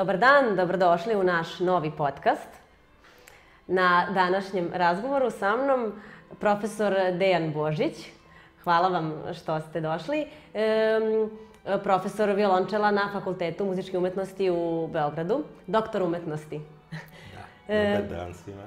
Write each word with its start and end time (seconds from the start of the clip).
Dobar 0.00 0.18
dan, 0.18 0.56
dobrodošli 0.56 1.16
u 1.16 1.22
naš 1.22 1.58
novi 1.58 1.90
podcast. 1.90 2.48
Na 3.66 4.06
današnjem 4.14 4.70
razgovoru 4.74 5.30
sa 5.30 5.56
mnom 5.56 5.92
profesor 6.38 6.94
Dejan 7.18 7.52
Božić. 7.52 8.06
Hvala 8.62 8.88
vam 8.88 9.22
što 9.34 9.60
ste 9.60 9.80
došli. 9.80 10.26
Ehm, 10.54 11.28
profesor 11.82 12.30
violončela 12.30 12.90
na 12.90 13.10
Fakultetu 13.12 13.64
muzičke 13.64 13.98
umetnosti 13.98 14.50
u 14.50 14.88
Beogradu, 14.92 15.44
doktor 15.66 16.02
umetnosti. 16.02 16.60
Da, 17.68 18.00
dobar 18.00 18.18
dan 18.18 18.34
svima. 18.34 18.62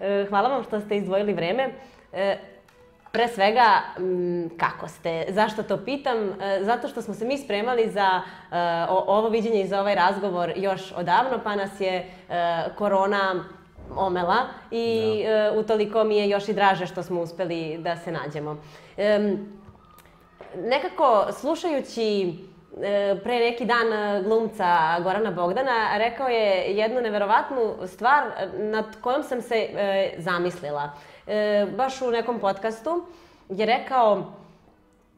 E, 0.00 0.26
Hvala 0.28 0.48
vam 0.48 0.62
što 0.62 0.80
ste 0.80 0.96
izdvojili 0.96 1.32
vreme. 1.32 1.70
E, 2.12 2.36
Pre 3.16 3.28
svega, 3.28 3.80
m, 3.98 4.50
kako 4.58 4.88
ste? 4.88 5.24
Zašto 5.28 5.62
to 5.62 5.76
pitam? 5.84 6.16
E, 6.40 6.64
Zato 6.64 6.88
što 6.88 7.02
smo 7.02 7.14
se 7.14 7.24
mi 7.24 7.38
spremali 7.38 7.90
za 7.90 8.20
e, 8.52 8.56
ovo 8.88 9.28
viđenje 9.28 9.60
i 9.60 9.68
za 9.68 9.80
ovaj 9.80 9.94
razgovor 9.94 10.52
još 10.56 10.92
odavno, 10.96 11.38
pa 11.44 11.56
nas 11.56 11.80
je 11.80 11.96
e, 11.96 12.06
korona 12.78 13.44
omela 13.96 14.36
i 14.70 15.22
e, 15.26 15.50
utoliko 15.58 16.04
mi 16.04 16.16
je 16.16 16.28
još 16.28 16.48
i 16.48 16.52
draže 16.52 16.86
što 16.86 17.02
smo 17.02 17.20
uspeli 17.20 17.78
da 17.78 17.96
se 17.96 18.12
nađemo. 18.12 18.56
Em, 18.96 19.48
nekako 20.56 21.26
slušajući 21.32 22.34
pre 23.22 23.38
neki 23.38 23.64
dan 23.64 23.86
glumca 24.24 25.00
Gorana 25.02 25.30
Bogdana, 25.30 25.98
rekao 25.98 26.28
je 26.28 26.76
jednu 26.76 27.00
neverovatnu 27.00 27.74
stvar 27.86 28.22
nad 28.58 28.84
kojom 29.00 29.22
sam 29.22 29.42
se 29.42 29.68
zamislila. 30.18 30.90
E, 31.26 31.66
baš 31.76 32.02
u 32.02 32.10
nekom 32.10 32.38
podcastu 32.38 33.04
je 33.48 33.66
rekao 33.66 34.32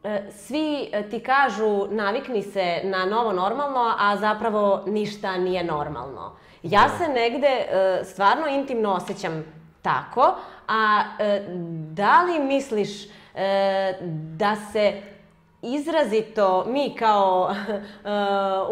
e, 0.04 0.22
svi 0.30 0.88
e, 0.92 1.08
ti 1.10 1.20
kažu 1.20 1.86
navikni 1.90 2.42
se 2.42 2.80
na 2.84 3.04
novo 3.04 3.32
normalno, 3.32 3.94
a 3.98 4.16
zapravo 4.16 4.82
ništa 4.86 5.36
nije 5.36 5.64
normalno. 5.64 6.36
Ja 6.62 6.88
se 6.98 7.08
negde 7.08 7.46
e, 7.46 8.00
stvarno 8.04 8.48
intimno 8.48 8.92
osjećam 8.92 9.44
tako, 9.82 10.34
a 10.68 11.02
e, 11.18 11.42
da 11.90 12.22
li 12.22 12.38
misliš 12.38 13.04
e, 13.04 13.08
da 14.36 14.56
se 14.72 15.02
izrazito 15.62 16.64
mi 16.68 16.94
kao 16.98 17.50
e, 17.50 17.78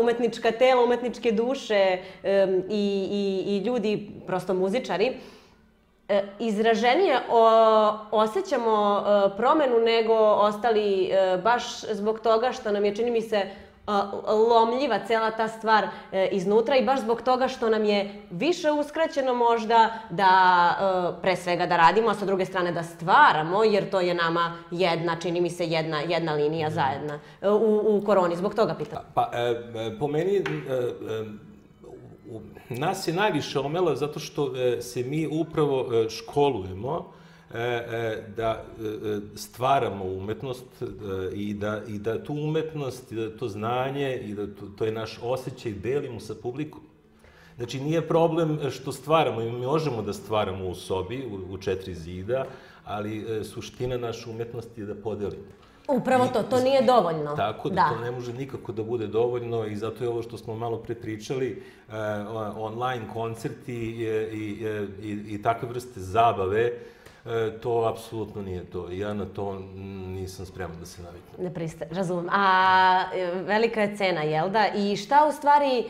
umetnička 0.01 0.53
tela, 0.53 0.85
umetničke 0.85 1.33
duše 1.33 1.99
e, 2.23 2.47
i, 2.71 3.09
i, 3.11 3.55
i 3.55 3.59
ljudi, 3.59 4.11
prosto 4.27 4.55
muzičari, 4.55 5.17
izraženije 6.39 7.21
o, 7.31 7.99
osjećamo 8.11 8.99
e, 8.99 9.37
promenu 9.37 9.79
nego 9.79 10.15
ostali 10.19 11.05
e, 11.05 11.39
baš 11.45 11.81
zbog 11.81 12.21
toga 12.21 12.53
što 12.53 12.73
nam 12.73 12.85
je, 12.85 12.97
čini 12.97 13.11
mi 13.11 13.23
se, 13.23 13.51
lomljiva 14.51 14.99
cela 15.07 15.31
ta 15.31 15.49
stvar 15.49 15.89
e, 16.13 16.29
iznutra 16.33 16.77
i 16.77 16.85
baš 16.85 17.01
zbog 17.01 17.23
toga 17.23 17.49
što 17.49 17.69
nam 17.71 17.85
je 17.85 18.23
više 18.31 18.71
uskraćeno 18.71 19.35
možda 19.35 19.91
da 20.11 20.31
e, 21.19 21.23
pre 21.23 21.37
svega 21.37 21.67
da 21.67 21.77
radimo, 21.77 22.09
a 22.09 22.15
sa 22.15 22.25
druge 22.25 22.45
strane 22.45 22.73
da 22.73 22.83
stvaramo, 22.83 23.65
jer 23.65 23.91
to 23.91 24.01
je 24.01 24.15
nama 24.15 24.59
jedna, 24.71 25.17
čini 25.21 25.41
mi 25.41 25.51
se, 25.51 25.65
jedna, 25.65 26.01
jedna 26.01 26.33
linija 26.33 26.71
zajedna 26.71 27.19
e, 27.43 27.51
u, 27.51 27.97
u 27.97 28.03
koroni. 28.07 28.37
Zbog 28.37 28.55
toga 28.55 28.75
pitam. 28.75 29.03
Pa, 29.15 29.31
e, 29.33 29.41
e, 29.41 29.99
po 29.99 30.09
meni, 30.09 30.37
e, 30.37 30.41
e, 30.41 30.45
nas 32.69 33.09
je 33.09 33.15
najviše 33.15 33.59
omela 33.59 33.97
zato 33.97 34.21
što 34.21 34.57
e, 34.57 34.83
se 34.83 35.05
mi 35.05 35.27
upravo 35.27 35.95
e, 35.95 36.11
školujemo 36.11 37.13
e, 37.55 38.23
da 38.37 38.65
stvaramo 39.35 40.05
umetnost 40.05 40.65
i, 41.35 41.55
da, 41.55 41.83
i 41.89 41.99
da 41.99 42.25
tu 42.25 42.33
umetnost, 42.33 43.13
i 43.13 43.15
da 43.15 43.37
to 43.37 43.49
znanje 43.49 44.17
i 44.17 44.35
da 44.35 44.47
to, 44.47 44.67
to 44.79 44.85
je 44.85 44.93
naš 44.93 45.19
osjećaj 45.23 45.73
delimo 45.73 46.21
sa 46.21 46.35
publikom. 46.35 46.81
Znači, 47.57 47.81
nije 47.81 48.09
problem 48.09 48.59
što 48.71 48.93
stvaramo, 48.93 49.41
i 49.41 49.53
mi 49.53 49.67
možemo 49.67 50.03
da 50.03 50.13
stvaramo 50.13 50.69
u 50.69 50.75
sobi, 50.75 51.27
u, 51.27 51.55
u 51.55 51.59
četiri 51.59 51.95
zida, 51.95 52.45
ali 52.85 53.45
suština 53.45 53.97
naše 53.97 54.31
umetnosti 54.31 54.81
je 54.81 54.87
da 54.87 54.95
podelimo. 54.95 55.57
Upravo 55.89 56.27
to, 56.27 56.43
to 56.43 56.61
nije 56.61 56.83
dovoljno. 56.83 57.37
Tako 57.37 57.69
da, 57.71 57.89
to 57.91 57.99
ne 57.99 58.11
može 58.11 58.33
nikako 58.33 58.73
da 58.73 58.83
bude 58.83 59.07
dovoljno 59.07 59.65
i 59.65 59.77
zato 59.77 60.05
je 60.05 60.11
ovo 60.11 60.23
što 60.23 60.39
smo 60.39 60.55
malo 60.55 60.77
pre 60.79 60.95
pričali, 60.95 61.63
e, 61.89 61.93
o- 62.23 62.55
online 62.59 63.05
koncerti 63.13 63.75
i, 63.75 64.03
i, 64.33 64.67
i, 65.03 65.25
i 65.29 65.43
takve 65.43 65.69
vrste 65.69 66.01
zabave, 66.01 66.63
e, 66.63 66.73
to 67.61 67.85
apsolutno 67.87 68.43
nije 68.43 68.65
to. 68.65 68.91
Ja 68.91 69.15
na 69.15 69.25
to 69.27 69.59
nisam 70.09 70.47
spreman 70.47 70.77
da 70.81 70.87
se 70.87 71.03
naviknem. 71.03 71.45
Ne 71.45 71.55
pristaje, 71.55 71.91
razumem. 71.93 72.27
A 72.31 73.03
velika 73.37 73.81
je 73.81 73.97
cena, 73.97 74.23
jel 74.23 74.51
da? 74.51 74.69
I 74.69 74.97
šta 74.97 75.27
u 75.27 75.33
stvari, 75.33 75.85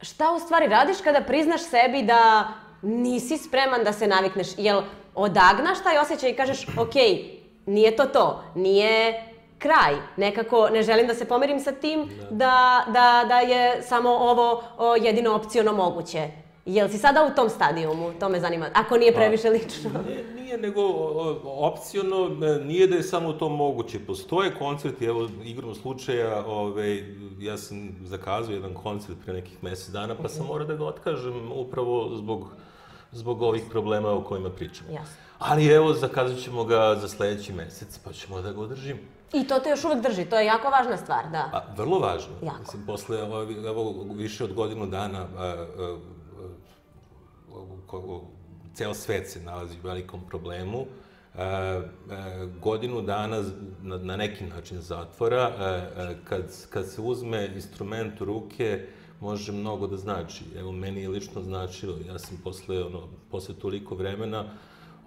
šta 0.00 0.32
u 0.32 0.40
stvari 0.40 0.68
radiš 0.68 0.96
kada 1.00 1.20
priznaš 1.20 1.60
sebi 1.62 2.02
da 2.02 2.48
nisi 2.82 3.38
spreman 3.38 3.84
da 3.84 3.92
se 3.92 4.06
navikneš? 4.06 4.48
Jel 4.58 4.82
odagnaš 5.14 5.82
taj 5.82 5.98
osjećaj 5.98 6.30
i 6.30 6.36
kažeš, 6.36 6.66
ok, 6.68 6.94
nije 7.66 7.96
to 7.96 8.04
to, 8.04 8.42
nije 8.54 9.22
kraj. 9.58 9.94
Nekako 10.16 10.68
ne 10.68 10.82
želim 10.82 11.06
da 11.06 11.14
se 11.14 11.24
pomirim 11.24 11.60
sa 11.60 11.72
tim 11.72 12.10
da, 12.30 12.84
da, 12.86 13.24
da 13.28 13.40
je 13.40 13.82
samo 13.82 14.10
ovo 14.10 14.62
o, 14.78 14.96
jedino 14.96 15.34
opciono 15.34 15.72
moguće. 15.72 16.28
Jel 16.66 16.88
si 16.88 16.98
sada 16.98 17.28
u 17.32 17.36
tom 17.36 17.50
stadijumu? 17.50 18.12
To 18.20 18.28
me 18.28 18.40
zanima. 18.40 18.66
Ako 18.74 18.96
nije 18.96 19.14
previše 19.14 19.50
lično. 19.50 19.90
Nije, 20.06 20.24
nije 20.34 20.58
nego 20.58 20.80
opciono, 21.44 22.28
nije 22.64 22.86
da 22.86 22.96
je 22.96 23.02
samo 23.02 23.32
to 23.32 23.48
moguće. 23.48 23.98
Postoje 23.98 24.54
koncerti, 24.58 25.04
evo, 25.04 25.28
igrom 25.44 25.74
slučaja, 25.74 26.44
ove, 26.46 27.02
ja 27.40 27.56
sam 27.58 27.96
zakazao 28.04 28.54
jedan 28.54 28.74
koncert 28.74 29.18
pre 29.24 29.32
nekih 29.32 29.62
mesec 29.62 29.88
dana, 29.88 30.14
pa 30.22 30.28
sam 30.28 30.46
morao 30.46 30.66
da 30.66 30.74
ga 30.74 30.84
otkažem 30.84 31.52
upravo 31.52 32.10
zbog, 32.16 32.48
zbog 33.14 33.42
ovih 33.42 33.62
problema 33.70 34.10
o 34.10 34.24
kojima 34.24 34.50
pričamo. 34.50 34.90
Jasno. 34.90 35.16
Ali 35.38 35.66
evo, 35.66 35.92
zakazat 35.92 36.38
ćemo 36.38 36.64
ga 36.64 36.96
za 37.00 37.08
sledeći 37.08 37.52
mesec, 37.52 37.98
pa 37.98 38.12
ćemo 38.12 38.42
da 38.42 38.52
ga 38.52 38.60
održimo. 38.60 39.00
I 39.32 39.46
to 39.46 39.58
te 39.58 39.70
još 39.70 39.84
uvek 39.84 40.02
drži, 40.02 40.24
to 40.24 40.38
je 40.38 40.46
jako 40.46 40.68
važna 40.68 40.96
stvar, 40.96 41.30
da. 41.32 41.48
Pa, 41.52 41.82
vrlo 41.82 41.98
važno. 41.98 42.32
Jako. 42.42 42.60
Mislim, 42.60 42.86
posle 42.86 43.18
evo, 43.18 43.42
evo, 43.42 44.06
više 44.14 44.44
od 44.44 44.52
godinu 44.52 44.86
dana 44.86 45.26
a, 45.36 45.44
a, 45.44 45.98
a, 47.92 48.20
ceo 48.74 48.94
svet 48.94 49.30
se 49.30 49.40
nalazi 49.40 49.78
u 49.78 49.86
velikom 49.86 50.20
problemu. 50.28 50.86
A, 51.34 51.80
godinu 52.60 53.02
dana 53.02 53.42
na, 53.82 53.98
na 53.98 54.16
neki 54.16 54.44
način 54.44 54.80
zatvora, 54.80 55.50
a, 55.58 56.12
kad, 56.24 56.42
kad 56.70 56.86
se 56.86 57.00
uzme 57.00 57.50
instrument 57.54 58.20
u 58.20 58.24
ruke, 58.24 58.86
može 59.20 59.52
mnogo 59.52 59.86
da 59.86 59.96
znači. 59.96 60.44
Evo, 60.58 60.72
meni 60.72 61.00
je 61.00 61.08
lično 61.08 61.42
značilo, 61.42 61.96
ja 62.08 62.18
sam 62.18 62.38
posle, 62.44 62.84
ono, 62.84 63.08
posle 63.30 63.54
toliko 63.54 63.94
vremena 63.94 64.44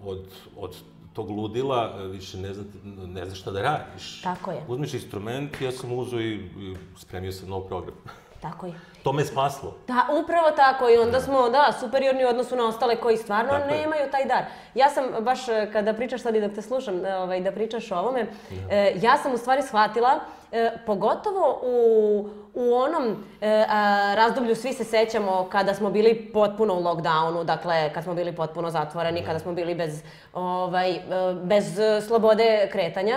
od, 0.04 0.24
od 0.56 0.76
tog 1.12 1.30
ludila 1.30 1.94
e, 1.98 2.06
više 2.06 2.38
ne, 2.38 2.54
zna, 2.54 2.64
ne 3.06 3.26
znaš 3.26 3.40
šta 3.40 3.50
da 3.50 3.62
radiš. 3.62 4.20
Tako 4.22 4.50
je. 4.50 4.64
Uzmeš 4.68 4.94
instrument, 4.94 5.60
ja 5.60 5.72
sam 5.72 5.92
uzeo 5.92 6.20
i, 6.20 6.34
i 6.34 6.76
spremio 6.96 7.32
sam 7.32 7.48
nov 7.48 7.66
program. 7.68 7.94
Tako 8.44 8.66
je. 8.66 8.74
To 9.08 9.12
me 9.12 9.24
spaslo. 9.24 9.74
Da, 9.86 10.06
upravo 10.22 10.50
tako 10.50 10.88
i 10.88 10.96
onda 10.96 11.20
smo, 11.20 11.48
da, 11.48 11.72
superiorni 11.80 12.24
u 12.24 12.28
odnosu 12.28 12.56
na 12.56 12.66
ostale 12.66 12.96
koji 12.96 13.16
stvarno 13.16 13.50
Tako 13.50 13.74
je. 13.74 13.80
nemaju 13.80 14.10
taj 14.10 14.24
dar. 14.24 14.44
Ja 14.74 14.90
sam 14.90 15.04
baš 15.20 15.48
e, 15.48 15.68
kada 15.72 15.94
pričaš 15.94 16.22
sad 16.22 16.36
i 16.36 16.40
dok 16.40 16.52
te 16.54 16.62
slušam 16.62 17.06
e, 17.06 17.16
ovaj, 17.16 17.40
da 17.40 17.52
pričaš 17.52 17.92
o 17.92 17.98
ovome, 17.98 18.26
e, 18.70 18.92
ja 19.02 19.16
sam 19.16 19.34
u 19.34 19.38
stvari 19.38 19.62
shvatila, 19.62 20.20
e, 20.52 20.70
pogotovo 20.86 21.60
u, 21.62 22.28
u 22.54 22.74
onom 22.74 23.24
e, 23.40 23.64
a, 23.68 24.14
razdoblju, 24.16 24.56
svi 24.56 24.72
se 24.72 24.84
sećamo 24.84 25.48
kada 25.52 25.74
smo 25.74 25.90
bili 25.90 26.30
potpuno 26.32 26.74
u 26.74 26.82
lockdownu, 26.82 27.44
dakle 27.44 27.90
kad 27.94 28.04
smo 28.04 28.14
bili 28.14 28.36
potpuno 28.36 28.70
zatvoreni, 28.70 29.24
kada 29.24 29.38
smo 29.38 29.52
bili 29.52 29.74
bez, 29.74 30.02
ovaj, 30.34 31.00
bez 31.42 31.64
slobode 32.06 32.68
kretanja. 32.72 33.16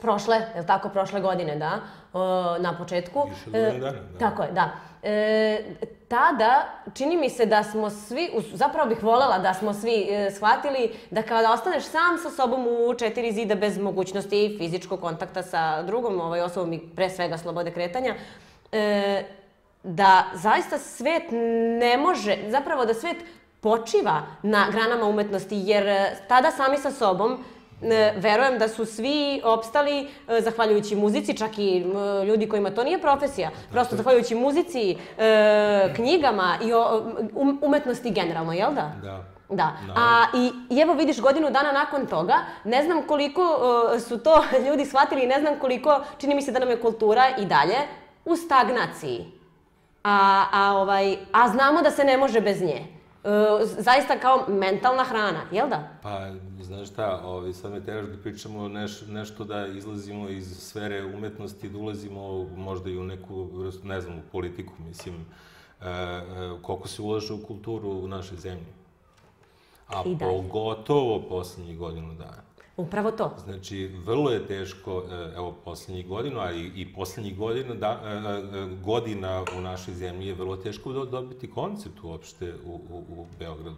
Prošle, 0.00 0.36
je 0.36 0.60
li 0.60 0.66
tako, 0.66 0.88
prošle 0.88 1.20
godine, 1.20 1.56
da, 1.56 1.70
na 2.58 2.74
početku. 2.78 3.28
Više 3.28 3.42
od 3.46 3.52
godinu 3.52 3.84
dana, 3.84 3.98
da. 4.12 4.18
Tako 4.18 4.42
je, 4.42 4.52
da. 4.52 4.70
E, 5.02 5.62
tada, 6.08 6.64
čini 6.94 7.16
mi 7.16 7.30
se 7.30 7.46
da 7.46 7.62
smo 7.62 7.90
svi, 7.90 8.30
zapravo 8.52 8.88
bih 8.88 9.02
volela 9.02 9.38
da 9.38 9.54
smo 9.54 9.74
svi 9.74 10.06
e, 10.10 10.30
shvatili 10.30 10.90
da 11.10 11.22
kada 11.22 11.52
ostaneš 11.52 11.84
sam 11.84 12.18
sa 12.22 12.30
sobom 12.30 12.66
u 12.66 12.94
četiri 12.94 13.32
zida 13.32 13.54
bez 13.54 13.78
mogućnosti 13.78 14.56
fizičkog 14.58 15.00
kontakta 15.00 15.42
sa 15.42 15.82
drugom 15.82 16.20
ovaj, 16.20 16.40
osobom 16.40 16.72
i 16.72 16.80
pre 16.96 17.10
svega 17.10 17.38
slobode 17.38 17.70
kretanja, 17.70 18.14
e, 18.72 19.22
da 19.82 20.24
zaista 20.34 20.78
svet 20.78 21.22
ne 21.80 21.96
može, 21.96 22.36
zapravo 22.48 22.84
da 22.84 22.94
svet 22.94 23.16
počiva 23.60 24.22
na 24.42 24.66
granama 24.72 25.04
umetnosti, 25.04 25.56
jer 25.64 25.86
e, 25.86 26.16
tada 26.28 26.50
sami 26.50 26.78
sa 26.78 26.90
sobom 26.90 27.44
verujem 28.16 28.58
da 28.58 28.68
su 28.68 28.84
svi 28.84 29.40
opstali 29.44 30.08
e, 30.28 30.40
zahvaljujući 30.40 30.96
muzici, 30.96 31.36
čak 31.36 31.58
i 31.58 31.84
ljudi 32.26 32.48
kojima 32.48 32.70
to 32.70 32.84
nije 32.84 33.00
profesija, 33.00 33.50
prosto 33.70 33.96
zahvaljujući 33.96 34.34
muzici, 34.34 34.96
e, 35.18 35.92
knjigama 35.96 36.54
i 36.64 36.72
o, 36.72 37.02
um, 37.34 37.58
umetnosti 37.62 38.10
generalno, 38.10 38.52
jel 38.52 38.74
da? 38.74 38.92
Da. 39.02 39.24
Da. 39.52 39.76
A, 39.96 40.24
i, 40.70 40.80
evo 40.80 40.94
vidiš 40.94 41.20
godinu 41.20 41.50
dana 41.50 41.72
nakon 41.72 42.06
toga, 42.06 42.34
ne 42.64 42.84
znam 42.84 43.02
koliko 43.02 43.42
e, 43.96 44.00
su 44.00 44.18
to 44.18 44.44
ljudi 44.66 44.84
shvatili, 44.84 45.26
ne 45.26 45.40
znam 45.40 45.58
koliko, 45.58 46.00
čini 46.18 46.34
mi 46.34 46.42
se 46.42 46.52
da 46.52 46.58
nam 46.58 46.70
je 46.70 46.80
kultura 46.80 47.24
i 47.38 47.44
dalje 47.44 47.76
u 48.24 48.36
stagnaciji. 48.36 49.32
a, 50.04 50.44
a, 50.52 50.76
ovaj, 50.76 51.16
a 51.32 51.48
znamo 51.48 51.82
da 51.82 51.90
se 51.90 52.04
ne 52.04 52.16
može 52.16 52.40
bez 52.40 52.62
nje. 52.62 52.86
E, 53.24 53.64
zaista 53.64 54.18
kao 54.18 54.44
mentalna 54.48 55.04
hrana, 55.04 55.40
jel 55.50 55.68
da? 55.68 55.88
Pa, 56.02 56.20
znaš 56.70 56.88
šta, 56.88 57.20
ovaj, 57.24 57.52
sad 57.52 57.72
me 57.72 57.84
teraš 57.84 58.06
da 58.06 58.16
pričamo 58.22 58.68
neš, 58.68 59.00
nešto 59.08 59.44
da 59.44 59.66
izlazimo 59.66 60.28
iz 60.28 60.56
sfere 60.58 61.04
umetnosti, 61.04 61.68
da 61.68 61.78
ulazimo 61.78 62.44
možda 62.56 62.90
i 62.90 62.98
u 62.98 63.04
neku, 63.04 63.48
ne 63.82 64.00
znam, 64.00 64.18
u 64.18 64.22
politiku, 64.32 64.72
mislim, 64.88 65.14
e, 65.14 65.88
e, 65.88 66.22
koliko 66.62 66.88
se 66.88 67.02
ulaže 67.02 67.32
u 67.32 67.42
kulturu 67.42 67.90
u 67.90 68.08
našoj 68.08 68.38
zemlji. 68.38 68.72
A 69.88 70.02
pogotovo 70.20 71.22
poslednjih 71.28 71.78
godinu 71.78 72.14
dana. 72.14 72.42
Upravo 72.76 73.10
to. 73.10 73.34
Znači, 73.44 73.86
vrlo 73.86 74.30
je 74.30 74.46
teško, 74.46 75.02
e, 75.10 75.32
evo, 75.36 75.52
poslednjih 75.64 76.08
godina, 76.08 76.40
a 76.40 76.52
i, 76.52 76.70
i 76.76 76.92
poslednjih 76.94 77.38
godina, 77.38 77.74
da, 77.74 78.00
e, 78.04 78.08
e, 78.08 78.66
godina 78.84 79.44
u 79.58 79.60
našoj 79.60 79.94
zemlji 79.94 80.26
je 80.26 80.34
vrlo 80.34 80.56
teško 80.56 80.92
dobiti 80.92 81.50
koncept 81.50 81.98
uopšte 82.02 82.54
u, 82.66 82.80
u, 82.90 83.04
u 83.08 83.26
Beogradu. 83.38 83.76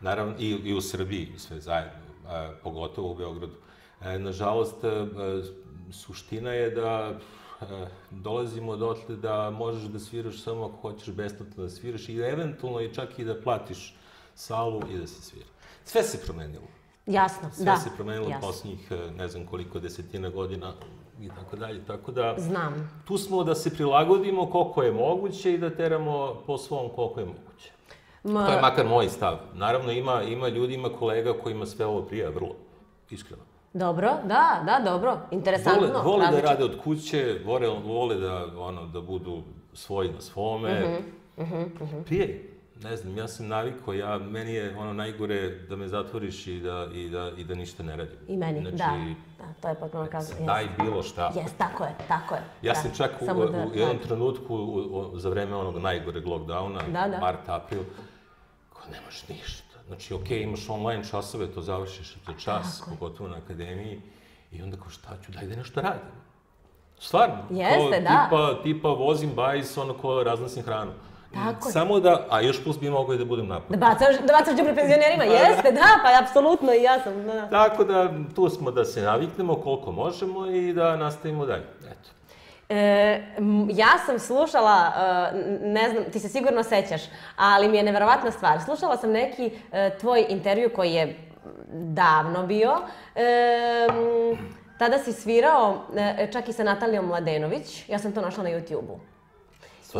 Naravno, 0.00 0.34
i, 0.38 0.48
i 0.48 0.74
u 0.74 0.80
Srbiji, 0.80 1.28
sve 1.36 1.60
zajedno, 1.60 2.03
pogotovo 2.62 3.10
u 3.10 3.14
Beogradu. 3.14 3.56
Nažalost, 4.18 4.76
suština 5.92 6.50
je 6.52 6.70
da 6.70 7.18
dolazimo 8.10 8.76
dotle 8.76 9.16
da 9.16 9.50
možeš 9.50 9.82
da 9.82 9.98
sviraš 9.98 10.42
samo 10.42 10.64
ako 10.64 10.76
hoćeš 10.76 11.14
besplatno 11.14 11.62
da 11.62 11.70
sviraš 11.70 12.08
i 12.08 12.18
eventualno 12.18 12.80
i 12.80 12.94
čak 12.94 13.18
i 13.18 13.24
da 13.24 13.40
platiš 13.42 13.96
salu 14.34 14.82
i 14.90 14.98
da 14.98 15.06
se 15.06 15.22
svira. 15.22 15.46
Sve 15.84 16.02
se 16.02 16.20
promenilo. 16.26 16.66
Jasno, 17.06 17.50
Sve 17.52 17.64
da. 17.64 17.76
Sve 17.76 17.90
se 17.90 17.96
promenilo 17.96 18.28
Jasno. 18.28 18.48
poslednjih 18.48 18.90
e, 18.90 19.10
ne 19.10 19.28
znam 19.28 19.46
koliko 19.46 19.80
desetina 19.80 20.30
godina 20.30 20.72
i 21.20 21.28
tako 21.28 21.56
dalje. 21.56 21.84
Tako 21.84 22.12
da... 22.12 22.34
Znam. 22.38 23.02
Tu 23.04 23.18
smo 23.18 23.44
da 23.44 23.54
se 23.54 23.70
prilagodimo 23.70 24.50
koliko 24.50 24.82
je 24.82 24.92
moguće 24.92 25.54
i 25.54 25.58
da 25.58 25.70
teramo 25.70 26.42
po 26.46 26.58
svom 26.58 26.90
koliko 26.94 27.20
je 27.20 27.26
moguće. 27.26 27.70
Ma... 28.24 28.46
To 28.46 28.52
je 28.52 28.60
makar 28.60 28.86
moj 28.86 29.08
stav. 29.08 29.38
Naravno, 29.54 29.92
ima, 29.92 30.22
ima 30.22 30.48
ljudi, 30.48 30.74
ima 30.74 30.88
kolega 30.88 31.32
kojima 31.42 31.66
sve 31.66 31.86
ovo 31.86 32.02
prija 32.02 32.30
vrlo, 32.30 32.54
iskreno. 33.10 33.42
Dobro, 33.72 34.10
da, 34.24 34.62
da, 34.66 34.90
dobro, 34.90 35.18
interesantno. 35.30 35.86
Vole, 35.86 36.02
vole 36.02 36.26
da 36.30 36.40
rade 36.40 36.64
od 36.64 36.78
kuće, 36.84 37.40
vole, 37.44 37.68
vole 37.68 38.14
da, 38.14 38.46
ono, 38.58 38.86
da 38.86 39.00
budu 39.00 39.42
svoji 39.72 40.12
na 40.12 40.20
svome. 40.20 40.84
Uh 40.84 40.90
-huh, 40.90 41.02
uh 41.36 41.48
-huh, 41.48 41.82
uh 41.82 41.88
-huh. 41.90 42.04
Prije 42.04 42.54
ne 42.82 42.96
znam, 42.96 43.16
ja 43.18 43.28
sam 43.28 43.48
navikao, 43.48 43.94
ja, 43.94 44.18
meni 44.18 44.54
je 44.54 44.76
ono 44.78 44.92
najgore 44.92 45.50
da 45.68 45.76
me 45.76 45.88
zatvoriš 45.88 46.46
i 46.46 46.60
da, 46.60 46.86
i 46.94 47.08
da, 47.08 47.30
i 47.36 47.44
da 47.44 47.54
ništa 47.54 47.82
ne 47.82 47.96
radim. 47.96 48.18
I 48.28 48.36
meni, 48.36 48.60
znači, 48.60 48.76
da. 48.76 49.14
Da, 49.38 49.52
to 49.60 49.68
je 49.68 49.74
potpuno 49.74 50.06
kao... 50.10 50.22
Daj 50.46 50.68
bilo 50.78 51.02
šta. 51.02 51.32
Jes, 51.36 51.52
tako 51.52 51.84
je, 51.84 51.94
tako 52.08 52.34
je. 52.34 52.40
Ja 52.62 52.72
da. 52.72 52.80
sam 52.80 52.90
čak 52.96 53.10
u, 53.20 53.26
da, 53.26 53.34
u 53.34 53.74
jednom 53.74 53.96
da. 53.96 54.06
trenutku, 54.06 54.54
u, 54.54 55.10
u, 55.12 55.18
za 55.18 55.28
vreme 55.28 55.56
onog 55.56 55.78
najgoreg 55.78 56.24
lockdowna, 56.24 56.80
da, 56.92 57.08
da. 57.08 57.18
mart, 57.20 57.48
april, 57.48 57.80
nemaš 58.92 59.28
ništa. 59.28 59.78
Znači, 59.86 60.14
okej, 60.14 60.38
okay, 60.38 60.42
imaš 60.42 60.68
online 60.68 61.04
časove, 61.10 61.46
to 61.46 61.62
završiš 61.62 62.16
za 62.26 62.32
čas, 62.38 62.78
tako 62.78 62.90
pogotovo 62.90 63.28
na 63.28 63.36
akademiji, 63.36 64.00
i 64.52 64.62
onda 64.62 64.76
kao 64.76 64.90
šta 64.90 65.10
ću, 65.26 65.32
daj 65.32 65.46
da 65.46 65.56
nešto 65.56 65.80
radim. 65.80 66.24
Stvarno. 66.98 67.36
Jeste, 67.50 68.00
da. 68.00 68.24
Tipa, 68.24 68.62
tipa 68.62 68.88
vozim 68.88 69.30
bajs, 69.34 69.78
ono 69.78 69.94
ko 69.94 70.22
raznosim 70.22 70.62
hranu. 70.62 70.92
Tako 71.34 71.70
Samo 71.70 72.00
da, 72.00 72.26
a 72.30 72.40
još 72.40 72.64
plus 72.64 72.80
bi 72.80 72.90
mogao 72.90 73.14
i 73.14 73.18
da 73.18 73.24
budem 73.24 73.46
napad. 73.46 73.78
Da 73.78 73.86
bacaš, 73.86 74.16
da 74.26 74.32
bacaš 74.32 74.56
džubre 74.56 74.74
penzionerima, 74.74 75.24
jeste, 75.24 75.72
da, 75.72 75.86
pa 76.02 76.24
apsolutno 76.24 76.72
i 76.72 76.82
ja 76.82 77.00
sam, 77.00 77.24
da. 77.24 77.48
Tako 77.48 77.84
da, 77.84 78.12
tu 78.34 78.48
smo 78.48 78.70
da 78.70 78.84
se 78.84 79.02
naviknemo 79.02 79.54
koliko 79.54 79.92
možemo 79.92 80.46
i 80.46 80.72
da 80.72 80.96
nastavimo 80.96 81.46
dalje. 81.46 81.64
E, 82.74 83.22
ja 83.70 83.98
sam 84.06 84.18
slušala, 84.18 84.92
e, 85.32 85.38
ne 85.62 85.90
znam, 85.90 86.04
ti 86.12 86.20
se 86.20 86.28
sigurno 86.28 86.62
sećaš, 86.62 87.02
ali 87.36 87.68
mi 87.68 87.76
je 87.76 87.82
neverovatna 87.82 88.30
stvar. 88.30 88.60
Slušala 88.60 88.96
sam 88.96 89.10
neki 89.10 89.50
e, 89.72 89.90
tvoj 90.00 90.26
intervju 90.28 90.70
koji 90.74 90.92
je 90.92 91.16
davno 91.72 92.46
bio. 92.46 92.76
E, 93.14 93.86
tada 94.78 94.98
si 94.98 95.12
svirao 95.12 95.82
e, 95.96 96.28
čak 96.32 96.48
i 96.48 96.52
sa 96.52 96.64
Natalijom 96.64 97.06
Mladenović. 97.06 97.88
Ja 97.88 97.98
sam 97.98 98.12
to 98.12 98.20
našla 98.20 98.42
na 98.42 98.50
YouTube-u. 98.50 98.98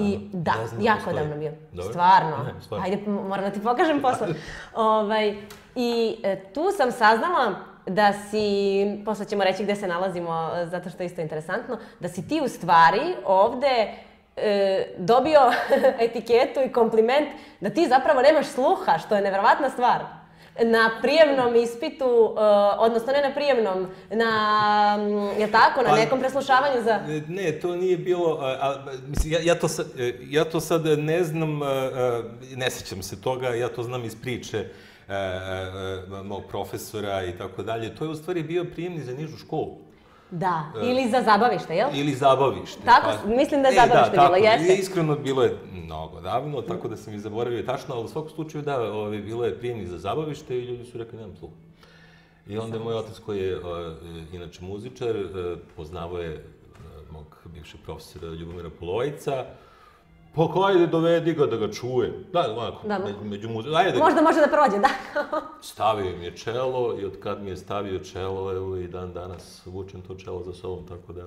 I, 0.00 0.18
da, 0.32 0.52
ne 0.78 0.84
jako 0.84 1.04
postoji. 1.04 1.16
davno 1.16 1.36
bio. 1.36 1.52
Dobro. 1.72 1.92
Stvarno. 1.92 2.36
Ne, 2.44 2.62
stvarno. 2.62 2.84
Ajde, 2.84 3.10
moram 3.10 3.44
da 3.44 3.50
ti 3.50 3.62
pokažem 3.62 4.02
posle. 4.02 4.28
ovaj, 4.74 5.36
I 5.74 6.16
tu 6.54 6.64
sam 6.76 6.92
saznala 6.92 7.54
da 7.86 8.12
si, 8.30 8.84
posle 9.04 9.24
ćemo 9.24 9.44
reći 9.44 9.64
gde 9.64 9.76
se 9.76 9.86
nalazimo, 9.86 10.50
zato 10.64 10.90
što 10.90 11.02
je 11.02 11.06
isto 11.06 11.20
interesantno, 11.20 11.78
da 12.00 12.08
si 12.08 12.28
ti 12.28 12.40
u 12.44 12.48
stvari 12.48 13.14
ovde 13.24 13.92
e, 14.36 14.86
dobio 14.98 15.40
etiketu 16.06 16.60
i 16.66 16.72
kompliment 16.72 17.28
da 17.60 17.70
ti 17.70 17.88
zapravo 17.88 18.22
nemaš 18.22 18.46
sluha, 18.46 18.98
što 18.98 19.16
je 19.16 19.22
neverovatna 19.22 19.70
stvar 19.70 20.24
na 20.62 20.90
prijemnom 21.02 21.56
ispitu, 21.56 22.06
uh, 22.06 22.38
odnosno 22.78 23.12
ne 23.12 23.28
na 23.28 23.34
prijemnom, 23.34 23.86
na, 24.10 24.96
mm, 24.96 25.40
je 25.40 25.52
tako, 25.52 25.82
na 25.82 25.88
pa, 25.88 25.96
nekom 25.96 26.20
preslušavanju 26.20 26.82
za... 26.82 27.00
Ne, 27.28 27.52
to 27.52 27.76
nije 27.76 27.96
bilo, 27.96 28.38
a, 28.40 28.46
a, 28.60 28.84
mislim, 29.06 29.32
ja, 29.32 29.38
ja, 29.42 29.54
to 29.54 29.68
sad, 29.68 29.86
ja 30.30 30.44
to 30.44 30.60
sad 30.60 30.84
ne 30.98 31.24
znam, 31.24 31.62
a, 31.62 31.66
a, 31.66 32.22
ne 32.56 32.70
sećam 32.70 33.02
se 33.02 33.20
toga, 33.20 33.48
ja 33.48 33.68
to 33.68 33.82
znam 33.82 34.04
iz 34.04 34.16
priče 34.22 34.68
mog 36.24 36.42
profesora 36.48 37.24
i 37.24 37.38
tako 37.38 37.62
dalje. 37.62 37.94
To 37.94 38.04
je 38.04 38.10
u 38.10 38.14
stvari 38.14 38.42
bio 38.42 38.64
prijemni 38.64 39.00
za 39.00 39.12
nižu 39.12 39.36
školu. 39.36 39.78
Da, 40.30 40.72
e, 40.82 40.90
ili 40.90 41.10
za 41.10 41.22
zabavište, 41.22 41.76
jel? 41.76 41.88
Ili 41.94 42.14
zabavište. 42.14 42.82
Tako, 42.84 43.08
pa, 43.22 43.28
mislim 43.28 43.62
da 43.62 43.68
je 43.68 43.74
e, 43.74 43.76
da, 43.76 43.86
zabavište 43.86 44.16
bilo, 44.16 44.36
jeste. 44.36 44.74
I 44.74 44.78
iskreno 44.78 45.16
bilo 45.16 45.42
je 45.42 45.56
mnogo 45.72 46.20
davno, 46.20 46.62
tako 46.62 46.88
da 46.88 46.96
sam 46.96 47.14
i 47.14 47.18
zaboravio 47.18 47.62
tačno, 47.62 47.94
ali 47.94 48.04
u 48.04 48.08
svakom 48.08 48.30
slučaju 48.30 48.64
da, 48.64 48.92
ovaj, 48.92 49.18
bilo 49.18 49.44
je 49.44 49.58
prijemni 49.58 49.86
za 49.86 49.98
zabavište 49.98 50.58
i 50.58 50.64
ljudi 50.64 50.84
su 50.84 50.98
rekli 50.98 51.18
nemam 51.18 51.36
sluha. 51.36 51.54
I 52.48 52.58
onda 52.58 52.76
je 52.76 52.84
moj 52.84 52.94
otac 52.94 53.18
koji 53.18 53.40
je, 53.40 53.58
uh, 53.58 53.64
inače 54.32 54.64
muzičar, 54.64 55.14
poznavao 55.76 56.18
je 56.18 56.44
mog 57.10 57.36
bivšeg 57.54 57.80
profesora 57.84 58.28
Ljubomira 58.28 58.70
Polojica, 58.80 59.44
Pa 60.34 60.48
ko 60.48 60.62
ajde 60.62 60.86
dovedi 60.86 61.32
ga 61.32 61.46
da 61.46 61.56
ga 61.56 61.72
čuje. 61.72 62.24
Da, 62.32 62.50
ovako, 62.50 62.88
da, 62.88 62.98
među, 62.98 63.16
među 63.24 63.48
muziku. 63.48 63.74
Ajde. 63.74 63.98
Možda 63.98 64.22
može 64.22 64.40
da 64.40 64.46
prođe, 64.46 64.78
da. 64.78 64.88
stavio 65.72 66.16
mi 66.18 66.24
je 66.24 66.36
čelo 66.36 66.96
i 67.00 67.04
od 67.04 67.20
kad 67.20 67.42
mi 67.42 67.50
je 67.50 67.56
stavio 67.56 67.98
čelo, 67.98 68.52
evo 68.52 68.76
i 68.76 68.88
dan 68.88 69.12
danas 69.12 69.62
vučem 69.66 70.02
to 70.02 70.14
čelo 70.14 70.42
za 70.42 70.52
sobom, 70.52 70.86
tako 70.86 71.12
da... 71.12 71.22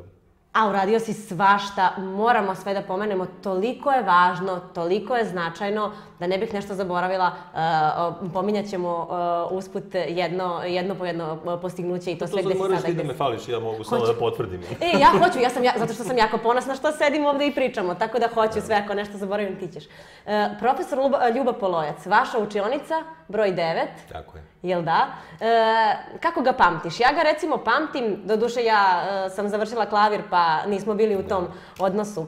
A 0.53 0.69
uradio 0.69 0.99
si 0.99 1.13
svašta, 1.13 1.93
moramo 1.97 2.55
sve 2.55 2.73
da 2.73 2.81
pomenemo, 2.81 3.25
toliko 3.43 3.91
je 3.91 4.03
važno, 4.03 4.59
toliko 4.73 5.15
je 5.15 5.25
značajno, 5.25 5.91
da 6.19 6.27
ne 6.27 6.37
bih 6.37 6.53
nešto 6.53 6.75
zaboravila, 6.75 7.31
uh, 7.53 8.31
pominjat 8.33 8.65
ćemo 8.65 9.07
uh, 9.49 9.57
usput 9.57 9.83
jedno, 10.07 10.63
jedno 10.63 10.95
po 10.95 11.05
jedno 11.05 11.37
postignuće 11.61 12.11
i 12.11 12.17
to, 12.17 12.25
to 12.25 12.31
sve 12.31 12.41
gde 12.41 12.53
si 12.53 12.57
sada. 12.57 12.63
To 12.63 12.69
moraš 12.69 12.83
ti 12.83 12.93
da 12.93 13.03
me 13.03 13.13
fališ, 13.13 13.47
ja 13.47 13.59
mogu 13.59 13.77
hoću. 13.77 13.89
samo 13.89 14.05
da 14.05 14.13
potvrdim. 14.13 14.61
e, 14.81 14.99
ja 14.99 15.07
hoću, 15.19 15.39
ja 15.39 15.49
sam, 15.49 15.63
ja, 15.63 15.73
zato 15.77 15.93
što 15.93 16.03
sam 16.03 16.17
jako 16.17 16.37
ponosna 16.37 16.75
što 16.75 16.91
sedim 16.91 17.25
ovde 17.25 17.47
i 17.47 17.55
pričamo, 17.55 17.95
tako 17.95 18.19
da 18.19 18.27
hoću 18.33 18.61
sve, 18.61 18.75
ako 18.75 18.93
nešto 18.93 19.17
zaboravim 19.17 19.59
ti 19.59 19.67
ćeš. 19.67 19.85
Uh, 19.85 20.31
profesor 20.59 20.99
Ljuba, 20.99 21.29
Ljuba 21.29 21.53
Polojac, 21.53 22.05
vaša 22.05 22.39
učionica, 22.39 23.03
broj 23.27 23.51
9. 23.51 23.85
Tako 24.11 24.37
je. 24.37 24.43
Jel 24.61 24.81
da? 24.81 25.07
E, 25.39 26.19
kako 26.19 26.41
ga 26.41 26.53
pamtiš? 26.53 26.99
Ja 26.99 27.11
ga 27.13 27.21
recimo 27.21 27.57
pamtim, 27.57 28.21
doduše 28.25 28.63
ja 28.63 29.03
e, 29.25 29.29
sam 29.29 29.49
završila 29.49 29.85
klavir 29.85 30.21
pa 30.29 30.65
nismo 30.65 30.93
bili 30.93 31.15
u 31.15 31.27
tom 31.27 31.47
odnosu. 31.79 32.27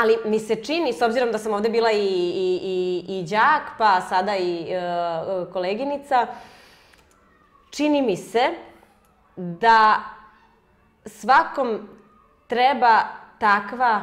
Ali 0.00 0.16
mi 0.24 0.38
se 0.38 0.56
čini, 0.64 0.92
s 0.92 1.02
obzirom 1.02 1.32
da 1.32 1.38
sam 1.38 1.54
ovde 1.54 1.68
bila 1.68 1.92
i, 1.92 1.96
i, 1.96 2.60
i, 2.62 3.18
i 3.18 3.26
đak, 3.30 3.62
pa 3.78 4.00
sada 4.00 4.36
i 4.36 4.62
e, 4.62 4.80
koleginica, 5.52 6.26
čini 7.70 8.02
mi 8.02 8.16
se 8.16 8.50
da 9.36 10.00
svakom 11.06 11.88
treba 12.46 13.02
takva 13.38 14.00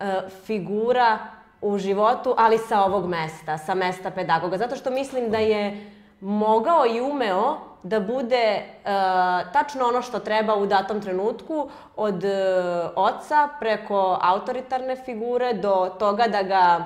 e, 0.00 0.20
figura 0.46 1.18
u 1.60 1.78
životu, 1.78 2.34
ali 2.38 2.58
sa 2.58 2.84
ovog 2.84 3.08
mesta, 3.08 3.58
sa 3.58 3.74
mesta 3.74 4.10
pedagoga. 4.10 4.58
Zato 4.58 4.76
što 4.76 4.90
mislim 4.90 5.30
da 5.30 5.38
je 5.38 5.93
mogao 6.24 6.86
i 6.86 7.00
umeo 7.00 7.56
da 7.82 8.00
bude 8.00 8.62
uh, 8.62 9.52
tačno 9.52 9.88
ono 9.88 10.02
što 10.02 10.18
treba 10.18 10.54
u 10.54 10.66
datom 10.66 11.00
trenutku 11.00 11.70
od 11.96 12.24
uh, 12.24 12.30
oca 12.96 13.48
preko 13.60 14.18
autoritarne 14.22 14.96
figure 14.96 15.52
do 15.52 15.94
toga 15.98 16.26
da 16.28 16.42
ga 16.42 16.84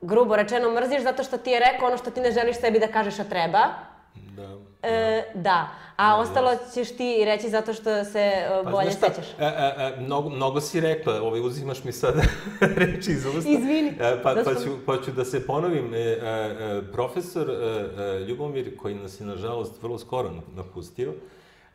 grubo 0.00 0.36
rečeno 0.36 0.70
mrziš 0.70 1.02
zato 1.02 1.22
što 1.22 1.38
ti 1.38 1.50
je 1.50 1.60
rekao 1.60 1.88
ono 1.88 1.96
što 1.96 2.10
ti 2.10 2.20
ne 2.20 2.32
želiš 2.32 2.60
sebi 2.60 2.78
da 2.78 2.88
kažeš 2.88 3.18
a 3.18 3.24
treba. 3.24 3.91
Da. 4.36 4.56
E, 4.82 5.22
da. 5.34 5.68
A 5.96 6.08
da, 6.08 6.16
ostalo 6.16 6.50
ćeš 6.74 6.96
ti 6.96 7.24
reći 7.24 7.48
zato 7.48 7.74
što 7.74 8.04
se 8.04 8.32
uh, 8.64 8.70
bolje 8.70 8.90
pa, 9.00 9.08
sećaš. 9.08 9.26
E, 9.38 9.44
e, 9.44 9.74
e, 9.78 10.00
mnogo, 10.00 10.28
mnogo 10.28 10.60
si 10.60 10.80
rekla, 10.80 11.22
ovaj, 11.22 11.40
uzimaš 11.40 11.84
mi 11.84 11.92
sad 11.92 12.14
reči 12.76 13.10
iz 13.10 13.26
usta. 13.26 13.50
Izvini. 13.50 13.88
E, 14.00 14.22
pa, 14.22 14.34
da 14.34 14.44
pa, 14.44 14.54
ću, 14.54 14.70
pa 14.86 15.02
ću 15.04 15.12
da 15.12 15.24
se 15.24 15.46
ponovim. 15.46 15.94
E, 15.94 15.98
e, 15.98 16.00
e 16.00 16.82
profesor 16.92 17.50
e, 17.50 17.54
e, 17.54 18.20
Ljubomir, 18.20 18.76
koji 18.76 18.94
nas 18.94 19.20
je 19.20 19.26
nažalost 19.26 19.82
vrlo 19.82 19.98
skoro 19.98 20.30
napustio, 20.56 21.14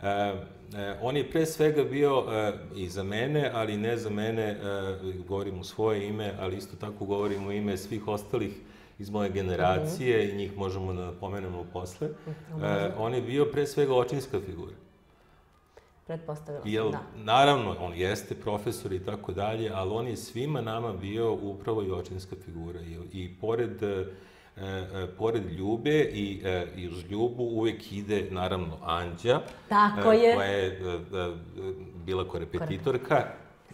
E, 0.02 0.10
e, 0.10 0.98
on 1.02 1.18
je 1.18 1.30
pre 1.30 1.46
svega 1.46 1.84
bio 1.84 2.26
e, 2.30 2.54
i 2.76 2.90
za 2.90 3.04
mene, 3.04 3.52
ali 3.54 3.78
ne 3.78 3.98
za 3.98 4.10
mene, 4.10 4.44
e, 4.44 4.58
govorim 5.28 5.60
u 5.60 5.64
svoje 5.64 6.08
ime, 6.08 6.34
ali 6.40 6.58
isto 6.58 6.76
tako 6.76 7.06
govorim 7.06 7.48
u 7.48 7.52
ime 7.52 7.78
svih 7.78 8.08
ostalih 8.08 8.52
iz 9.00 9.10
moje 9.10 9.30
generacije 9.30 10.18
mm 10.18 10.22
-hmm. 10.22 10.34
i 10.34 10.38
njih 10.38 10.58
možemo 10.58 10.94
da 10.94 11.12
pomenemo 11.20 11.66
posle. 11.74 12.08
Mm 12.08 12.32
-hmm. 12.62 12.92
on 12.98 13.14
je 13.14 13.22
bio 13.22 13.46
pre 13.46 13.68
svega 13.68 13.96
očinska 13.96 14.40
figura. 14.46 14.74
Pretpostavila 16.08 16.62
sam, 16.62 16.72
Jel, 16.72 16.92
da. 16.92 17.02
Naravno, 17.16 17.76
on 17.80 17.94
jeste 17.96 18.36
profesor 18.36 18.94
i 18.94 19.06
tako 19.06 19.32
dalje, 19.32 19.72
ali 19.74 19.92
on 19.92 20.08
je 20.08 20.18
svima 20.18 20.62
nama 20.62 20.94
bio 20.94 21.34
upravo 21.34 21.84
i 21.84 21.92
očinska 21.92 22.36
figura. 22.46 22.82
I, 22.82 22.98
i 23.14 23.36
pored 23.42 23.82
E, 24.62 25.04
e, 25.04 25.08
pored 25.18 25.52
Ljube 25.52 26.00
i, 26.00 26.42
e, 26.44 26.68
i 26.76 26.88
uz 26.88 27.04
Ljubu 27.10 27.44
uvek 27.44 27.92
ide, 27.92 28.28
naravno, 28.32 28.78
Anđa. 28.84 29.42
Tako 29.70 30.12
je. 30.12 30.36
Koja 30.36 30.48
je 30.48 30.68
e, 30.68 30.78
bila 32.06 32.28
korepetitorka, 32.28 33.26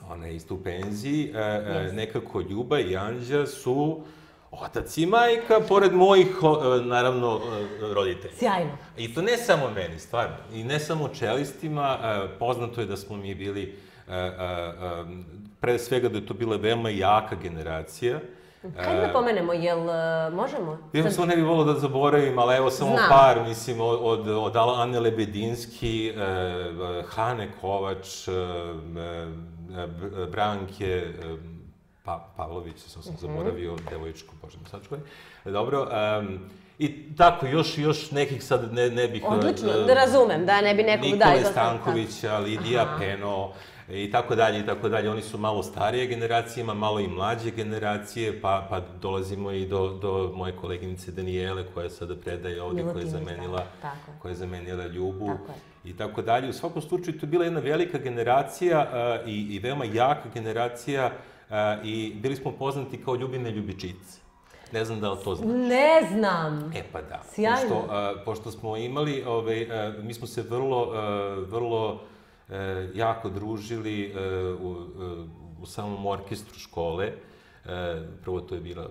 ona 0.09 0.27
je 0.27 0.35
isto 0.35 0.55
u 0.55 0.63
penziji. 0.63 1.31
E, 1.33 1.37
yes. 1.37 1.93
Nekako 1.93 2.41
Ljuba 2.41 2.79
i 2.79 2.97
Anđa 2.97 3.45
su 3.45 4.01
otac 4.61 4.97
i 4.97 5.05
majka, 5.05 5.59
pored 5.67 5.93
mojih, 5.93 6.27
naravno, 6.83 7.41
roditelja. 7.93 8.33
Sjajno. 8.33 8.71
I 8.97 9.13
to 9.13 9.21
ne 9.21 9.37
samo 9.37 9.69
meni, 9.69 9.99
stvarno. 9.99 10.35
I 10.53 10.63
ne 10.63 10.79
samo 10.79 11.07
čelistima. 11.07 11.97
Poznato 12.39 12.81
je 12.81 12.87
da 12.87 12.97
smo 12.97 13.17
mi 13.17 13.35
bili, 13.35 13.77
pre 15.59 15.79
svega 15.79 16.09
da 16.09 16.17
je 16.17 16.25
to 16.25 16.33
bila 16.33 16.55
veoma 16.55 16.89
jaka 16.89 17.35
generacija. 17.35 18.19
Kad 18.63 18.95
da 19.01 19.09
pomenemo, 19.13 19.53
jel 19.53 19.89
e, 19.89 20.29
možemo? 20.29 20.77
Ja 20.93 21.11
sam 21.11 21.27
ne 21.27 21.35
bih 21.35 21.45
volao 21.45 21.65
da 21.65 21.79
zaboravim, 21.79 22.39
ali 22.39 22.55
evo 22.55 22.69
samo 22.69 22.95
Znam. 22.95 23.09
par, 23.09 23.47
mislim, 23.47 23.81
od, 23.81 24.27
od 24.27 24.55
Ane 24.55 24.99
Lebedinski, 24.99 26.09
e, 26.09 26.13
Hane 27.07 27.51
Kovač, 27.61 28.27
e, 28.27 28.31
Branke, 30.31 31.05
pa, 32.03 32.29
Pavlović, 32.37 32.77
sam 32.77 33.03
sam 33.03 33.13
mhm. 33.13 33.21
zaboravio, 33.21 33.75
devoječku, 33.89 34.35
bože 34.41 34.57
mi 34.63 34.69
sačuvaj. 34.69 34.99
Dobro, 35.45 35.87
um, 36.19 36.39
I 36.79 37.15
tako, 37.17 37.45
još, 37.45 37.77
još 37.77 38.11
nekih 38.11 38.43
sad 38.43 38.73
ne, 38.73 38.89
ne 38.89 39.07
bih... 39.07 39.23
Odlično, 39.25 39.73
da 39.87 39.93
razumem, 39.93 40.45
da 40.45 40.61
ne 40.61 40.75
bi 40.75 40.83
nekog 40.83 41.17
da 41.17 41.25
Nikole 41.25 41.51
Stankovića, 41.51 42.37
Lidija 42.37 42.81
Aha. 42.81 42.97
Peno, 42.99 43.51
i 43.89 44.11
tako 44.11 44.35
dalje 44.35 44.59
i 44.59 44.65
tako 44.65 44.89
dalje. 44.89 45.09
Oni 45.09 45.21
su 45.21 45.37
malo 45.37 45.63
starije 45.63 46.07
generacije, 46.07 46.61
ima 46.61 46.73
malo 46.73 46.99
i 46.99 47.07
mlađe 47.07 47.51
generacije, 47.51 48.41
pa, 48.41 48.67
pa 48.69 48.81
dolazimo 49.01 49.51
i 49.51 49.65
do, 49.65 49.89
do 50.01 50.31
moje 50.35 50.55
koleginice 50.55 51.11
Danijele 51.11 51.65
koja 51.73 51.89
sada 51.89 52.15
predaje 52.15 52.61
ovde, 52.61 52.83
koja 52.83 52.99
je 52.99 53.09
zamenila, 53.09 53.63
tako. 53.81 54.11
koja 54.21 54.29
je 54.29 54.35
zamenila 54.35 54.85
Ljubu. 54.85 55.27
Tako 55.27 55.51
je. 55.51 55.91
I 55.91 55.97
tako 55.97 56.21
dalje. 56.21 56.49
U 56.49 56.53
svakom 56.53 56.81
slučaju, 56.81 57.19
to 57.19 57.25
je 57.25 57.29
bila 57.29 57.45
jedna 57.45 57.59
velika 57.59 57.97
generacija 57.97 58.87
uh, 58.87 59.29
i, 59.29 59.55
i 59.55 59.59
veoma 59.59 59.85
jaka 59.85 60.29
generacija 60.33 61.05
uh, 61.05 61.32
i 61.83 62.13
bili 62.15 62.35
smo 62.35 62.51
poznati 62.51 63.03
kao 63.03 63.15
ljubine 63.15 63.51
ljubičice. 63.51 64.19
Ne 64.71 64.85
znam 64.85 64.99
da 64.99 65.11
li 65.11 65.17
to 65.23 65.35
znaš. 65.35 65.49
Ne 65.51 66.07
znam. 66.11 66.71
E 66.75 66.83
pa 66.91 67.01
da. 67.01 67.21
Sjajno. 67.33 67.59
Pošto, 67.61 67.77
uh, 67.77 68.23
pošto 68.25 68.51
smo 68.51 68.77
imali, 68.77 69.23
ovaj, 69.23 69.63
uh, 69.63 70.03
mi 70.03 70.13
smo 70.13 70.27
se 70.27 70.41
vrlo, 70.41 70.81
uh, 70.81 71.49
vrlo 71.49 71.99
e, 72.49 72.89
jako 72.93 73.29
družili 73.29 74.05
e, 74.05 74.19
u, 74.53 74.71
e, 74.73 75.25
u 75.61 75.65
samom 75.65 76.05
orkestru 76.05 76.59
škole. 76.59 77.11
E, 77.65 78.01
prvo 78.23 78.41
to 78.41 78.55
je 78.55 78.61
bila 78.61 78.89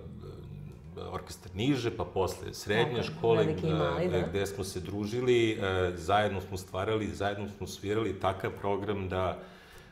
orkestar 1.11 1.53
niže, 1.55 1.97
pa 1.97 2.05
posle 2.05 2.55
srednje 2.55 3.03
Tako, 3.03 3.13
škole, 3.17 3.47
mali, 3.63 4.09
da. 4.09 4.21
gde 4.29 4.47
smo 4.47 4.65
se 4.65 4.81
družili, 4.81 5.59
zajedno 5.95 6.41
smo 6.41 6.57
stvarali, 6.57 7.07
zajedno 7.07 7.49
smo 7.49 7.67
svirali 7.67 8.21
takav 8.21 8.51
program 8.61 9.09
da 9.09 9.39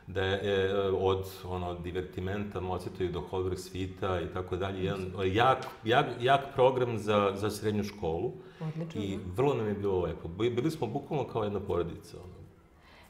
da 0.06 0.22
je 0.22 0.74
od 0.92 1.26
ono 1.44 1.74
divertimenta 1.74 2.60
Mozarta 2.60 3.04
do 3.04 3.20
Holberg 3.20 3.58
svita 3.58 4.20
i 4.20 4.26
tako 4.34 4.56
dalje 4.56 4.84
jedan 4.84 5.12
jak, 5.24 5.66
jak, 5.84 6.06
jak 6.20 6.40
program 6.54 6.98
za, 6.98 7.32
za 7.34 7.50
srednju 7.50 7.84
školu. 7.84 8.32
Odlično. 8.60 9.02
I 9.02 9.18
vrlo 9.36 9.54
nam 9.54 9.68
je 9.68 9.74
bilo 9.74 10.00
lepo. 10.00 10.28
Bili 10.28 10.70
smo 10.70 10.86
bukvalno 10.86 11.24
kao 11.24 11.44
jedna 11.44 11.60
porodica. 11.60 12.16
Ono. 12.16 12.40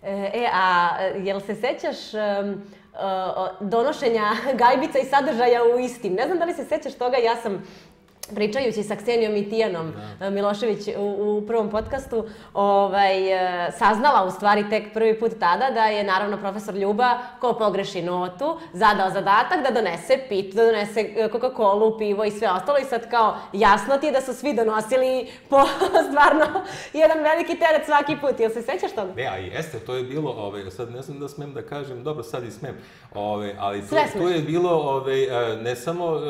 E, 0.03 0.49
a 0.53 0.99
jel 1.01 1.41
se 1.41 1.55
sećaš 1.55 1.97
um, 2.15 2.63
donošenja 3.61 4.31
gajbica 4.61 4.99
i 4.99 5.05
sadržaja 5.05 5.61
u 5.77 5.79
istim? 5.79 6.13
Ne 6.13 6.27
znam 6.27 6.39
da 6.39 6.45
li 6.45 6.55
se 6.55 6.65
sećaš 6.65 6.95
toga, 6.95 7.17
ja 7.17 7.37
sam 7.37 7.63
pričajući 8.35 8.83
sa 8.83 8.97
Ksenijom 8.97 9.37
i 9.37 9.51
Tijanom 9.51 9.93
da. 10.19 10.27
E, 10.27 10.31
Milošević 10.31 10.89
u, 10.99 11.37
u 11.39 11.47
prvom 11.47 11.71
podcastu, 11.71 12.25
ovaj, 12.55 13.33
e, 13.33 13.73
saznala 13.79 14.25
u 14.25 14.31
stvari 14.31 14.71
tek 14.71 14.93
prvi 14.93 15.19
put 15.21 15.33
tada 15.41 15.71
da 15.71 15.85
je 15.85 16.05
naravno 16.05 16.37
profesor 16.37 16.75
Ljuba, 16.75 17.19
ko 17.41 17.53
pogreši 17.53 18.03
notu, 18.03 18.59
zadao 18.73 19.11
zadatak 19.11 19.63
da 19.63 19.71
donese 19.71 20.19
pit, 20.29 20.55
da 20.55 20.65
donese 20.65 21.01
e, 21.01 21.29
Coca-Cola, 21.33 21.99
pivo 21.99 22.25
i 22.25 22.31
sve 22.31 22.51
ostalo 22.51 22.79
i 22.79 22.85
sad 22.85 23.11
kao 23.11 23.37
jasno 23.53 23.99
ti 23.99 24.07
je 24.07 24.13
da 24.13 24.21
su 24.21 24.35
svi 24.35 24.55
donosili 24.55 25.29
po 25.49 25.61
stvarno 26.09 26.63
jedan 26.93 27.19
veliki 27.23 27.59
teret 27.59 27.87
svaki 27.87 28.17
put. 28.21 28.41
Jel 28.41 28.51
se 28.51 28.63
sećaš 28.63 28.93
toga? 28.93 29.13
Ne, 29.17 29.27
a 29.27 29.37
jeste, 29.37 29.79
to 29.79 29.95
je 29.95 30.03
bilo, 30.03 30.31
ovaj, 30.31 30.71
sad 30.71 30.93
ne 30.93 31.03
znam 31.03 31.19
da 31.19 31.29
smem 31.29 31.55
da 31.55 31.63
kažem, 31.63 32.05
dobro 32.05 32.23
sad 32.23 32.45
i 32.45 32.51
smem, 32.51 32.77
ovaj, 33.15 33.55
ali 33.59 33.81
to, 33.81 33.97
to 34.19 34.29
je 34.29 34.41
bilo 34.41 34.71
ovaj, 34.71 35.27
ne 35.63 35.77
samo 35.77 36.21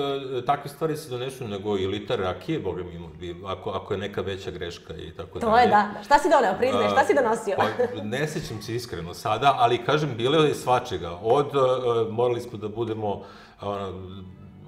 takve 0.46 0.70
stvari 0.70 0.96
se 0.96 1.10
donesu, 1.10 1.48
nego 1.48 1.78
i 1.78 1.86
litar 1.90 2.20
rakije, 2.20 2.60
boga 2.60 2.82
mi, 2.82 3.34
ako, 3.46 3.70
ako 3.70 3.94
je 3.94 3.98
neka 3.98 4.20
veća 4.20 4.50
greška 4.50 4.94
i 4.94 5.10
tako 5.10 5.38
dalje. 5.38 5.52
To 5.52 5.58
je, 5.58 5.66
da. 5.66 5.90
Šta 6.04 6.18
si 6.18 6.28
doneo, 6.30 6.54
priznaj, 6.58 6.88
šta 6.88 7.04
si 7.04 7.14
donosio? 7.14 7.54
Pa, 7.56 8.02
ne 8.02 8.28
sećam 8.28 8.62
se 8.62 8.74
iskreno 8.74 9.14
sada, 9.14 9.54
ali 9.58 9.84
kažem, 9.84 10.14
bilo 10.16 10.38
je 10.38 10.54
svačega. 10.54 11.18
Od, 11.22 11.46
uh, 11.46 12.12
morali 12.12 12.40
smo 12.40 12.58
da 12.58 12.68
budemo, 12.68 13.14
uh, 13.16 13.24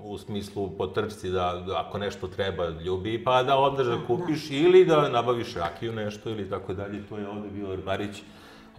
u 0.03 0.19
smislu 0.19 0.71
po 0.79 0.87
trčci 0.87 1.31
da, 1.31 1.63
da 1.67 1.85
ako 1.87 1.99
nešto 1.99 2.29
treba 2.29 2.69
ljubi, 2.69 3.25
pa 3.25 3.43
da 3.43 3.59
onda 3.59 3.85
da 3.85 4.07
kupiš 4.07 4.49
da. 4.49 4.57
ili 4.57 4.85
da 4.85 5.09
nabaviš 5.09 5.55
rakiju 5.55 5.93
nešto 5.93 6.31
ili 6.31 6.51
tako 6.51 6.75
dalje. 6.75 7.07
To 7.09 7.19
je 7.19 7.29
ovde 7.29 7.49
bio 7.49 7.79
Marić, 7.87 8.23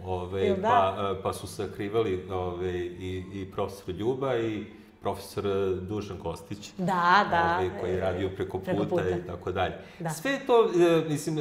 ove, 0.04 0.54
da? 0.54 0.94
pa, 0.96 1.14
pa 1.22 1.32
su 1.32 1.46
sakrivali 1.46 2.26
ove, 2.30 2.78
i, 2.78 3.24
i 3.32 3.50
profesor 3.52 3.94
Ljuba 3.94 4.36
i 4.36 4.64
profesor 5.04 5.46
e, 5.46 5.50
Dušan 5.80 6.18
Kostić. 6.18 6.72
Da, 6.78 7.26
da. 7.30 7.56
Ovaj, 7.58 7.70
koji 7.80 7.90
je 7.92 8.00
radio 8.00 8.30
preko 8.36 8.58
puta, 8.58 8.70
preko 8.70 8.84
puta. 8.84 9.08
i 9.08 9.26
tako 9.26 9.52
dalje. 9.52 9.74
Da. 9.98 10.10
Sve 10.10 10.40
to, 10.46 10.64
e, 10.64 11.08
mislim, 11.08 11.38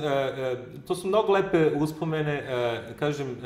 to 0.88 0.96
su 0.96 1.08
mnogo 1.08 1.34
lepe 1.34 1.72
uspomene. 1.80 2.44
Kažem, 3.00 3.38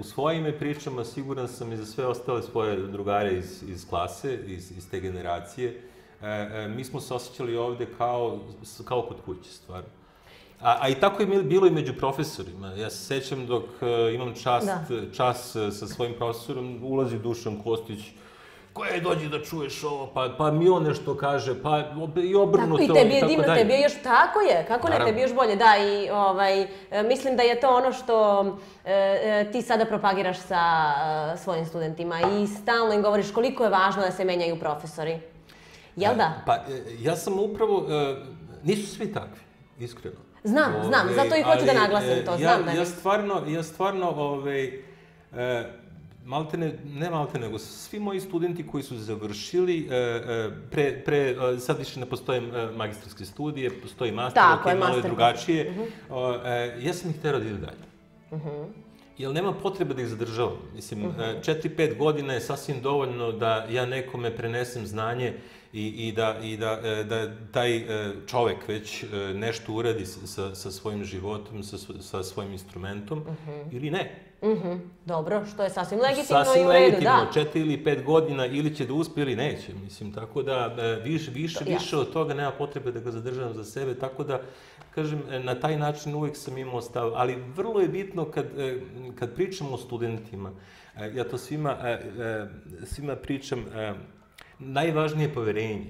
u 0.00 0.04
svojim 0.04 0.52
pričama 0.58 1.04
siguran 1.04 1.48
sam 1.48 1.72
i 1.72 1.76
za 1.76 1.86
sve 1.86 2.06
ostale 2.06 2.42
svoje 2.42 2.76
drugare 2.76 3.32
iz, 3.32 3.62
iz 3.68 3.88
klase, 3.88 4.38
iz, 4.46 4.70
iz 4.76 4.90
te 4.90 5.00
generacije. 5.00 5.82
Mi 6.76 6.84
smo 6.84 7.00
se 7.00 7.14
osjećali 7.14 7.56
ovde 7.56 7.86
kao, 7.98 8.40
kao 8.84 9.02
kod 9.02 9.16
kuće, 9.24 9.50
stvarno. 9.50 9.88
A, 10.60 10.78
a 10.80 10.88
i 10.88 10.94
tako 10.94 11.22
je 11.22 11.42
bilo 11.42 11.66
i 11.66 11.70
među 11.70 11.92
profesorima. 11.92 12.68
Ja 12.68 12.90
se 12.90 13.04
sećam 13.04 13.46
dok 13.46 13.64
imam 14.14 14.34
čast, 14.34 14.66
da. 14.66 15.12
čas 15.12 15.56
sa 15.72 15.86
svojim 15.86 16.14
profesorom, 16.18 16.78
ulazi 16.82 17.18
Dušan 17.18 17.62
Kostić, 17.62 18.00
koje 18.76 19.00
dođi 19.00 19.28
da 19.28 19.42
čuješ 19.44 19.84
ovo, 19.84 20.10
pa, 20.14 20.34
pa 20.38 20.50
mi 20.50 20.68
on 20.68 20.82
nešto 20.82 21.16
kaže, 21.16 21.62
pa 21.62 21.82
i 22.22 22.34
obrnuto. 22.34 22.86
Tako, 22.86 22.98
i 22.98 23.02
tebi 23.02 23.14
je 23.14 23.22
divno, 23.26 23.54
tebi 23.54 23.72
je 23.72 23.80
još, 23.80 23.92
tako 24.02 24.40
je, 24.40 24.64
kako 24.68 24.88
ne, 24.88 24.98
tebi 25.04 25.20
je 25.20 25.22
još 25.22 25.34
bolje, 25.34 25.56
da, 25.56 25.74
i 25.76 26.10
ovaj, 26.10 26.62
e, 26.62 27.02
mislim 27.02 27.36
da 27.36 27.42
je 27.42 27.60
to 27.60 27.76
ono 27.76 27.92
što 27.92 28.44
e, 28.84 28.92
e, 28.92 29.50
ti 29.52 29.62
sada 29.62 29.84
propagiraš 29.84 30.38
sa 30.38 30.62
e, 31.34 31.36
svojim 31.36 31.66
studentima 31.66 32.20
i 32.20 32.46
stalno 32.46 32.94
im 32.94 33.02
govoriš 33.02 33.30
koliko 33.30 33.64
je 33.64 33.70
važno 33.70 34.02
da 34.02 34.10
se 34.10 34.24
menjaju 34.24 34.58
profesori. 34.60 35.18
Jel 35.96 36.14
da? 36.14 36.32
Pa, 36.46 36.54
e, 36.54 36.82
ja 37.00 37.16
sam 37.16 37.38
upravo, 37.38 37.86
e, 37.90 38.16
nisu 38.62 38.96
svi 38.96 39.12
takvi, 39.12 39.40
iskreno. 39.78 40.16
Znam, 40.44 40.74
ove, 40.74 40.84
znam, 40.84 41.08
zato 41.14 41.36
i 41.36 41.42
hoću 41.42 41.64
da 41.66 41.72
naglasim 41.72 42.24
to, 42.26 42.36
znam 42.36 42.60
ja, 42.60 42.64
da 42.64 42.70
je. 42.70 42.76
Ja 42.76 42.84
stvarno, 42.84 43.42
ja 43.48 43.62
stvarno, 43.62 44.10
ovaj, 44.10 44.64
e, 44.66 45.72
maltene, 46.26 46.72
ne 46.84 47.10
malte, 47.10 47.38
nego 47.38 47.58
svi 47.58 47.98
moji 47.98 48.20
studenti 48.20 48.66
koji 48.66 48.82
su 48.82 48.98
završili, 48.98 49.88
e, 49.90 49.94
e, 49.94 50.50
pre, 50.70 51.02
pre, 51.04 51.18
e, 51.18 51.58
sad 51.58 51.78
više 51.78 52.00
ne 52.00 52.06
postoje 52.06 52.40
magistarske 52.76 53.24
studije, 53.24 53.80
postoji 53.80 54.12
master, 54.12 54.42
Tako, 54.42 54.70
ok, 54.70 54.78
malo 54.78 54.96
je 54.96 55.02
drugačije. 55.02 55.70
Uh 55.70 55.76
-huh. 56.10 56.86
Ja 56.86 56.94
sam 56.94 57.10
ih 57.10 57.16
terao 57.22 57.40
da 57.40 57.46
ide 57.46 57.58
dalje. 57.58 57.86
Uh 58.30 58.40
-huh. 58.40 58.66
Jer 59.18 59.32
nema 59.32 59.52
potrebe 59.52 59.94
da 59.94 60.02
ih 60.02 60.08
zadržavam. 60.08 60.58
Mislim, 60.74 61.04
uh 61.04 61.14
-huh. 61.16 61.62
4-5 61.76 61.98
godina 61.98 62.32
je 62.32 62.40
sasvim 62.40 62.80
dovoljno 62.82 63.32
da 63.32 63.66
ja 63.70 63.86
nekome 63.86 64.36
prenesem 64.36 64.86
znanje 64.86 65.34
i, 65.72 66.08
i, 66.08 66.12
da, 66.12 66.38
i 66.42 66.56
da, 66.56 67.04
da 67.08 67.36
taj 67.52 67.84
čovek 68.26 68.68
već 68.68 69.04
nešto 69.34 69.72
uradi 69.72 70.06
sa, 70.06 70.54
sa 70.54 70.70
svojim 70.70 71.04
životom, 71.04 71.62
sa, 71.62 71.76
sa 72.00 72.22
svojim 72.22 72.52
instrumentom, 72.52 73.18
uh 73.18 73.26
-huh. 73.26 73.76
ili 73.76 73.90
ne. 73.90 74.25
Mhm, 74.42 74.72
dobro, 75.06 75.44
što 75.46 75.62
je 75.62 75.70
sasvim 75.70 76.00
legitimno 76.00 76.44
Sasvim 76.44 76.62
i 76.62 76.66
u 76.66 76.72
redu, 76.72 76.84
legitimno, 76.84 77.24
da. 77.24 77.32
četiri 77.32 77.60
ili 77.60 77.84
pet 77.84 78.04
godina 78.04 78.46
ili 78.46 78.74
će 78.74 78.86
da 78.86 78.94
uspe 78.94 79.20
ili 79.20 79.36
neće, 79.36 79.74
mislim, 79.74 80.12
tako 80.12 80.42
da 80.42 80.74
e, 80.78 81.00
više, 81.02 81.30
više, 81.30 81.58
To- 81.58 81.64
više 81.66 81.96
od 81.96 82.12
toga 82.12 82.34
nema 82.34 82.50
potrebe 82.50 82.92
da 82.92 83.00
ga 83.00 83.10
zadržavam 83.10 83.54
za 83.54 83.64
sebe, 83.64 83.94
tako 83.94 84.24
da, 84.24 84.40
kažem, 84.90 85.22
e, 85.30 85.38
na 85.40 85.54
taj 85.54 85.78
način 85.78 86.14
uvek 86.14 86.36
sam 86.36 86.58
imao 86.58 86.80
stav, 86.80 87.12
ali 87.14 87.42
vrlo 87.46 87.80
je 87.80 87.88
bitno 87.88 88.24
kad, 88.24 88.58
e, 88.58 88.80
kad 89.14 89.34
pričamo 89.34 89.70
o 89.70 89.78
studentima, 89.78 90.50
ja 91.14 91.24
to 91.24 91.38
svima, 91.38 91.76
svima 92.84 93.16
pričam, 93.16 93.64
najvažnije 94.58 95.28
je 95.28 95.34
poverenje. 95.34 95.86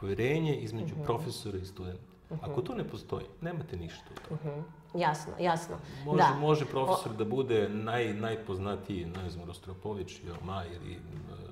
Poverenje 0.00 0.56
između 0.56 0.94
Mhm. 0.94 1.04
profesora 1.04 1.58
i 1.58 1.64
studenta. 1.64 2.02
Ako 2.42 2.62
to 2.62 2.74
ne 2.74 2.84
postoji, 2.84 3.24
nemate 3.40 3.76
ništa 3.76 4.04
toga. 4.18 4.40
Mhm, 4.42 4.60
Jasno, 4.96 5.32
jasno. 5.40 5.76
Može, 6.04 6.18
da. 6.18 6.28
može 6.30 6.64
profesor 6.64 7.12
da 7.12 7.24
bude 7.24 7.68
naj, 7.68 8.06
najpoznatiji, 8.06 9.04
ne 9.06 9.30
znam, 9.30 9.46
Rostropović, 9.46 10.12
Joma 10.22 10.62
ili 10.66 10.92
e, 10.92 10.98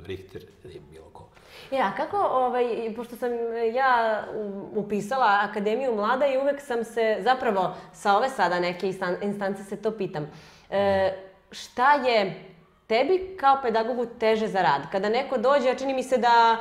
Richter 0.06 0.42
ili 0.64 0.80
bilo 0.82 1.06
ko. 1.06 1.24
E, 1.70 1.78
a 1.78 1.92
kako, 1.92 2.16
ovaj, 2.18 2.64
pošto 2.96 3.16
sam 3.16 3.30
ja 3.74 4.24
u- 4.34 4.70
upisala 4.74 5.38
Akademiju 5.42 5.94
mlada 5.94 6.26
i 6.26 6.38
uvek 6.38 6.60
sam 6.60 6.84
se, 6.84 7.16
zapravo 7.20 7.74
sa 7.92 8.16
ove 8.16 8.28
sada 8.30 8.60
neke 8.60 8.86
instan- 8.88 9.22
instance 9.22 9.64
se 9.64 9.76
to 9.76 9.90
pitam, 9.90 10.30
e, 10.70 11.12
šta 11.50 11.94
je 11.94 12.44
tebi 12.86 13.36
kao 13.36 13.58
pedagogu 13.62 14.06
teže 14.20 14.48
za 14.48 14.62
rad? 14.62 14.82
Kada 14.92 15.08
neko 15.08 15.38
dođe, 15.38 15.70
a 15.70 15.74
čini 15.74 15.94
mi 15.94 16.02
se 16.02 16.18
da 16.18 16.56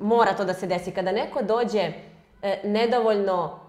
mora 0.00 0.32
to 0.32 0.44
da 0.44 0.54
se 0.54 0.66
desi, 0.66 0.90
kada 0.90 1.12
neko 1.12 1.42
dođe 1.42 1.92
e, 2.42 2.60
nedovoljno 2.64 3.58
e, 3.58 3.63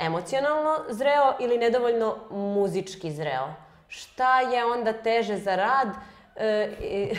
emocionalno 0.00 0.76
zreo 0.88 1.32
ili 1.40 1.58
nedovoljno 1.58 2.16
muzički 2.30 3.12
zreo, 3.12 3.48
šta 3.88 4.40
je 4.40 4.64
onda 4.66 4.92
teže 4.92 5.36
za 5.36 5.56
rad? 5.56 5.88
E, 6.36 6.68
i- 6.80 7.14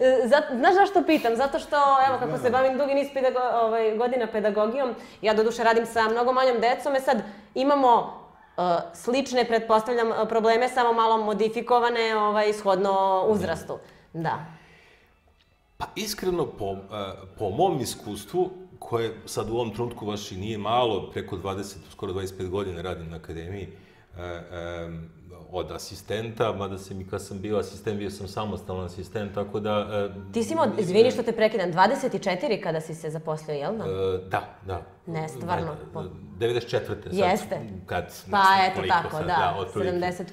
Zat- 0.24 0.56
znaš 0.56 0.74
zašto 0.74 1.02
pitam? 1.02 1.36
Zato 1.36 1.58
što, 1.58 1.76
evo, 2.08 2.18
kako 2.18 2.38
se 2.38 2.50
bavim 2.50 2.78
dugi 2.78 2.94
niz 2.94 3.08
pedago- 3.08 3.54
ovaj, 3.56 3.96
godina 3.96 4.26
pedagogijom, 4.26 4.90
ja 5.22 5.34
doduše 5.34 5.64
radim 5.64 5.86
sa 5.86 6.02
mnogo 6.02 6.32
manjom 6.32 6.56
decom, 6.60 6.94
e 6.94 7.00
sad 7.00 7.22
imamo 7.54 8.20
e, 8.48 8.60
slične, 8.94 9.44
pretpostavljam, 9.44 10.28
probleme, 10.28 10.68
samo 10.68 10.92
malo 10.92 11.18
modifikovane, 11.18 12.16
ovaj, 12.16 12.52
shodno 12.52 13.24
uzrastu. 13.28 13.78
Da. 14.12 14.38
Pa 15.78 15.86
iskreno, 15.96 16.46
po, 16.48 16.72
e, 16.72 16.76
po 17.38 17.50
mom 17.50 17.80
iskustvu, 17.80 18.50
koje 18.88 19.14
sad 19.24 19.50
u 19.50 19.54
ovom 19.54 19.70
trenutku 19.74 20.06
baš 20.06 20.32
i 20.32 20.36
nije 20.36 20.58
malo, 20.58 21.10
preko 21.10 21.36
20, 21.36 21.76
skoro 21.90 22.12
25 22.12 22.48
godina 22.48 22.82
radim 22.82 23.10
na 23.10 23.16
akademiji, 23.16 23.68
e, 24.18 24.22
e, 24.22 24.88
od 25.50 25.70
asistenta, 25.70 26.52
mada 26.52 26.78
sam 26.78 27.00
i 27.00 27.06
kad 27.06 27.22
sam 27.22 27.38
bio 27.38 27.58
asistent, 27.58 27.98
bio 27.98 28.10
sam 28.10 28.28
samostalan 28.28 28.84
asistent, 28.84 29.34
tako 29.34 29.60
da... 29.60 29.70
e, 30.10 30.32
Ti 30.32 30.42
si 30.42 30.52
imao, 30.52 30.66
izvini 30.78 31.10
što 31.10 31.22
te 31.22 31.32
prekidam, 31.32 31.72
24 31.72 32.20
kada 32.60 32.80
si 32.80 32.94
se 32.94 33.10
zaposlio, 33.10 33.54
jel 33.54 33.72
da? 33.72 33.84
E, 33.84 33.88
da, 34.20 34.42
da. 34.64 34.82
Ne, 35.06 35.28
stvarno, 35.28 35.66
Da, 35.66 35.76
po- 35.92 36.02
da, 36.02 36.08
94. 36.38 36.68
sad, 36.68 37.12
Jeste. 37.12 37.58
Kad, 37.86 38.04
ne 38.04 38.30
Pa 38.30 38.42
znam 38.44 38.60
eto 38.62 38.82
tako, 38.88 39.10
sad, 39.10 39.26
da. 39.26 39.56
otprilike. 39.58 39.96
71. 39.98 40.24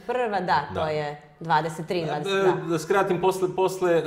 da, 0.42 0.68
to 0.68 0.74
Da. 0.76 0.88
je 0.88 1.22
23, 1.40 2.06
20, 2.06 2.24
Da, 2.24 2.30
da. 2.34 2.70
da 2.70 2.80
skratim, 2.80 3.22
posle, 3.22 3.50
posle 3.56 3.98
uh, 3.98 4.04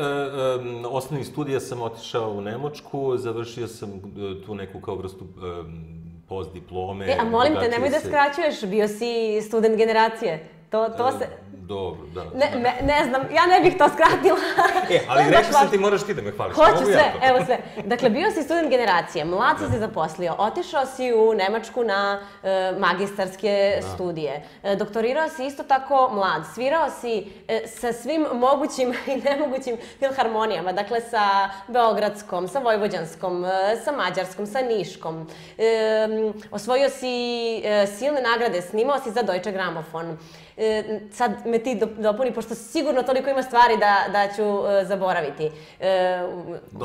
um, 0.60 0.84
osnovnih 0.86 1.26
studija 1.26 1.60
sam 1.60 1.82
otišao 1.82 2.30
u 2.30 2.40
Nemačku, 2.40 3.16
završio 3.16 3.68
sam 3.68 3.90
uh, 3.90 4.00
tu 4.46 4.54
neku 4.54 4.80
kao 4.80 4.94
vrstu 4.94 5.24
um, 5.24 5.96
postdiplome. 6.28 7.06
E, 7.06 7.16
a 7.20 7.24
molim 7.24 7.54
te, 7.54 7.68
nemoj 7.68 7.88
da 7.90 8.00
se- 8.00 8.06
skraćuješ, 8.06 8.62
bio 8.62 8.88
si 8.88 9.06
student 9.42 9.76
generacije. 9.76 10.48
To, 10.70 10.88
to 10.88 11.18
se... 11.18 11.26
Dobro, 11.68 12.06
da. 12.14 12.24
Ne, 12.24 12.50
ne, 12.60 12.74
ne 12.82 13.04
znam, 13.04 13.22
ja 13.34 13.46
ne 13.46 13.60
bih 13.60 13.78
to 13.78 13.88
skratila. 13.88 14.36
E, 14.90 15.00
ali 15.08 15.22
sam 15.22 15.32
važno. 15.32 15.70
ti 15.70 15.78
moraš 15.78 16.02
ti 16.02 16.14
da 16.14 16.22
me 16.22 16.30
hvališ. 16.30 16.56
Hoću 16.56 16.70
ja 16.70 16.76
sve, 16.86 17.12
to? 17.12 17.28
evo 17.28 17.38
sve. 17.44 17.58
Dakle, 17.84 18.10
bio 18.10 18.30
si 18.30 18.42
student 18.42 18.70
generacije, 18.70 19.24
mlad 19.24 19.56
si 19.58 19.72
se 19.72 19.78
zaposlio, 19.78 20.34
otišao 20.38 20.86
si 20.86 21.12
u 21.12 21.34
Nemačku 21.34 21.84
na 21.84 22.20
e, 22.42 22.72
magistarske 22.78 23.80
studije, 23.94 24.48
e, 24.62 24.76
doktorirao 24.76 25.28
si 25.28 25.46
isto 25.46 25.62
tako 25.62 26.10
mlad, 26.12 26.42
svirao 26.54 26.90
si 26.90 27.26
e, 27.48 27.62
sa 27.66 27.92
svim 27.92 28.26
mogućim 28.32 28.94
i 29.12 29.16
nemogućim 29.16 29.76
filharmonijama, 29.98 30.72
dakle 30.72 31.00
sa 31.00 31.50
Beogradskom, 31.68 32.48
sa 32.48 32.58
Vojvođanskom, 32.58 33.44
e, 33.44 33.48
sa 33.84 33.92
Mađarskom, 33.92 34.46
sa 34.46 34.60
Niškom. 34.60 35.28
E, 35.58 36.08
osvojio 36.50 36.88
si 36.90 37.16
e, 37.64 37.86
silne 37.86 38.22
nagrade, 38.22 38.62
snimao 38.62 38.98
si 38.98 39.10
za 39.10 39.22
Deutsche 39.22 39.52
Grammophon. 39.52 40.18
E, 40.58 40.82
sad 41.12 41.46
me 41.46 41.58
ti 41.58 41.74
do- 41.74 41.86
dopuni, 41.98 42.32
pošto 42.32 42.54
sigurno 42.54 43.02
toliko 43.02 43.30
ima 43.30 43.42
stvari 43.42 43.76
da, 43.76 44.04
da 44.08 44.28
ću 44.28 44.42
e, 44.70 44.84
zaboraviti. 44.84 45.50
E, 45.80 46.20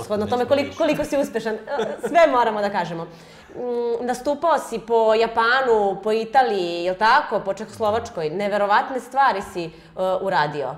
shodno 0.04 0.26
tome 0.28 0.46
koliko, 0.46 0.66
više. 0.66 0.78
koliko 0.78 1.04
si 1.04 1.18
uspešan. 1.18 1.54
E, 1.54 1.60
Sve 2.00 2.28
moramo 2.28 2.62
da 2.62 2.70
kažemo. 2.70 3.04
Mm, 3.04 4.06
Nastupao 4.06 4.60
si 4.60 4.80
po 4.80 5.14
Japanu, 5.14 5.98
po 6.04 6.12
Italiji, 6.12 6.84
jel 6.84 6.96
tako, 6.96 7.40
po 7.40 7.54
Čehoslovačkoj. 7.54 8.30
Neverovatne 8.30 9.00
stvari 9.00 9.42
si 9.44 9.64
e, 9.64 9.70
uradio. 10.22 10.76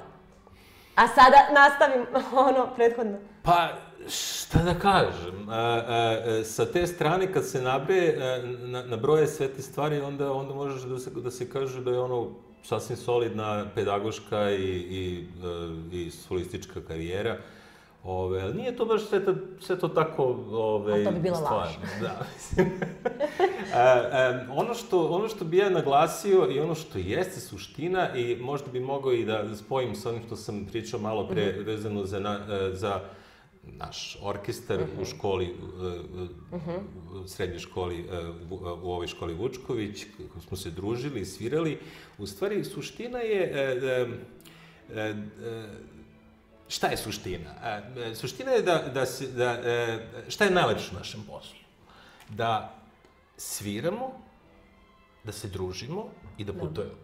A 0.95 1.07
sada 1.07 1.37
nastavim 1.51 2.05
ono 2.47 2.67
prethodno. 2.75 3.17
Pa, 3.43 3.69
šta 4.09 4.59
da 4.59 4.73
kažem, 4.73 5.49
a, 5.49 5.53
a, 5.53 5.81
a, 5.89 6.43
sa 6.43 6.65
te 6.65 6.87
strane 6.87 7.33
kad 7.33 7.45
se 7.45 7.61
nabre, 7.61 8.15
a, 8.17 8.37
na, 8.59 8.83
nabroje 8.83 9.27
sve 9.27 9.47
te 9.47 9.61
stvari, 9.61 10.01
onda, 10.01 10.31
onda 10.31 10.53
možeš 10.53 10.81
da 10.81 10.99
se, 10.99 11.09
da 11.09 11.31
se 11.31 11.49
kaže 11.49 11.81
da 11.81 11.91
je 11.91 11.99
ono 11.99 12.27
sasvim 12.63 12.97
solidna 12.97 13.65
pedagoška 13.75 14.51
i, 14.51 14.55
i, 14.71 15.25
a, 15.43 15.69
i 15.93 16.11
solistička 16.11 16.81
karijera. 16.81 17.37
Ove, 18.05 18.41
ali 18.41 18.53
nije 18.53 18.75
to 18.75 18.85
baš 18.85 19.01
sve 19.01 19.25
to, 19.25 19.33
sve 19.59 19.79
to 19.79 19.87
tako 19.87 20.23
ove, 20.51 21.01
A 21.01 21.05
to 21.05 21.11
bi 21.11 21.19
bila 21.19 21.35
stvarno. 21.35 21.57
laž. 21.57 21.71
Da, 22.01 22.25
mislim. 22.35 22.71
a, 23.73 23.79
a, 24.11 24.45
ono, 24.51 24.73
što, 24.73 25.07
ono 25.07 25.27
što 25.27 25.45
bi 25.45 25.57
ja 25.57 25.69
naglasio 25.69 26.47
i 26.51 26.59
ono 26.59 26.75
što 26.75 26.97
jeste 26.99 27.39
suština 27.39 28.15
i 28.15 28.35
možda 28.35 28.71
bi 28.71 28.79
mogao 28.79 29.13
i 29.13 29.25
da 29.25 29.55
spojim 29.55 29.95
sa 29.95 30.09
onim 30.09 30.21
što 30.25 30.35
sam 30.35 30.65
pričao 30.65 30.99
malo 30.99 31.27
pre 31.27 31.45
Mhm. 31.47 31.63
vezano 31.63 32.05
za, 32.05 32.19
na, 32.19 32.39
e, 32.51 32.75
za 32.75 32.99
naš 33.63 34.17
orkestar 34.21 34.79
Mhm. 34.81 35.01
u 35.01 35.05
školi, 35.05 35.45
e, 35.45 35.55
e, 36.55 36.79
u 37.23 37.27
srednjoj 37.27 37.59
školi, 37.59 38.07
e, 38.11 38.19
u, 38.49 38.55
ovoj 38.65 39.07
školi 39.07 39.33
Vučković, 39.33 40.05
kako 40.17 40.39
smo 40.39 40.57
se 40.57 40.71
družili 40.71 41.21
i 41.21 41.25
svirali. 41.25 41.79
U 42.17 42.25
stvari, 42.25 42.63
suština 42.63 43.19
je... 43.19 44.19
šta 46.67 46.87
je 46.87 46.97
suština? 46.97 47.49
Suština 48.15 48.51
je 48.51 48.61
da, 48.61 48.77
da, 48.93 49.05
se, 49.05 49.27
da 49.27 49.59
šta 50.27 50.45
je 50.45 50.51
najlepše 50.51 50.89
u 50.91 50.97
našem 50.97 51.23
poslu? 51.27 51.59
Da 52.29 52.75
sviramo, 53.37 54.11
da 55.23 55.31
se 55.31 55.47
družimo 55.47 56.09
i 56.37 56.43
da 56.43 56.53
putujemo. 56.53 56.95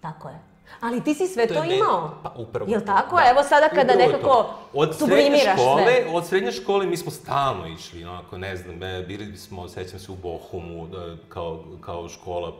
Tako 0.00 0.28
je. 0.28 0.53
Ali 0.80 1.00
ti 1.00 1.14
si 1.14 1.26
sve 1.26 1.46
to, 1.46 1.54
meni- 1.54 1.76
imao. 1.76 2.14
Pa 2.22 2.32
upravo. 2.36 2.70
Jel 2.70 2.80
to, 2.80 2.86
tako? 2.86 3.16
da. 3.16 3.22
Evo 3.26 3.42
sada 3.42 3.68
kada 3.68 3.92
Upravo 3.92 3.98
nekako 4.06 4.28
to. 4.32 4.58
od 4.74 4.96
sublimiraš 4.96 5.42
škole, 5.54 5.82
sve. 5.84 6.06
Od 6.10 6.26
srednje 6.26 6.52
škole 6.52 6.86
mi 6.86 6.96
smo 6.96 7.10
stalno 7.12 7.66
išli, 7.68 8.04
onako, 8.04 8.38
ne 8.38 8.56
znam, 8.56 8.82
e, 8.82 9.02
bili 9.02 9.36
smo, 9.36 9.68
sećam 9.68 9.98
se, 9.98 10.12
u 10.12 10.16
Bohumu, 10.16 10.86
da, 10.86 11.16
kao, 11.28 11.64
kao 11.80 12.08
škola, 12.08 12.52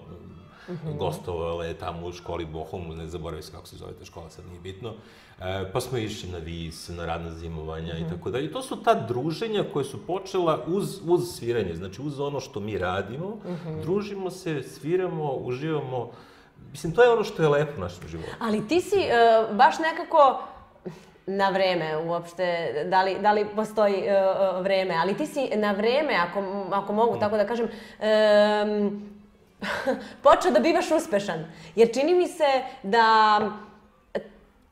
Mhm. 0.68 0.96
gostovala 0.96 1.64
je 1.64 1.74
tamo 1.74 2.06
u 2.06 2.12
školi 2.12 2.44
Bohumu, 2.46 2.94
ne 2.94 3.06
zaboravim 3.06 3.42
se 3.42 3.52
kako 3.52 3.66
se 3.66 3.76
zove 3.76 3.92
ta 3.92 4.04
škola, 4.04 4.30
sad 4.30 4.46
nije 4.46 4.60
bitno. 4.60 4.92
E, 5.40 5.72
pa 5.72 5.80
smo 5.80 5.98
išli 5.98 6.30
na 6.30 6.38
vis, 6.38 6.88
na 6.88 7.06
radna 7.06 7.30
zimovanja 7.30 7.94
Mhm. 7.94 8.04
i 8.04 8.10
tako 8.10 8.30
dalje. 8.30 8.44
I 8.44 8.52
to 8.52 8.62
su 8.62 8.76
ta 8.76 8.94
druženja 8.96 9.64
koje 9.72 9.84
su 9.84 10.06
počela 10.06 10.64
uz, 10.66 11.00
uz 11.06 11.28
sviranje, 11.28 11.74
znači 11.74 12.02
uz 12.02 12.20
ono 12.20 12.40
što 12.40 12.60
mi 12.60 12.78
radimo, 12.78 13.36
Mhm. 13.46 13.80
družimo 13.80 14.30
se, 14.30 14.62
sviramo, 14.64 15.32
uživamo. 15.32 16.10
Mislim, 16.72 16.92
to 16.92 17.02
je 17.02 17.10
ono 17.10 17.24
što 17.24 17.42
je 17.42 17.48
lepo 17.48 17.72
u 17.76 17.80
našem 17.80 18.08
životu. 18.08 18.30
Ali 18.40 18.68
ti 18.68 18.80
si 18.80 19.00
e, 19.00 19.12
baš 19.50 19.78
nekako 19.78 20.42
na 21.26 21.50
vreme 21.50 21.96
uopšte, 21.96 22.72
da 22.90 23.02
li, 23.02 23.16
da 23.20 23.32
li 23.32 23.46
postoji 23.56 23.94
e, 23.94 24.22
vreme, 24.60 24.94
ali 24.94 25.16
ti 25.16 25.26
si 25.26 25.50
na 25.56 25.72
vreme, 25.72 26.14
ako, 26.14 26.66
ako 26.72 26.92
mogu 26.92 27.18
tako 27.18 27.36
da 27.36 27.46
kažem, 27.46 27.68
em, 28.00 29.02
počeo 30.24 30.50
da 30.50 30.60
bivaš 30.60 30.90
uspešan. 30.90 31.44
Jer 31.74 31.92
čini 31.94 32.14
mi 32.14 32.28
se 32.28 32.62
da 32.82 33.40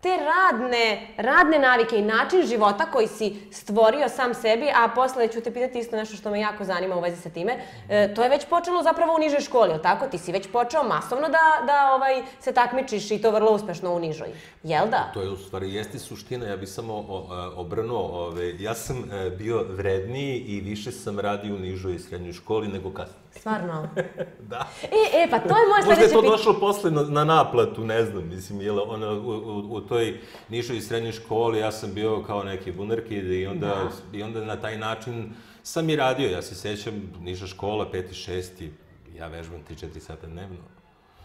te 0.03 0.09
radne, 0.09 1.09
radne 1.17 1.59
navike 1.59 1.97
i 1.97 2.03
način 2.03 2.47
života 2.47 2.87
koji 2.87 3.07
si 3.09 3.37
stvorio 3.51 4.09
sam 4.09 4.35
sebi, 4.35 4.69
a 4.75 4.89
posle 4.95 5.29
ću 5.29 5.41
te 5.41 5.53
pitati 5.55 5.79
isto 5.79 5.97
nešto 5.97 6.17
što 6.17 6.31
me 6.31 6.41
jako 6.41 6.65
zanima 6.65 6.97
u 6.97 7.01
vezi 7.01 7.23
sa 7.23 7.31
time, 7.31 7.59
e, 7.89 8.15
to 8.15 8.23
je 8.23 8.29
već 8.29 8.47
počelo 8.47 8.83
zapravo 8.83 9.15
u 9.15 9.19
nižoj 9.19 9.41
školi, 9.41 9.71
jel 9.71 9.79
tako? 9.83 10.07
Ti 10.07 10.19
si 10.19 10.33
već 10.33 10.49
počeo 10.53 10.83
masovno 10.83 11.29
da, 11.29 11.67
da 11.67 11.95
ovaj, 11.95 12.23
se 12.41 12.53
takmičiš 12.53 13.11
i 13.11 13.23
to 13.23 13.31
vrlo 13.31 13.53
uspešno 13.53 13.95
u 13.95 13.99
nižoj. 13.99 14.29
Jel 14.63 14.87
da? 14.91 15.11
To 15.15 15.23
je 15.23 15.31
u 15.31 15.37
stvari 15.37 15.75
jeste 15.75 15.99
suština, 15.99 16.47
ja 16.47 16.57
bih 16.57 16.69
samo 16.69 16.95
a, 17.31 17.51
obrnuo, 17.57 18.27
ove, 18.27 18.55
ja 18.59 18.75
sam 18.75 19.11
e, 19.13 19.31
bio 19.31 19.65
vredniji 19.69 20.39
i 20.39 20.61
više 20.61 20.93
sam 20.93 21.21
radio 21.21 21.55
u 21.55 21.59
nižoj 21.59 21.95
i 21.95 21.99
srednjoj 21.99 22.33
školi 22.33 22.69
nego 22.69 22.91
kasnije. 22.91 23.22
Stvarno? 23.33 23.89
da. 24.51 24.67
E, 24.83 24.87
e, 25.17 25.31
pa 25.31 25.39
to 25.39 25.49
je 25.51 25.67
moje 25.67 25.77
Možda 25.77 25.91
je 25.91 25.97
sledeće 25.97 26.13
to 26.13 26.21
pitanje. 26.21 26.31
došlo 26.31 26.61
posle 26.61 26.91
na, 26.91 27.03
na 27.03 27.25
naplatu, 27.27 27.85
ne 27.85 28.05
znam, 28.05 28.29
mislim, 28.29 28.61
jel, 28.61 28.81
ona, 28.83 29.11
u, 29.11 29.31
u, 29.31 29.69
u 29.71 29.81
toj 29.81 30.21
nišoj 30.49 30.81
srednjoj 30.81 31.13
školi 31.13 31.59
ja 31.59 31.73
sam 31.73 31.95
bio 31.95 32.23
kao 32.23 32.43
neki 32.45 32.73
bunarkid 32.73 33.33
i 33.33 33.47
onda, 33.47 33.67
Da. 33.67 33.91
i 34.13 34.23
onda 34.23 34.45
na 34.45 34.57
taj 34.57 34.79
način 34.79 35.33
sam 35.63 35.91
i 35.91 35.97
radio. 35.97 36.29
Ja 36.29 36.43
se 36.43 36.55
sećam, 36.55 36.95
niša 37.21 37.47
škola, 37.47 37.91
peti, 37.91 38.15
šesti, 38.15 38.73
ja 39.15 39.27
vežbam 39.29 39.61
3-4 39.71 39.99
sata 40.01 40.27
dnevno. 40.27 40.57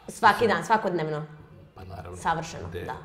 Svaki 0.08 0.48
dan, 0.48 0.66
svakodnevno. 0.66 1.26
Pa 1.76 1.84
naravno. 1.86 2.18
Savršeno, 2.18 2.68
gde 2.70 2.82
da. 2.82 2.96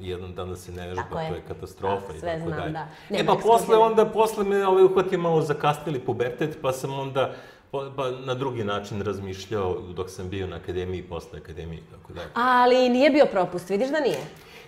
Jedan 0.00 0.34
dan 0.34 0.48
da 0.48 0.56
se 0.56 0.72
ne 0.72 0.86
vežba, 0.86 1.02
Tako 1.02 1.14
to 1.14 1.20
je. 1.20 1.42
katastrofa 1.48 2.06
Da, 2.08 2.16
i 2.16 2.20
tako 2.20 2.38
znam, 2.38 2.58
dalje. 2.58 2.72
da. 2.72 2.86
E 3.10 3.12
Nema 3.12 3.34
pa 3.34 3.40
posle 3.40 3.76
onda, 3.76 4.06
posle 4.06 4.44
me 4.44 4.66
ovaj 4.66 4.84
uhvatio 4.84 5.18
malo 5.18 5.42
zakasnili 5.42 6.00
pubertet, 6.00 6.58
pa 6.62 6.72
sam 6.72 6.94
onda 6.94 7.34
pa, 7.70 7.90
pa 7.96 8.10
na 8.10 8.34
drugi 8.34 8.64
način 8.64 9.02
razmišljao 9.02 9.82
dok 9.96 10.10
sam 10.10 10.28
bio 10.28 10.46
na 10.46 10.56
akademiji 10.56 10.98
i 10.98 11.08
posle 11.08 11.38
akademije 11.38 11.78
i 11.78 11.90
tako 11.90 12.12
dalje. 12.12 12.28
Ali 12.34 12.88
nije 12.88 13.10
bio 13.10 13.26
propust, 13.26 13.70
vidiš 13.70 13.88
da 13.88 14.00
nije? 14.00 14.20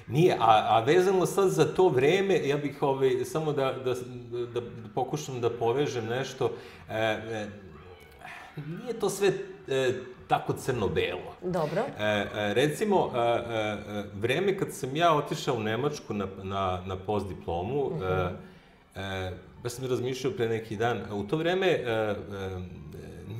Nije, 0.09 0.37
a, 0.41 0.67
a 0.69 0.81
vezano 0.81 1.27
sad 1.27 1.51
za 1.51 1.65
to 1.65 1.89
vreme, 1.89 2.49
ja 2.49 2.57
bih 2.57 2.83
ovaj, 2.83 3.25
samo 3.25 3.53
da, 3.53 3.73
da, 3.73 3.95
da, 3.95 4.61
da 4.61 4.67
pokušam 4.95 5.41
da 5.41 5.51
povežem 5.51 6.07
nešto. 6.07 6.51
E, 6.89 6.95
e, 6.99 7.49
nije 8.57 8.93
to 9.01 9.11
sve 9.11 9.33
e, 9.69 9.93
tako 10.29 10.53
crno-belo. 10.53 11.35
Dobro. 11.43 11.83
E, 11.99 12.05
e, 12.05 12.55
recimo, 12.55 13.13
e, 13.15 13.19
e, 13.19 13.23
e, 13.23 14.05
vreme 14.15 14.59
kad 14.59 14.73
sam 14.73 14.97
ja 14.97 15.15
otišao 15.15 15.57
u 15.57 15.61
Nemačku 15.61 16.15
na, 16.15 16.27
na, 16.43 16.83
na 16.87 16.97
postdiplomu, 16.97 17.81
uh 17.81 17.93
-huh. 17.93 18.31
e, 18.95 19.01
e, 19.01 19.33
baš 19.63 19.73
sam 19.73 19.87
razmišljao 19.87 20.33
pre 20.33 20.49
neki 20.49 20.77
dan, 20.77 21.01
u 21.13 21.25
to 21.25 21.37
vreme 21.37 21.67
e, 21.67 21.81
e, 21.83 22.15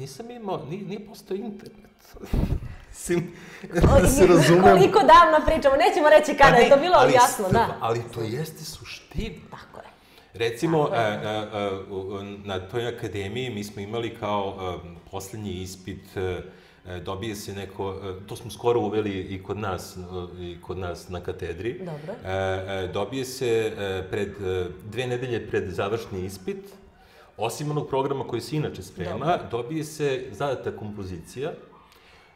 nisam 0.01 0.31
imao, 0.31 0.65
nije, 0.71 0.83
nije 0.85 1.01
postao 1.01 1.35
internet. 1.35 1.91
Mislim, 2.91 3.33
da 3.75 4.07
se 4.09 4.27
razumem. 4.27 4.63
Koliko 4.63 4.99
davno 4.99 5.47
pričamo, 5.47 5.77
nećemo 5.77 6.09
reći 6.11 6.35
kada, 6.35 6.57
je 6.57 6.71
to 6.71 6.77
bilo 6.77 6.95
ali 6.97 7.13
jasno, 7.13 7.49
da. 7.49 7.77
Ali 7.81 8.01
to 8.15 8.21
jeste 8.23 8.65
suština. 8.65 9.35
Tako 9.51 9.79
je. 9.79 9.91
Recimo, 10.35 10.89
e, 10.89 10.99
e, 10.99 11.29
e, 11.55 11.71
u- 11.91 12.23
na 12.45 12.61
toj 12.61 12.89
akademiji 12.89 13.51
mi 13.51 13.65
smo 13.65 13.83
imali 13.83 14.17
kao 14.17 14.57
e, 14.59 14.89
poslednji 15.11 15.53
ispit, 15.53 16.17
e, 16.17 16.43
e, 16.87 17.01
dobije 17.01 17.37
se 17.37 17.53
neko, 17.53 17.97
to 18.27 18.37
smo 18.37 18.51
skoro 18.51 18.81
uveli 18.81 19.11
i 19.13 19.43
kod 19.43 19.59
nas, 19.59 19.97
i 20.41 20.57
kod 20.63 20.79
nas 20.79 21.09
na 21.09 21.21
katedri. 21.21 21.79
Dobro. 21.79 22.15
Dobije 22.93 23.25
se 23.25 23.73
pred, 24.11 24.33
dve 24.85 25.07
nedelje 25.07 25.47
pred 25.49 25.71
završni 25.71 26.25
ispit, 26.25 26.65
osim 27.41 27.71
onog 27.71 27.89
programa 27.89 28.25
koji 28.25 28.41
se 28.43 28.57
inače 28.57 28.83
sprema, 28.83 29.39
dobije 29.51 29.85
se 29.85 30.27
zadata 30.31 30.71
kompozicija, 30.73 31.53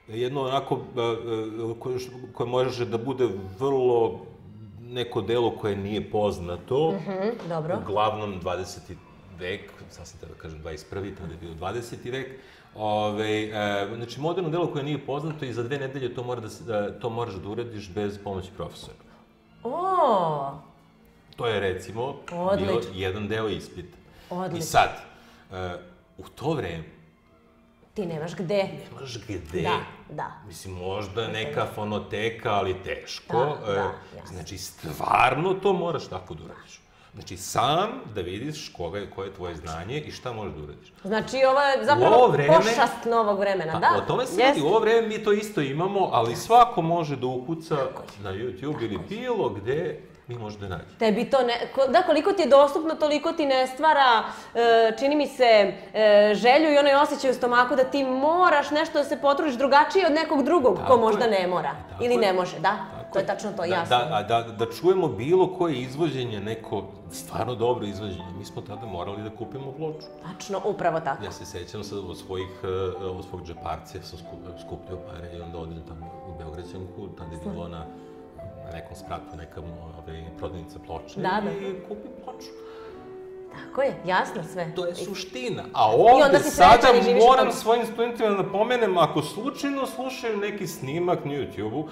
jedno 0.09 0.43
onako 0.43 0.75
e, 0.75 1.01
e, 1.01 1.99
koje, 2.33 2.49
može 2.49 2.87
da 2.87 2.99
bude 2.99 3.29
vrlo 3.59 4.21
neko 4.83 5.21
delo 5.23 5.51
koje 5.53 5.77
nije 5.77 6.11
poznato, 6.11 6.93
Mhm, 6.93 7.49
dobro. 7.49 7.79
uglavnom 7.81 8.41
20. 8.41 8.79
vek, 9.39 9.61
sad 9.91 10.07
sam 10.07 10.19
da 10.23 10.35
kažem 10.35 10.59
21. 10.61 10.85
tada 11.15 11.33
je 11.33 11.39
bio 11.39 11.51
20. 11.53 11.81
vek, 12.07 12.29
Ove, 12.77 13.43
e, 13.43 13.51
znači, 13.97 14.21
moderno 14.21 14.51
delo 14.51 14.67
koje 14.67 14.85
nije 14.85 14.99
poznato 14.99 15.45
i 15.45 15.53
za 15.53 15.63
dve 15.63 15.79
nedelje 15.79 16.15
to, 16.15 16.23
mora 16.23 16.41
da, 16.41 16.49
se- 16.49 16.65
da, 16.65 16.91
to 16.93 17.11
moraš 17.11 17.35
da 17.35 17.49
uradiš 17.49 17.91
bez 17.91 18.19
pomoći 18.19 18.49
profesora. 18.57 18.97
O, 19.65 20.51
To 21.37 21.47
je, 21.47 21.61
recimo, 21.61 22.15
bio 22.29 22.41
Odlično. 22.41 22.91
jedan 22.95 23.29
deo 23.29 23.49
ispita. 23.49 23.97
I 24.25 24.35
Odlično. 24.35 24.67
sad, 24.67 24.91
e, 25.53 25.77
u 26.19 26.25
to 26.25 26.53
vreme, 26.53 26.85
ti 27.95 28.07
nemaš 28.07 28.35
gde. 28.35 28.69
nemaš 28.91 29.19
gde. 29.19 29.61
Da, 29.63 29.79
da. 30.11 30.31
Mislim, 30.47 30.75
možda 30.75 31.29
neka 31.29 31.67
fonoteka, 31.67 32.51
ali 32.51 32.75
teško. 32.75 33.37
Da, 33.39 33.45
da, 33.67 33.73
E, 33.73 34.17
jasno. 34.17 34.35
Znači, 34.35 34.59
stvarno 34.59 35.55
to 35.55 35.73
moraš 35.73 36.07
tako 36.07 36.35
da 36.35 36.45
uradiš. 36.45 36.81
Znači, 37.15 37.37
sam 37.37 37.91
da 38.15 38.21
vidiš 38.21 38.69
koga 38.69 38.99
je, 38.99 39.11
koje 39.11 39.29
je 39.29 39.35
tvoje 39.35 39.57
znanje 39.57 40.01
i 40.01 40.11
šta 40.13 40.33
možeš 40.33 40.55
da 40.55 40.63
uradiš. 40.63 40.93
Znači, 41.05 41.37
ovo 41.45 41.61
je 41.61 41.85
zapravo 41.85 42.15
ovo 42.15 42.29
vreme- 42.29 42.57
pošast 42.57 43.05
novog 43.07 43.39
vremena, 43.39 43.73
Pa, 43.73 43.79
da? 43.79 43.91
o 43.99 44.01
tome 44.01 44.27
se 44.27 44.43
radi, 44.43 44.61
u 44.63 44.67
ovo 44.67 44.79
vreme 44.79 45.09
mi 45.09 45.25
to 45.25 45.33
isto 45.33 45.61
imamo, 45.61 46.09
ali 46.13 46.37
svako 46.37 46.83
može 46.83 47.17
da 47.17 47.27
ukuca 47.27 47.77
na 48.19 48.31
YouTube 48.33 48.83
ili 48.83 48.99
bilo 49.01 49.49
gde 49.51 50.01
mi 50.29 50.35
može 50.37 50.59
da 50.59 50.69
nađe. 50.69 50.85
Tebi 50.99 51.25
to 51.27 51.39
ne, 51.41 51.55
ko- 51.75 51.87
da, 51.89 52.03
koliko 52.03 52.33
ti 52.33 52.43
je 52.43 52.49
dostupno, 52.49 52.95
toliko 52.95 53.33
ti 53.33 53.47
ne 53.47 53.67
stvara, 53.67 54.23
e, 54.55 54.61
čini 54.99 55.17
mi 55.17 55.27
se, 55.29 55.45
e, 55.95 56.33
želju 56.35 56.71
i 56.71 56.79
onaj 56.79 56.95
osjećaj 56.95 57.31
u 57.31 57.35
stomaku 57.35 57.77
da 57.77 57.85
ti 57.85 58.05
moraš 58.05 58.71
nešto 58.71 58.93
da 58.95 59.05
se 59.05 59.17
potrudiš 59.19 59.55
drugačije 59.55 60.07
od 60.07 60.13
nekog 60.15 60.43
drugog 60.43 60.75
ko 60.75 60.81
Tako 60.81 60.97
možda 60.97 61.25
je. 61.25 61.31
ne 61.33 61.47
mora. 61.47 61.71
Tako 61.91 62.05
Ili 62.05 62.15
je. 62.15 62.21
ne 62.21 62.33
može, 62.33 62.59
da? 62.59 62.77
Tako 62.93 63.13
to 63.13 63.19
je 63.19 63.27
tačno 63.27 63.51
to, 63.51 63.57
da, 63.59 63.65
jasno. 63.65 63.97
Da, 63.99 64.09
a 64.13 64.23
da, 64.23 64.43
da 64.43 64.67
čujemo 64.73 65.09
bilo 65.09 65.47
koje 65.49 65.75
izvođenje, 65.77 66.41
neko 66.41 66.83
stvarno 67.13 67.55
dobro 67.55 67.87
izvođenje, 67.87 68.33
mi 68.35 68.45
smo 68.45 68.63
tada 68.63 68.87
morali 68.87 69.23
da 69.23 69.31
kupimo 69.31 69.73
ploču. 69.73 70.07
Tačno, 70.25 70.61
upravo 70.65 71.01
tako. 71.01 71.25
Ja 71.25 71.33
se 71.33 71.47
sećam 71.47 71.85
sad 71.85 71.99
od 72.01 72.19
svojih, 72.19 72.49
e, 72.63 72.67
od 73.07 73.25
svog 73.25 73.45
džeparcija 73.45 74.03
sam 74.03 74.19
skup- 74.19 74.61
skupljao 74.61 74.99
pare 75.01 75.31
i 75.35 75.41
onda 75.41 75.59
odem 75.59 75.83
tamo 75.89 76.07
u 76.29 76.39
Beograđanku, 76.39 77.09
tada 77.19 77.33
je 77.33 77.41
bilo 77.45 77.69
na, 77.69 77.85
na 78.65 78.71
nekom 78.73 78.97
spratu 78.97 79.37
neka 79.37 79.61
ovaj, 79.61 80.25
prodavnica 80.39 80.79
ploče 80.87 81.21
Da, 81.21 81.41
da. 81.45 81.51
i 81.51 81.75
kupim 81.89 82.13
ploču. 82.25 82.49
Tako 83.55 83.83
je, 83.83 83.97
jasno 84.05 84.43
sve. 84.53 84.73
To 84.77 84.87
je 84.87 84.95
suština. 84.95 85.63
A 85.73 85.91
ovde 85.91 86.39
sada 86.39 86.89
moram 87.27 87.53
svojim 87.53 87.87
studentima 87.87 88.29
da 88.29 88.37
napomenem, 88.37 88.99
ako 88.99 89.23
slučajno 89.23 89.87
slušaju 89.87 90.37
neki 90.37 90.67
snimak 90.67 91.25
na 91.25 91.31
YouTube-u, 91.31 91.89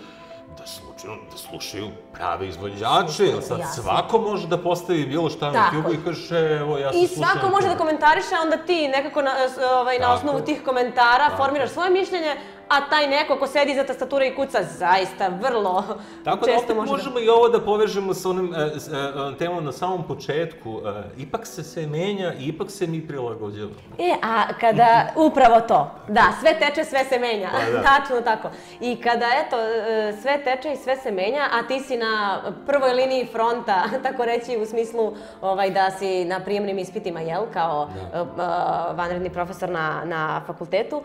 da 0.58 0.66
slučajno 0.66 1.16
da 1.30 1.36
slušaju 1.36 1.88
prave 2.12 2.48
izvođače, 2.48 3.24
jer 3.24 3.42
sad 3.42 3.58
Jasno. 3.58 3.82
svako 3.82 4.18
može 4.18 4.48
da 4.48 4.58
postavi 4.58 5.06
bilo 5.06 5.30
šta 5.30 5.50
na 5.50 5.70
je. 5.88 5.94
i 5.94 6.04
kaže, 6.04 6.56
evo, 6.60 6.78
ja 6.78 6.92
sam 6.92 7.00
I 7.02 7.06
svako 7.06 7.48
može 7.48 7.68
da 7.68 7.76
komentariše, 7.76 8.34
a 8.38 8.42
onda 8.42 8.56
ti 8.56 8.88
nekako 8.88 9.22
na, 9.22 9.32
ovaj, 9.80 9.98
na 9.98 10.12
osnovu 10.14 10.40
tih 10.40 10.62
komentara 10.64 11.28
Tako 11.28 11.36
formiraš 11.36 11.70
svoje 11.70 11.90
mišljenje, 11.90 12.36
a 12.72 12.80
taj 12.90 13.06
neko 13.06 13.36
ko 13.36 13.46
sedi 13.46 13.72
iza 13.72 13.84
tastature 13.84 14.26
i 14.28 14.34
kuca 14.34 14.62
zaista 14.62 15.28
vrlo 15.28 15.84
Tako 16.24 16.46
da 16.46 16.52
često 16.52 16.64
opet 16.64 16.76
može 16.76 16.90
da... 16.90 16.96
možemo 16.96 17.18
i 17.20 17.28
ovo 17.28 17.48
da 17.48 17.60
povežemo 17.60 18.14
sa 18.14 18.28
onim 18.30 18.54
e, 18.54 18.58
e, 18.58 18.64
e, 18.64 19.38
temom 19.38 19.64
na 19.64 19.72
samom 19.72 20.06
početku. 20.06 20.80
E, 20.86 21.22
ipak 21.22 21.46
se 21.46 21.62
sve 21.62 21.86
menja 21.86 22.32
i 22.32 22.46
ipak 22.46 22.70
se 22.70 22.86
mi 22.86 23.06
prilagođavamo. 23.06 23.74
E, 23.98 24.14
a 24.22 24.54
kada, 24.60 25.08
upravo 25.26 25.60
to, 25.60 25.90
da, 26.08 26.24
sve 26.40 26.58
teče, 26.58 26.84
sve 26.84 27.04
se 27.04 27.18
menja, 27.18 27.50
Pa 27.52 27.70
da. 27.70 27.82
tačno 27.88 28.20
tako. 28.20 28.50
I 28.80 28.96
kada, 28.96 29.26
eto, 29.46 29.56
e, 29.60 30.16
sve 30.22 30.44
teče 30.44 30.72
i 30.72 30.76
sve 30.76 30.96
se 30.96 31.10
menja, 31.10 31.48
a 31.52 31.62
ti 31.68 31.80
si 31.80 31.96
na 31.96 32.42
prvoj 32.66 32.92
liniji 32.92 33.28
fronta, 33.32 33.84
tako 34.04 34.24
reći, 34.24 34.56
u 34.56 34.66
smislu 34.66 35.14
ovaj, 35.40 35.70
da 35.70 35.90
si 35.90 36.24
na 36.24 36.40
prijemnim 36.40 36.78
ispitima, 36.78 37.20
jel, 37.20 37.42
kao 37.52 37.88
Da. 38.12 38.18
e, 38.18 38.96
vanredni 38.96 39.30
profesor 39.30 39.68
na, 39.68 40.02
na 40.04 40.42
fakultetu, 40.46 41.02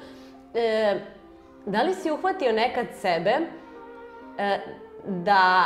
e, 0.54 1.00
da 1.68 1.82
li 1.82 1.94
si 1.94 2.12
uhvatio 2.12 2.52
nekad 2.52 2.88
sebe 3.02 3.32
e, 4.38 4.60
da 5.06 5.64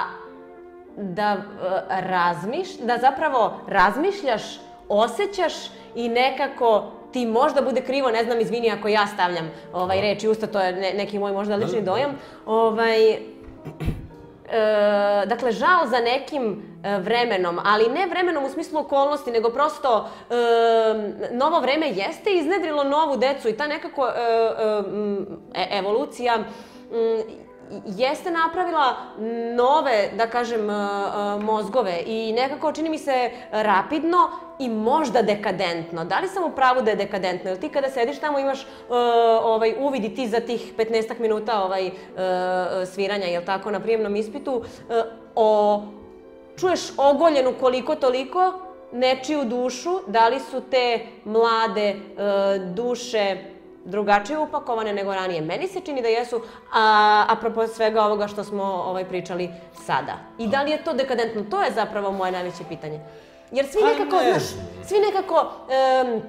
da 0.97 1.31
e, 1.31 2.01
razmiš, 2.01 2.77
da 2.77 2.97
zapravo 2.97 3.61
razmišljaš, 3.67 4.59
osjećaš 4.89 5.53
i 5.95 6.09
nekako 6.09 6.91
ti 7.13 7.25
možda 7.25 7.61
bude 7.61 7.81
krivo, 7.81 8.11
ne 8.11 8.23
znam, 8.23 8.39
izvini 8.39 8.71
ako 8.71 8.87
ja 8.87 9.07
stavljam 9.07 9.51
ovaj 9.73 10.01
reč 10.01 10.23
i 10.23 10.27
usta, 10.27 10.47
to 10.47 10.59
je 10.59 10.71
ne, 10.73 10.93
neki 10.93 11.19
moj 11.19 11.31
možda 11.31 11.55
lični 11.55 11.81
Da, 11.81 11.85
da. 11.85 11.91
dojam. 11.91 12.11
Ovaj, 12.45 13.17
e, 14.51 15.25
dakle, 15.25 15.51
žal 15.51 15.87
za 15.87 15.99
nekim 15.99 16.63
e, 16.83 16.97
vremenom, 16.97 17.59
ali 17.63 17.89
ne 17.89 18.05
vremenom 18.07 18.45
u 18.45 18.49
smislu 18.49 18.79
okolnosti, 18.79 19.31
nego 19.31 19.49
prosto 19.49 20.09
e, 20.29 20.35
novo 21.31 21.59
vreme 21.59 21.87
jeste 21.89 22.31
iznedrilo 22.31 22.83
novu 22.83 23.17
decu 23.17 23.49
i 23.49 23.57
ta 23.57 23.67
nekako 23.67 24.07
e, 24.07 24.11
e, 25.53 25.67
evolucija 25.79 26.35
m, 26.35 26.43
jeste 27.85 28.31
napravila 28.31 28.95
nove, 29.55 30.09
da 30.17 30.27
kažem, 30.27 30.67
mozgove 31.41 32.03
i 32.05 32.33
nekako 32.33 32.71
čini 32.71 32.89
mi 32.89 32.97
se 32.97 33.31
rapidno 33.51 34.29
i 34.61 34.69
možda 34.69 35.21
dekadentno. 35.21 36.05
Da 36.05 36.19
li 36.19 36.27
sam 36.27 36.43
u 36.43 36.55
pravu 36.55 36.81
da 36.81 36.89
je 36.89 36.95
dekadentno? 36.95 37.49
Jel 37.49 37.59
ti 37.59 37.69
kada 37.69 37.89
sediš 37.89 38.19
tamo 38.19 38.39
imaš 38.39 38.61
e, 38.61 38.65
ovaj, 39.43 39.75
uvid 39.79 40.03
i 40.03 40.15
ti 40.15 40.27
za 40.27 40.39
tih 40.39 40.73
15 40.77 41.19
minuta 41.19 41.63
ovaj, 41.63 41.87
e, 41.87 41.91
sviranja, 42.85 43.25
jel 43.25 43.43
tako, 43.45 43.71
na 43.71 43.79
prijemnom 43.79 44.15
ispitu, 44.15 44.63
e, 44.89 45.03
o, 45.35 45.81
čuješ 46.59 46.81
ogoljenu 46.97 47.53
koliko 47.59 47.95
toliko 47.95 48.53
nečiju 48.91 49.45
dušu, 49.45 49.99
da 50.07 50.27
li 50.27 50.39
su 50.39 50.61
te 50.61 50.99
mlade 51.25 51.89
e, 51.89 51.95
duše 52.59 53.37
drugačije 53.85 54.39
upakovane 54.39 54.93
nego 54.93 55.13
ranije. 55.13 55.41
Meni 55.41 55.67
se 55.67 55.79
čini 55.79 56.01
da 56.01 56.07
jesu, 56.07 56.41
a, 56.73 57.25
apropo 57.29 57.67
svega 57.67 58.03
ovoga 58.03 58.27
što 58.27 58.43
smo 58.43 58.63
ovaj, 58.63 59.05
pričali 59.05 59.49
sada. 59.85 60.17
I 60.37 60.47
da 60.47 60.61
li 60.61 60.71
je 60.71 60.83
to 60.83 60.93
dekadentno? 60.93 61.43
To 61.49 61.63
je 61.63 61.71
zapravo 61.71 62.11
moje 62.11 62.31
najveće 62.31 62.63
pitanje. 62.69 62.99
Jer 63.51 63.65
svi 63.67 63.79
Pa 63.81 63.87
nekako, 63.87 64.15
ne 64.15 64.39
znaš, 64.39 64.43
svi 64.85 64.97
nekako 64.99 65.51
em, 65.69 66.21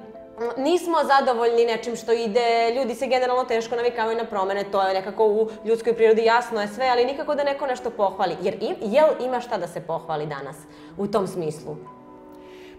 nismo 0.57 0.97
zadovoljni 1.05 1.65
nečim 1.67 1.97
što 1.97 2.13
ide, 2.13 2.75
ljudi 2.77 2.95
se 2.95 3.07
generalno 3.07 3.45
teško 3.45 3.77
navikavaju 3.77 4.19
na 4.19 4.25
promene, 4.25 4.65
to 4.65 4.83
je 4.83 4.95
nekako 4.95 5.27
u 5.27 5.49
ljudskoj 5.65 5.95
prirodi 5.95 6.25
jasno 6.25 6.61
je 6.61 6.69
sve, 6.69 6.89
ali 6.89 7.05
nikako 7.05 7.35
da 7.35 7.45
neko 7.45 7.67
nešto 7.67 7.91
pohvali. 7.91 8.37
Jer 8.43 8.55
im, 8.61 8.77
jel 8.81 9.09
ima 9.21 9.41
šta 9.41 9.59
da 9.59 9.69
se 9.69 9.81
pohvali 9.81 10.27
danas 10.27 10.57
u 10.99 11.07
tom 11.07 11.27
smislu? 11.27 11.77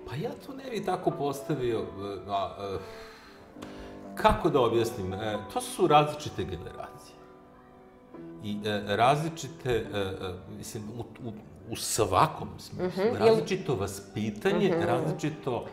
Pa 0.09 0.15
ja 0.15 0.31
to 0.45 0.53
ne 0.53 0.69
bi 0.69 0.85
tako 0.85 1.11
postavio. 1.11 1.79
e, 1.79 1.83
A, 2.29 2.55
a, 2.57 2.77
kako 4.15 4.49
da 4.49 4.59
objasnim? 4.61 5.13
E, 5.13 5.37
to 5.53 5.61
su 5.61 5.87
različite 5.87 6.43
generacije. 6.43 7.15
I 8.43 8.57
e, 8.65 8.95
različite, 8.95 9.71
e, 9.71 9.97
e, 9.97 10.33
mislim, 10.57 10.83
u, 10.99 11.27
u, 11.27 11.31
u 11.69 11.75
svakom 11.75 12.49
smislu. 12.59 13.03
Različito 13.13 13.75
vaspitanje, 13.75 14.73
različito 14.77 15.65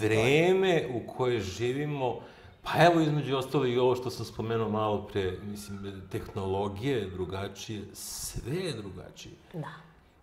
vreme 0.00 0.86
u 0.94 1.12
koje 1.12 1.40
živimo. 1.40 2.20
Pa 2.62 2.84
evo, 2.84 3.00
između 3.00 3.36
ostalo 3.36 3.66
i 3.66 3.78
ovo 3.78 3.96
što 3.96 4.10
sam 4.10 4.24
spomenuo 4.26 4.68
malo 4.68 5.02
pre, 5.02 5.32
mislim, 5.42 6.02
tehnologije 6.12 6.98
je 6.98 7.06
drugačije, 7.06 7.82
sve 7.92 8.56
je 8.56 8.72
drugačije. 8.72 9.34
Da. 9.52 9.68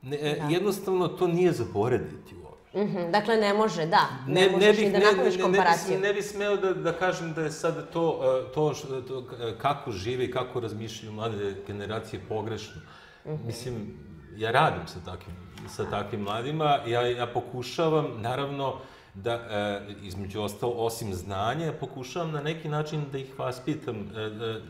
Ne, 0.01 0.17
e, 0.17 0.41
Jednostavno, 0.49 1.07
to 1.07 1.27
nije 1.27 1.51
zaboraviti 1.51 2.35
uopšte. 2.35 2.53
Mhm, 2.75 3.11
Dakle, 3.11 3.35
ne 3.37 3.53
može, 3.53 3.85
da. 3.85 4.09
Ne, 4.27 4.49
možeš 4.49 4.77
ni 4.77 4.91
da 4.91 4.99
napraviš 4.99 5.41
komparaciju. 5.41 5.93
Ne, 5.93 6.01
ne, 6.01 6.07
ne 6.07 6.13
bih 6.13 6.25
smeo 6.25 6.57
da, 6.57 6.73
da 6.73 6.93
kažem 6.93 7.33
da 7.33 7.41
je 7.41 7.51
sad 7.51 7.91
to, 7.91 8.19
e, 8.41 8.53
to, 8.53 8.69
š- 8.69 9.07
to 9.07 9.23
e, 9.39 9.53
kako 9.57 9.91
žive 9.91 10.25
i 10.25 10.31
kako 10.31 10.59
razmišljaju 10.59 11.11
mlade 11.13 11.55
generacije 11.67 12.21
pogrešno. 12.29 12.81
Mhm. 13.25 13.47
Mislim, 13.47 13.97
ja 14.37 14.51
radim 14.51 14.87
sa 14.87 14.99
takvim, 15.05 15.35
sa 15.67 15.89
takvim 15.89 16.21
mladima, 16.21 16.79
ja, 16.87 17.01
ja 17.01 17.27
pokušavam, 17.27 18.07
naravno, 18.21 18.75
da, 19.13 19.33
e, 19.33 19.81
između 20.03 20.41
ostalo, 20.41 20.73
osim 20.73 21.13
znanja, 21.13 21.65
ja 21.65 21.73
pokušavam 21.73 22.31
na 22.31 22.41
neki 22.41 22.69
način 22.69 23.05
da 23.11 23.17
ih 23.17 23.39
vaspitam, 23.39 23.95
e, 23.95 24.21
e, 24.21 24.61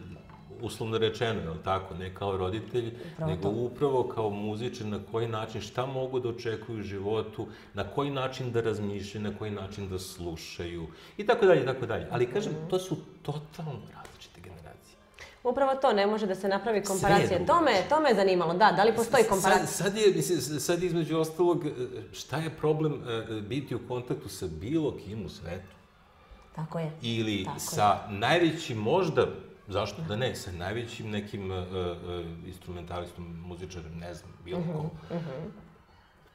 uslovno 0.61 0.97
rečeno, 0.97 1.41
je 1.41 1.49
li 1.49 1.63
tako, 1.63 1.93
ne 1.93 2.15
kao 2.15 2.37
roditelj, 2.37 2.93
nego 3.19 3.49
upravo 3.49 4.03
kao 4.15 4.29
muzičar, 4.29 4.87
na 4.87 4.99
koji 5.11 5.27
način, 5.27 5.61
šta 5.61 5.85
mogu 5.85 6.19
da 6.19 6.29
očekuju 6.29 6.79
u 6.79 6.81
životu, 6.81 7.47
na 7.73 7.83
koji 7.83 8.11
način 8.11 8.51
da 8.51 8.61
razmišljaju, 8.61 9.23
na 9.23 9.37
koji 9.37 9.51
način 9.51 9.89
da 9.89 9.99
slušaju, 9.99 10.87
i 11.17 11.25
tako 11.25 11.45
dalje, 11.45 11.63
i 11.63 11.65
tako 11.65 11.85
dalje. 11.85 12.07
Ali, 12.11 12.31
kažem, 12.31 12.53
to 12.69 12.79
su 12.79 12.97
totalno 13.21 13.79
različite 13.95 14.41
generacije. 14.41 14.62
Upravo 15.43 15.75
to, 15.75 15.93
ne 15.93 16.07
može 16.07 16.27
da 16.27 16.35
se 16.35 16.47
napravi 16.47 16.83
komparacija. 16.83 17.45
To 17.45 17.61
me, 17.61 17.71
to 17.89 17.99
me 17.99 18.15
zanimalo, 18.15 18.53
da, 18.53 18.71
da 18.71 18.83
li 18.83 18.95
postoji 18.95 19.23
komparacija? 19.29 19.65
Sad, 19.67 19.85
sad 19.85 19.97
je, 19.97 20.13
mislim, 20.15 20.59
sad 20.59 20.83
je 20.83 20.87
između 20.87 21.17
ostalog, 21.17 21.65
e, 21.65 21.71
šta 22.13 22.37
je 22.37 22.49
problem 22.49 22.93
e, 22.93 23.41
biti 23.41 23.75
u 23.75 23.79
kontaktu 23.87 24.29
sa 24.29 24.47
bilo 24.47 24.97
kim 24.97 25.25
u 25.25 25.29
svetu? 25.29 25.73
Tako 26.55 26.79
je. 26.79 26.91
ili 27.01 27.43
Tako 27.43 27.55
je. 27.55 27.59
sa 27.59 27.99
najvećim 28.09 28.77
možda, 28.77 29.27
zašto 29.67 30.01
da 30.01 30.15
ne, 30.15 30.35
sa 30.35 30.51
najvećim 30.51 31.09
nekim 31.09 31.51
uh, 31.51 31.57
uh, 31.57 32.25
instrumentalistom, 32.47 33.37
muzičarem, 33.45 33.97
ne 33.99 34.13
znam, 34.13 34.31
bilo 34.45 34.59
Mhm, 34.59 34.71
ko. 34.73 34.89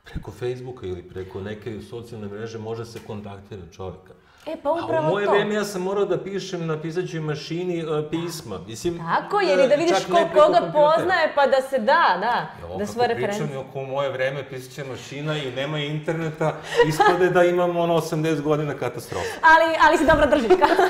Preko 0.05 0.31
Facebooka 0.31 0.87
ili 0.87 1.03
preko 1.03 1.41
neke 1.41 1.83
socijalne 1.83 2.27
mreže 2.29 2.59
može 2.59 2.85
se 2.85 2.99
kontaktira 3.07 3.63
čoveka. 3.73 4.13
E, 4.47 4.57
pa 4.63 4.69
A 4.69 4.73
u 4.73 4.77
upravo 4.85 5.09
moje 5.09 5.27
to. 5.27 5.33
vreme 5.33 5.55
ja 5.55 5.65
sam 5.65 5.83
morao 5.83 6.05
da 6.05 6.19
pišem 6.25 6.67
na 6.67 6.81
pisaćoj 6.81 7.21
mašini 7.21 7.85
uh, 7.85 8.05
pisma. 8.11 8.59
Mislim, 8.67 8.99
Tako 8.99 9.41
je, 9.41 9.55
ili 9.55 9.69
da 9.69 9.75
vidiš 9.75 9.99
čak 9.99 10.07
ko 10.07 10.13
koga 10.17 10.29
kompjutera. 10.45 10.73
poznaje, 10.73 11.33
pa 11.35 11.47
da 11.47 11.63
se 11.63 11.79
da, 11.79 12.17
da, 12.21 12.47
Evo, 12.63 12.79
da 12.79 12.87
svoje 12.87 13.09
pričam, 13.09 13.31
referencije. 13.31 13.59
oko 13.59 13.79
u 13.79 13.87
moje 13.87 14.11
vreme 14.11 14.49
pisaća 14.49 14.85
mašina 14.91 15.37
i 15.39 15.51
nema 15.53 15.79
interneta, 15.79 16.55
ispade 16.89 17.31
da 17.31 17.45
imamo 17.45 17.81
ono 17.81 17.95
80 17.95 18.41
godina 18.41 18.75
katastrofa. 18.75 19.27
Ali, 19.53 19.75
ali 19.89 19.99
se 19.99 20.05
dobro 20.05 20.27
držiš, 20.27 20.49
kao. 20.59 20.87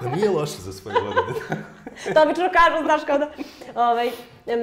Pa 0.00 0.08
nije 0.16 0.30
loše 0.30 0.58
za 0.58 0.72
svoje 0.72 0.94
godine. 1.00 1.64
to 2.14 2.22
obično 2.22 2.48
kažu, 2.52 2.84
znaš, 2.84 3.00
kao 3.06 3.18
da... 3.18 3.30
Ovaj, 3.74 4.06
em, 4.46 4.60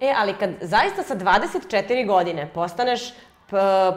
e, 0.00 0.14
ali 0.16 0.34
kad 0.34 0.50
zaista 0.60 1.02
sa 1.02 1.16
24 1.16 2.06
godine 2.06 2.50
postaneš 2.54 3.00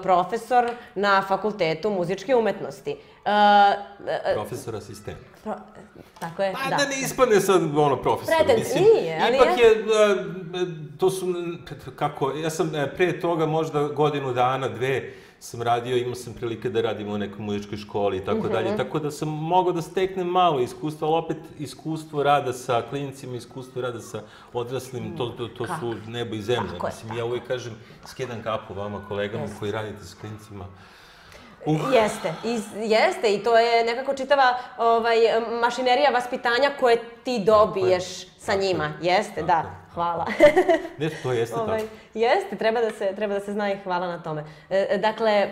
profesor 0.03 0.69
na 0.95 1.21
fakultetu 1.21 1.89
muzičke 1.89 2.35
umetnosti, 2.35 2.95
e, 3.25 3.31
e, 4.25 4.33
Profesor 4.33 4.75
asistent. 4.75 5.17
pro- 5.43 5.55
tako 6.19 6.43
je, 6.43 6.53
Pa 6.53 6.69
da. 6.69 6.75
da, 6.77 6.85
ne 6.85 6.99
ispadne 6.99 7.39
sad 7.39 7.77
ono 7.77 7.95
profesor. 7.97 8.33
Pretenc- 8.35 8.57
mislim, 8.59 8.83
nije, 8.85 9.21
ali 9.21 9.35
Ipak 9.35 9.47
je- 9.49 9.65
je, 9.65 9.73
e, 9.73 10.65
to 10.97 11.09
su, 11.09 11.33
kako, 11.95 12.31
ja 12.33 12.49
sam 12.49 12.75
e, 12.75 12.87
pre 12.89 13.19
toga 13.19 13.45
možda 13.47 13.83
godinu 13.83 14.33
dana, 14.33 14.67
dve, 14.69 15.11
sam 15.41 15.61
radio, 15.61 15.97
imao 15.97 16.15
sam 16.15 16.33
prilike 16.33 16.69
da 16.69 16.81
radim 16.81 17.09
u 17.09 17.17
nekoj 17.17 17.39
muzičkoj 17.39 17.77
školi 17.77 18.17
i 18.17 18.21
Mhm. 18.21 18.25
tako 18.27 18.47
dalje, 18.49 18.77
tako 18.77 18.99
da 18.99 19.11
sam 19.11 19.27
mogao 19.29 19.71
da 19.73 19.81
steknem 19.81 20.27
malo 20.27 20.59
iskustva, 20.59 21.07
ali 21.07 21.17
opet 21.17 21.37
iskustvo 21.59 22.23
rada 22.23 22.53
sa 22.53 22.81
klinicima, 22.81 23.35
iskustvo 23.35 23.81
rada 23.81 23.99
sa 24.01 24.21
odraslim, 24.53 25.17
to, 25.17 25.25
to, 25.27 25.47
to 25.47 25.65
su 25.69 25.95
nebo 26.07 26.35
i 26.35 26.41
zemlja. 26.41 26.71
Tako 26.71 26.87
je, 26.87 26.93
Mislim, 26.93 27.17
ja 27.17 27.25
uvijek 27.25 27.47
kažem, 27.47 27.73
skedam 28.05 28.41
kapu 28.43 28.73
vama, 28.73 29.01
kolegama 29.07 29.45
koji 29.59 29.71
radite 29.71 30.03
s 30.03 30.13
klinicima. 30.13 30.65
Uh, 31.65 31.93
Jeste, 31.93 32.33
i, 32.43 32.59
jeste 32.81 33.33
i 33.33 33.43
to 33.43 33.57
je 33.57 33.83
nekako 33.85 34.13
čitava 34.13 34.43
ovaj, 34.77 35.15
mašinerija 35.61 36.09
vaspitanja 36.11 36.69
koje 36.79 36.97
ti 37.23 37.39
dobiješ 37.39 38.05
sa 38.29 38.45
Tako 38.45 38.51
je. 38.53 38.67
njima. 38.67 38.91
Jeste, 39.01 39.41
da, 39.41 39.57
je. 39.57 39.63
hvala. 39.93 40.25
ne, 40.97 41.09
to 41.23 41.31
jeste 41.31 41.55
Ovaj, 41.59 41.79
tako. 41.79 41.91
jeste, 42.13 42.55
treba 42.55 42.81
da, 42.81 42.91
se, 42.91 43.15
treba 43.15 43.33
da 43.33 43.39
se 43.39 43.53
zna 43.53 43.71
i 43.71 43.77
hvala 43.77 44.07
na 44.07 44.23
tome. 44.23 44.41
E, 44.69 44.87
e, 44.89 44.97
dakle, 44.97 45.49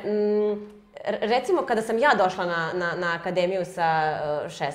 r- 1.03 1.17
recimo 1.21 1.61
kada 1.61 1.81
sam 1.81 1.97
ja 1.97 2.09
došla 2.15 2.45
na, 2.45 2.69
na, 2.73 2.95
na 2.95 3.13
akademiju 3.15 3.65
sa 3.65 3.83
e, 4.43 4.49
16, 4.49 4.71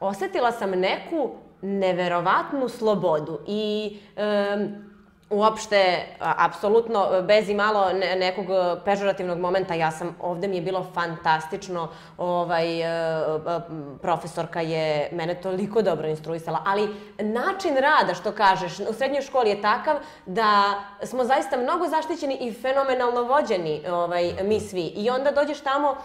osetila 0.00 0.52
sam 0.52 0.70
neku 0.70 1.30
neverovatnu 1.62 2.68
slobodu 2.68 3.40
i 3.46 3.96
em, 4.16 4.89
uopšte, 5.30 6.06
apsolutno, 6.18 7.22
bez 7.22 7.48
i 7.48 7.54
malo 7.54 7.92
ne, 7.92 8.16
nekog 8.16 8.46
pežorativnog 8.84 9.38
momenta, 9.38 9.74
ja 9.74 9.90
sam, 9.90 10.16
ovde 10.20 10.48
mi 10.48 10.56
je 10.56 10.62
bilo 10.62 10.86
fantastično, 10.94 11.88
ovaj, 12.18 12.80
e, 12.80 12.84
e, 12.84 13.60
profesorka 14.02 14.60
je 14.60 15.08
mene 15.12 15.34
toliko 15.34 15.82
dobro 15.82 16.08
instruisala, 16.08 16.62
ali 16.66 16.88
način 17.18 17.76
rada, 17.76 18.14
što 18.14 18.32
kažeš, 18.32 18.78
u 18.78 18.92
srednjoj 18.92 19.22
školi 19.22 19.50
je 19.50 19.62
takav 19.62 19.96
da 20.26 20.74
smo 21.02 21.24
zaista 21.24 21.56
mnogo 21.56 21.88
zaštićeni 21.88 22.38
i 22.40 22.52
fenomenalno 22.52 23.22
vođeni 23.22 23.82
ovaj, 23.90 24.32
mi 24.42 24.60
svi. 24.60 24.86
I 24.86 25.10
onda 25.10 25.30
dođeš 25.30 25.60
tamo 25.60 25.96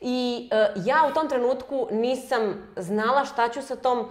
i 0.00 0.48
e, 0.52 0.66
ja 0.76 1.06
u 1.10 1.14
tom 1.14 1.28
trenutku 1.28 1.88
nisam 1.90 2.70
znala 2.76 3.24
šta 3.24 3.48
ću 3.48 3.62
sa 3.62 3.76
tom 3.76 4.08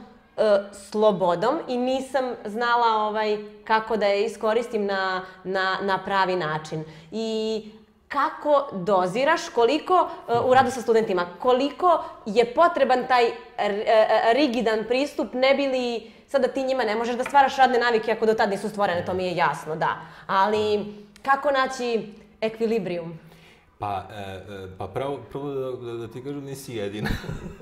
slobodom 0.72 1.60
i 1.68 1.78
nisam 1.78 2.36
znala 2.46 3.08
ovaj, 3.08 3.38
kako 3.64 3.98
da 3.98 4.06
je 4.06 4.26
iskoristim 4.26 4.86
na, 4.86 5.22
na, 5.44 5.78
na 5.82 6.00
pravi 6.06 6.36
način. 6.36 6.84
I 7.12 7.62
kako 8.08 8.70
doziraš, 8.72 9.50
koliko 9.50 10.10
e, 10.28 10.34
u 10.46 10.54
radu 10.54 10.72
sa 10.72 10.82
studentima, 10.82 11.26
koliko 11.40 12.04
je 12.26 12.54
potreban 12.54 13.08
taj 13.08 13.26
e, 13.26 13.34
rigidan 14.34 14.84
pristup, 14.88 15.34
ne 15.34 15.56
bi 15.56 15.68
li 15.68 16.12
sada 16.28 16.48
ti 16.48 16.64
njima 16.64 16.84
ne 16.84 16.96
možeš 16.96 17.16
da 17.16 17.24
stvaraš 17.24 17.58
radne 17.58 17.80
navike 17.80 18.12
ako 18.12 18.26
do 18.26 18.34
tad 18.34 18.50
nisu 18.50 18.70
stvorene, 18.70 19.06
to 19.06 19.14
mi 19.14 19.26
je 19.26 19.36
jasno, 19.36 19.76
da. 19.76 19.98
Ali 20.28 20.86
kako 21.22 21.52
naći 21.52 22.14
ekvilibrijum? 22.42 23.29
Pa, 23.80 24.08
e, 24.12 24.22
e, 24.22 24.68
pa 24.78 24.88
pravo, 24.88 25.20
prvo 25.32 25.54
da, 25.54 25.72
da, 25.86 25.94
da 25.94 26.08
ti 26.08 26.24
kažem, 26.24 26.44
nisi 26.44 26.76
jedina. 26.76 27.10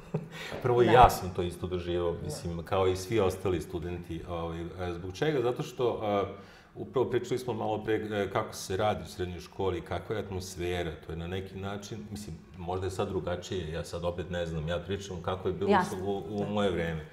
prvo 0.63 0.83
Da. 0.83 0.91
ja 0.91 1.09
sam 1.09 1.33
to 1.35 1.41
isto 1.41 1.67
doživao, 1.67 2.15
mislim, 2.23 2.63
kao 2.63 2.87
i 2.87 2.95
svi 2.95 3.19
ostali 3.19 3.61
studenti. 3.61 4.21
Ovaj, 4.29 4.61
e, 4.61 4.65
zbog 4.93 5.13
čega? 5.13 5.41
Zato 5.41 5.63
što 5.63 6.01
e, 6.03 6.33
upravo 6.75 7.09
pričali 7.09 7.39
smo 7.39 7.53
malo 7.53 7.83
pre 7.83 7.95
e, 7.95 8.29
kako 8.33 8.53
se 8.53 8.77
radi 8.77 9.03
u 9.03 9.07
srednjoj 9.07 9.39
školi, 9.39 9.81
kakva 9.81 10.15
je 10.15 10.21
atmosfera, 10.23 10.91
to 11.05 11.11
je 11.11 11.17
na 11.17 11.27
neki 11.27 11.57
način, 11.57 11.97
mislim, 12.11 12.35
možda 12.57 12.87
je 12.87 12.91
sad 12.91 13.07
drugačije, 13.07 13.71
ja 13.71 13.83
sad 13.83 14.05
opet 14.05 14.29
ne 14.29 14.45
znam, 14.45 14.67
ja 14.67 14.79
pričam 14.79 15.21
kako 15.21 15.47
je 15.47 15.53
bilo 15.53 15.71
Jasno. 15.71 15.97
u, 16.03 16.23
u 16.29 16.45
moje 16.49 16.71
vreme. 16.71 17.05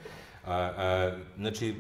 A, 0.46 0.54
a, 0.54 1.12
znači, 1.36 1.74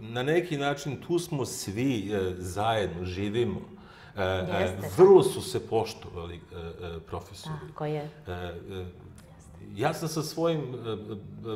na 0.00 0.22
neki 0.22 0.56
način 0.56 0.96
tu 1.06 1.18
smo 1.18 1.44
svi 1.44 2.12
zajedno, 2.38 3.04
živimo. 3.04 3.79
E, 4.16 4.22
e, 4.22 4.60
Jeste, 4.60 4.90
vrlo 4.96 5.22
su 5.22 5.42
se 5.42 5.66
poštovali 5.66 6.34
e, 6.34 6.56
e, 6.86 7.00
profesori. 7.00 7.54
Tako 7.68 7.84
je. 7.84 8.10
E, 8.26 8.32
e, 8.32 8.86
ja 9.76 9.94
sam 9.94 10.08
sa 10.08 10.22
svojim 10.22 10.62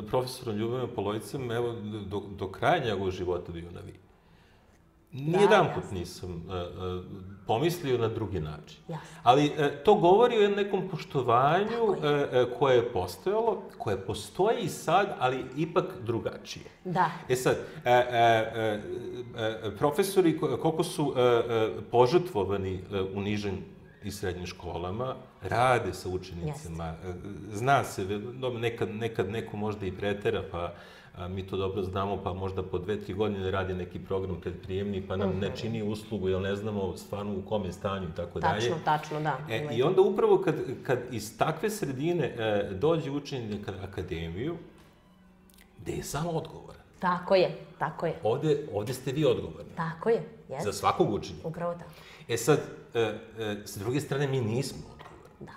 profesorom 0.09 0.55
Ljubinom 0.55 0.89
Polojcem, 0.95 1.51
evo, 1.51 1.73
do, 2.09 2.19
do 2.19 2.51
kraja 2.51 2.85
njegovog 2.85 3.11
života 3.11 3.51
bio 3.51 3.71
na 3.71 3.81
vi. 3.81 4.04
Nijedan 5.15 5.67
put 5.75 5.91
nisam 5.91 6.29
e, 6.49 6.53
e, 6.53 6.65
pomislio 7.47 7.97
na 7.97 8.07
drugi 8.07 8.39
način. 8.39 8.77
Jasno. 8.87 9.07
Ali 9.23 9.45
e, 9.57 9.83
to 9.83 9.95
govori 9.95 10.45
o 10.45 10.49
nekom 10.49 10.89
poštovanju 10.89 11.69
Tako 11.69 12.07
e, 12.07 12.27
e, 12.31 12.45
koje 12.59 12.75
je 12.75 12.91
postojalo, 12.93 13.63
koje 13.77 14.05
postoji 14.05 14.57
i 14.61 14.69
sad, 14.69 15.15
ali 15.19 15.45
ipak 15.57 15.85
drugačije. 16.03 16.65
Da. 16.85 17.11
E 17.29 17.35
sad, 17.35 17.57
profesori 19.77 20.39
ko- 20.39 20.57
koliko 20.57 20.83
su 20.83 21.13
požrtvovani 21.91 22.79
u 23.15 23.21
nižim 23.21 23.65
i 24.03 24.11
srednjim 24.11 24.45
školama, 24.45 25.15
rade 25.41 25.93
sa 25.93 26.09
učenicima. 26.09 26.93
Zna 27.51 27.83
se, 27.83 28.05
nekad, 28.53 28.89
nekad 28.89 29.29
neko 29.29 29.57
možda 29.57 29.85
i 29.85 29.91
pretera, 29.91 30.43
pa 30.51 30.73
a, 31.17 31.27
mi 31.27 31.47
to 31.47 31.57
dobro 31.57 31.83
znamo, 31.83 32.23
pa 32.23 32.33
možda 32.33 32.63
po 32.63 32.77
dve, 32.77 33.01
tri 33.01 33.13
godine 33.13 33.51
radi 33.51 33.73
neki 33.73 33.99
program 33.99 34.41
predprijemni, 34.41 35.07
pa 35.07 35.15
nam 35.15 35.39
ne 35.39 35.51
čini 35.55 35.83
uslugu, 35.83 36.29
jer 36.29 36.41
ne 36.41 36.55
znamo 36.55 36.97
stvarno 36.97 37.33
u 37.37 37.41
kom 37.41 37.65
je 37.65 37.71
stanju 37.71 38.07
i 38.07 38.15
tako 38.15 38.39
dalje. 38.39 38.59
Tačno, 38.59 38.75
tačno, 38.85 39.19
da. 39.19 39.37
E, 39.49 39.67
I 39.71 39.83
onda 39.83 40.01
upravo 40.01 40.37
kad, 40.37 40.55
kad 40.83 40.99
iz 41.11 41.37
takve 41.37 41.69
sredine 41.69 42.25
e, 42.25 42.69
dođe 42.73 43.11
učenik 43.11 43.67
na 43.67 43.73
akademiju, 43.83 44.57
gde 45.81 45.91
je 45.91 46.03
samo 46.03 46.29
odgovoran. 46.29 46.81
Tako 46.99 47.35
je, 47.35 47.57
tako 47.79 48.05
je. 48.05 48.19
Ovde, 48.23 48.67
ovde 48.73 48.93
ste 48.93 49.11
vi 49.11 49.25
odgovorni. 49.25 49.71
Tako 49.75 50.09
je, 50.09 50.23
jes. 50.49 50.63
Za 50.63 50.73
svakog 50.73 51.13
učenika. 51.13 51.47
Upravo 51.47 51.73
tako. 51.73 51.91
E 52.27 52.37
sad, 52.37 52.59
e, 52.93 52.99
e, 52.99 53.57
s 53.65 53.77
druge 53.77 53.99
strane, 53.99 54.27
mi 54.27 54.41
nismo 54.41 54.79
odgovorni. 54.93 55.35
Da, 55.39 55.53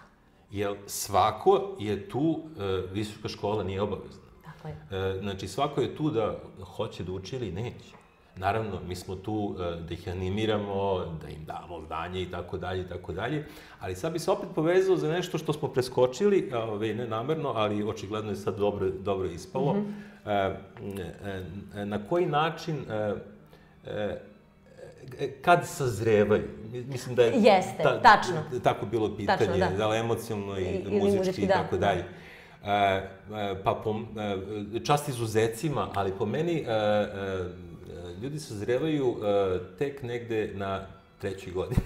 Jer 0.51 0.77
svako 0.87 1.77
je 1.79 2.09
tu, 2.09 2.40
e, 2.59 2.83
visoka 2.92 3.29
škola 3.29 3.64
nije 3.64 3.83
obavezna. 3.83 4.27
Tako 4.59 4.68
je. 4.68 4.75
E, 5.11 5.18
znači, 5.18 5.49
svako 5.49 5.81
je 5.81 5.97
tu 5.97 6.11
da 6.11 6.37
hoće 6.66 7.05
da 7.05 7.12
uči 7.12 7.37
ili 7.37 7.53
neće. 7.53 7.99
Naravno, 8.37 8.81
mi 8.81 8.97
smo 8.97 9.16
tu 9.16 9.57
e, 9.59 9.81
da 9.81 9.94
ih 9.94 10.09
animiramo, 10.09 10.75
da 11.23 11.29
im 11.29 11.44
damo 11.44 11.81
znanje 11.81 12.23
i 12.23 12.27
tako 12.27 12.59
dalje 12.59 12.81
i 12.83 12.88
tako 12.88 13.12
dalje, 13.12 13.44
ali 13.81 13.94
sad 13.97 14.12
bi 14.12 14.18
se 14.18 14.31
opet 14.31 14.49
povezao 14.55 14.97
za 14.97 15.09
nešto 15.09 15.38
što 15.38 15.53
smo 15.53 15.68
preskočili, 15.68 16.51
ove, 16.55 16.94
ne 16.94 17.07
namerno, 17.07 17.49
ali 17.49 17.83
očigledno 17.85 18.31
je 18.31 18.37
sad 18.37 18.57
dobro, 18.57 18.90
dobro 18.90 19.27
ispalo. 19.27 19.73
Mhm. 19.75 19.90
E, 20.27 20.33
e, 20.33 21.44
e, 21.77 21.85
na 21.85 21.99
koji 22.01 22.27
način 22.27 22.77
e, 22.90 23.14
e, 23.87 24.21
e, 25.18 25.33
kad 25.35 25.61
sazrevaju? 25.66 26.42
Mi- 26.64 26.83
Mislim 26.83 27.14
da 27.16 27.23
je 27.23 27.33
Jeste, 27.35 27.83
tačno. 28.03 28.61
tako 28.62 28.87
bilo 28.87 29.16
pitanje, 29.16 29.38
Tačno, 29.38 29.57
da. 29.59 29.68
da 29.68 29.88
li 29.88 29.99
emocionalno 29.99 30.59
i, 30.59 30.64
I- 30.64 31.01
muzički, 31.01 31.42
i 31.42 31.47
da, 31.47 31.53
tako 31.55 31.77
da. 31.77 31.87
dalje. 31.87 32.01
E, 32.01 32.05
pa 33.64 33.75
po, 33.85 33.94
e, 34.77 34.85
čast 34.85 35.09
izuzecima, 35.09 35.88
ali 35.94 36.12
po 36.18 36.27
meni 36.27 36.61
e, 36.61 36.73
e, 36.73 38.18
ljudi 38.23 38.38
sazrevaju 38.38 39.16
e, 39.16 39.59
tek 39.79 40.03
negde 40.03 40.53
na 40.55 40.87
trećoj 41.18 41.53
godini. 41.53 41.81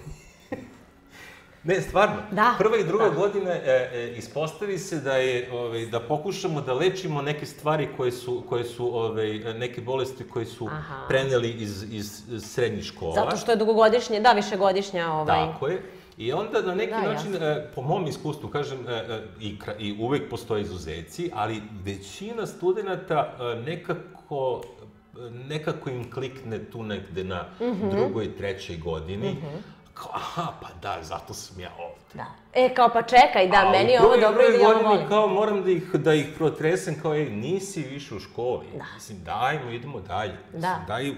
ne, 1.64 1.80
stvarno. 1.80 2.16
Da, 2.30 2.54
Prva 2.58 2.76
i 2.76 2.84
druga 2.84 3.04
da. 3.04 3.14
godina 3.14 3.50
e, 3.50 3.90
e, 3.92 4.14
ispostavi 4.16 4.78
se 4.78 5.00
da 5.00 5.16
je 5.16 5.52
ovaj 5.52 5.86
da 5.86 6.00
pokušamo 6.00 6.60
da 6.60 6.74
lečimo 6.74 7.22
neke 7.22 7.46
stvari 7.46 7.88
koje 7.96 8.12
su 8.12 8.42
koje 8.48 8.64
su 8.64 8.96
ovaj 8.96 9.38
neke 9.38 9.80
bolesti 9.80 10.24
koje 10.28 10.46
su 10.46 10.66
Aha. 10.66 11.04
preneli 11.08 11.50
iz 11.50 11.92
iz 11.92 12.22
srednjih 12.38 12.84
škola. 12.84 13.14
Zato 13.14 13.36
što 13.36 13.50
je 13.50 13.56
dugogodišnje, 13.56 14.20
da, 14.20 14.32
višegodišnja, 14.32 15.12
ovaj... 15.12 15.46
Tako 15.52 15.68
je. 15.68 15.82
I 16.18 16.32
onda 16.32 16.62
na 16.62 16.74
neki 16.74 16.90
Da, 16.92 17.02
način, 17.02 17.34
e, 17.36 17.66
po 17.74 17.82
mom 17.82 18.06
iskustvu, 18.06 18.48
kažem, 18.48 18.78
e, 18.80 18.92
e, 18.92 19.20
i, 19.40 19.48
i 19.78 19.96
uvek 20.00 20.30
postoje 20.30 20.62
izuzeci, 20.62 21.30
ali 21.34 21.62
većina 21.74 22.46
studenta 22.46 23.32
nekako 23.58 24.62
nekako 25.40 25.90
im 25.90 26.10
klikne 26.10 26.58
tu 26.60 26.82
negde 26.82 27.24
na 27.24 27.44
Mhm. 27.60 27.88
drugoj, 27.90 28.36
trećoj 28.36 28.76
godini. 28.76 29.36
Kao, 29.94 30.10
aha, 30.12 30.52
pa 30.62 30.68
da, 30.82 31.02
zato 31.02 31.34
sam 31.34 31.60
ja 31.60 31.70
ovde. 31.80 32.00
Da. 32.14 32.26
E, 32.54 32.74
kao 32.74 32.88
pa 32.88 33.02
čekaj, 33.02 33.48
da, 33.48 33.56
A 33.58 33.70
meni 33.70 33.92
je 33.92 34.00
ovo 34.02 34.16
dobro 34.16 34.42
ili 34.44 34.64
ovo 34.64 34.82
volim. 34.82 35.08
kao 35.08 35.26
moram 35.28 35.62
da 35.62 35.70
ih, 35.70 35.94
da 35.94 36.14
ih 36.14 36.26
protresem, 36.36 36.94
kao, 37.02 37.14
ej, 37.14 37.24
nisi 37.26 37.82
više 37.82 38.14
u 38.14 38.20
školi. 38.20 38.66
Mislim, 38.94 39.18
dajmo, 39.20 39.70
idemo 39.70 40.00
dalje. 40.00 40.32
Mislim, 40.44 40.60
Da. 40.62 40.84
daj, 40.86 41.12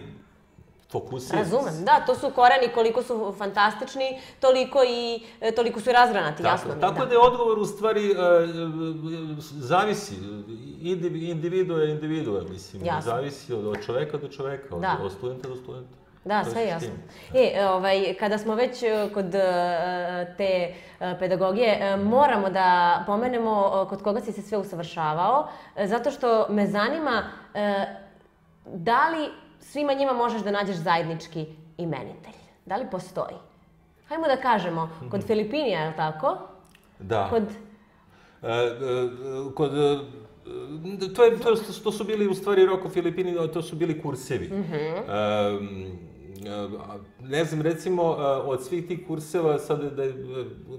fokusiraj 0.94 1.44
se. 1.44 1.50
Razumem, 1.50 1.85
da, 1.85 2.02
to 2.07 2.14
su 2.14 2.30
koreni 2.30 2.68
koliko 2.74 3.02
su 3.02 3.35
fantastični, 3.38 4.09
toliko 4.40 4.83
i 4.85 5.02
e, 5.40 5.52
toliko 5.52 5.80
su 5.80 5.90
i 5.90 5.92
razgranati, 5.92 6.42
jasno 6.42 6.74
mi 6.74 6.80
Tako 6.80 6.98
da. 6.98 7.07
da 7.07 7.12
je 7.12 7.18
odgovor 7.20 7.59
u 7.59 7.64
stvari 7.66 8.04
e, 8.04 8.14
e, 8.14 8.16
zavisi, 9.40 10.14
Indi- 10.83 11.30
individua 11.30 11.78
je 11.80 11.90
individua, 11.90 12.42
mislim, 12.42 12.85
Jasno. 12.85 13.12
zavisi 13.12 13.54
od, 13.54 13.66
od 13.66 13.76
čoveka 13.87 14.16
do 14.18 14.28
čoveka, 14.28 14.74
od, 14.76 14.80
Da. 14.80 14.96
od 15.02 15.12
studenta 15.12 15.48
do 15.48 15.57
studenta. 15.57 15.94
Da, 16.24 16.44
sve 16.44 16.62
je 16.62 16.68
jasno. 16.68 16.88
E, 17.35 17.66
ovaj, 17.66 18.14
kada 18.14 18.38
smo 18.38 18.54
već 18.54 18.85
kod 19.14 19.30
te 20.37 20.74
pedagogije, 21.18 21.96
moramo 21.96 22.50
da 22.50 22.66
pomenemo 23.07 23.54
kod 23.88 24.02
koga 24.02 24.20
si 24.20 24.33
se 24.33 24.42
sve 24.42 24.59
usavršavao, 24.59 25.48
zato 25.85 26.11
što 26.11 26.46
me 26.48 26.66
zanima 26.66 27.22
da 28.66 29.09
li 29.09 29.28
svima 29.72 29.92
njima 29.94 30.12
možeš 30.12 30.42
da 30.42 30.50
nađeš 30.50 30.77
zajednički 30.77 31.46
imenitelj? 31.77 32.35
Da 32.66 32.77
li 32.77 32.87
postoji? 32.90 33.37
Hajmo 34.09 34.27
da 34.27 34.37
kažemo, 34.37 34.88
kod 35.11 35.20
Mhm. 35.20 35.27
Filipinija, 35.27 35.81
je 35.81 35.88
li 35.88 35.96
tako? 35.96 36.38
Da. 36.98 37.27
Kod... 37.31 37.42
E, 38.42 38.46
e, 38.46 38.70
kod, 39.55 39.70
e, 39.74 39.98
to, 41.14 41.24
je, 41.24 41.38
to, 41.38 41.55
to 41.85 41.92
su 41.92 42.05
bili 42.05 42.29
u 42.29 42.35
stvari 42.35 42.66
Roko 42.66 42.88
Filipini, 42.88 43.37
to 43.53 43.62
su 43.62 43.77
bili 43.77 44.03
kursevi. 44.03 44.46
Mhm. 44.46 44.74
E, 44.74 45.03
a, 45.09 45.59
ne 47.20 47.44
znam, 47.44 47.62
recimo, 47.62 48.02
e, 48.02 48.22
od 48.24 48.64
svih 48.64 48.88
tih 48.88 49.07
kurseva, 49.07 49.59
sada 49.59 49.90
da, 49.90 50.02
je, 50.02 50.14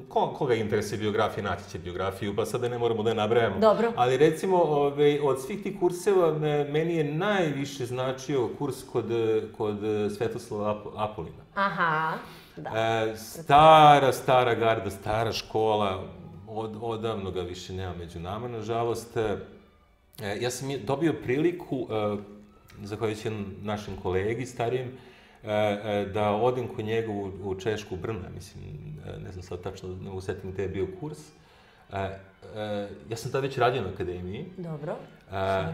ko, 0.09 0.33
koga 0.37 0.53
interesuje 0.53 0.99
biografija, 0.99 1.43
naći 1.43 1.69
će 1.71 1.79
biografiju, 1.79 2.35
pa 2.35 2.45
sada 2.45 2.69
ne 2.69 2.77
moramo 2.77 3.03
da 3.03 3.09
je 3.09 3.15
nabrajamo. 3.15 3.59
Dobro. 3.59 3.91
Ali 3.95 4.17
recimo, 4.17 4.57
ove, 4.57 5.19
od 5.23 5.41
svih 5.41 5.63
tih 5.63 5.79
kurseva, 5.79 6.33
me, 6.39 6.63
meni 6.63 6.95
je 6.95 7.03
najviše 7.03 7.85
značio 7.85 8.49
kurs 8.57 8.75
kod, 8.91 9.05
kod 9.57 9.77
Svetoslava 10.17 10.75
Ap- 10.75 10.91
Apolina. 10.95 11.43
Aha, 11.55 12.13
da. 12.57 12.69
E, 13.09 13.17
stara, 13.17 14.13
stara 14.13 14.55
garda, 14.55 14.89
stara 14.89 15.31
škola, 15.31 16.03
od, 16.47 16.77
odavno 16.81 17.31
ga 17.31 17.41
više 17.41 17.73
nema 17.73 17.93
među 17.95 18.19
nama, 18.19 18.47
nažalost. 18.47 19.17
E, 19.17 19.37
ja 20.41 20.51
sam 20.51 20.69
dobio 20.85 21.13
priliku, 21.23 21.87
e, 21.91 22.17
zahvaljujući 22.83 23.29
našem 23.61 23.95
kolegi 24.03 24.45
starijem, 24.45 24.87
e, 24.87 24.91
e, 24.91 25.14
da 26.13 26.31
odem 26.31 26.67
kod 26.67 26.85
njega 26.85 27.11
u, 27.11 27.31
u 27.43 27.55
Češku 27.55 27.95
Brno, 27.95 28.29
mislim, 28.35 28.63
e, 29.05 29.19
ne 29.19 29.31
znam 29.31 29.43
sad 29.43 29.61
tačno, 29.61 29.89
ne 29.89 30.09
mogu 30.09 30.21
setim 30.21 30.51
gde 30.51 30.63
je 30.63 30.69
bio 30.69 30.87
kurs. 30.99 31.19
E, 31.93 31.97
e, 31.97 32.87
ja 33.09 33.17
sam 33.17 33.31
tad 33.31 33.43
već 33.43 33.57
radio 33.57 33.81
na 33.81 33.89
akademiji. 33.89 34.45
Dobro. 34.57 34.95
A, 35.31 35.71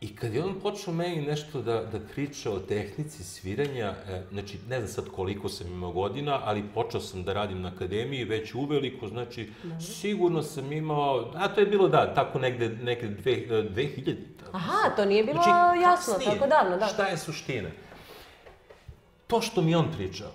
I 0.00 0.16
kad 0.16 0.34
je 0.34 0.44
on 0.44 0.60
počeo 0.62 0.94
meni 0.94 1.26
nešto 1.26 1.62
da, 1.62 1.82
da 1.92 2.00
priča 2.14 2.50
o 2.50 2.58
tehnici 2.58 3.24
sviranja, 3.24 3.94
e, 4.08 4.22
znači 4.32 4.58
ne 4.68 4.76
znam 4.78 4.88
sad 4.88 5.14
koliko 5.14 5.48
sam 5.48 5.66
imao 5.66 5.92
godina, 5.92 6.40
ali 6.44 6.64
počeo 6.74 7.00
sam 7.00 7.22
da 7.24 7.32
radim 7.32 7.60
na 7.62 7.68
akademiji 7.68 8.24
već 8.24 8.54
uveliko, 8.54 9.08
znači 9.08 9.50
sigurno 9.80 10.42
sam 10.42 10.72
imao, 10.72 11.32
a 11.34 11.48
to 11.48 11.60
je 11.60 11.66
bilo 11.66 11.88
da, 11.88 12.14
tako 12.14 12.38
negde, 12.38 12.68
negde 12.68 13.08
dve, 13.08 13.32
e, 13.32 13.46
2000. 13.48 14.16
tako 14.40 14.56
Aha, 14.56 14.96
to 14.96 15.04
nije 15.04 15.24
bilo 15.24 15.42
Znači, 15.42 15.80
jasno, 15.82 16.14
kasnije. 16.14 16.34
tako 16.38 16.46
davno, 16.46 16.76
da. 16.76 16.86
Šta 16.86 17.06
je 17.06 17.18
suština? 17.18 17.68
To 19.32 19.40
što 19.40 19.62
mi 19.62 19.74
on 19.74 19.86
pričao, 19.96 20.30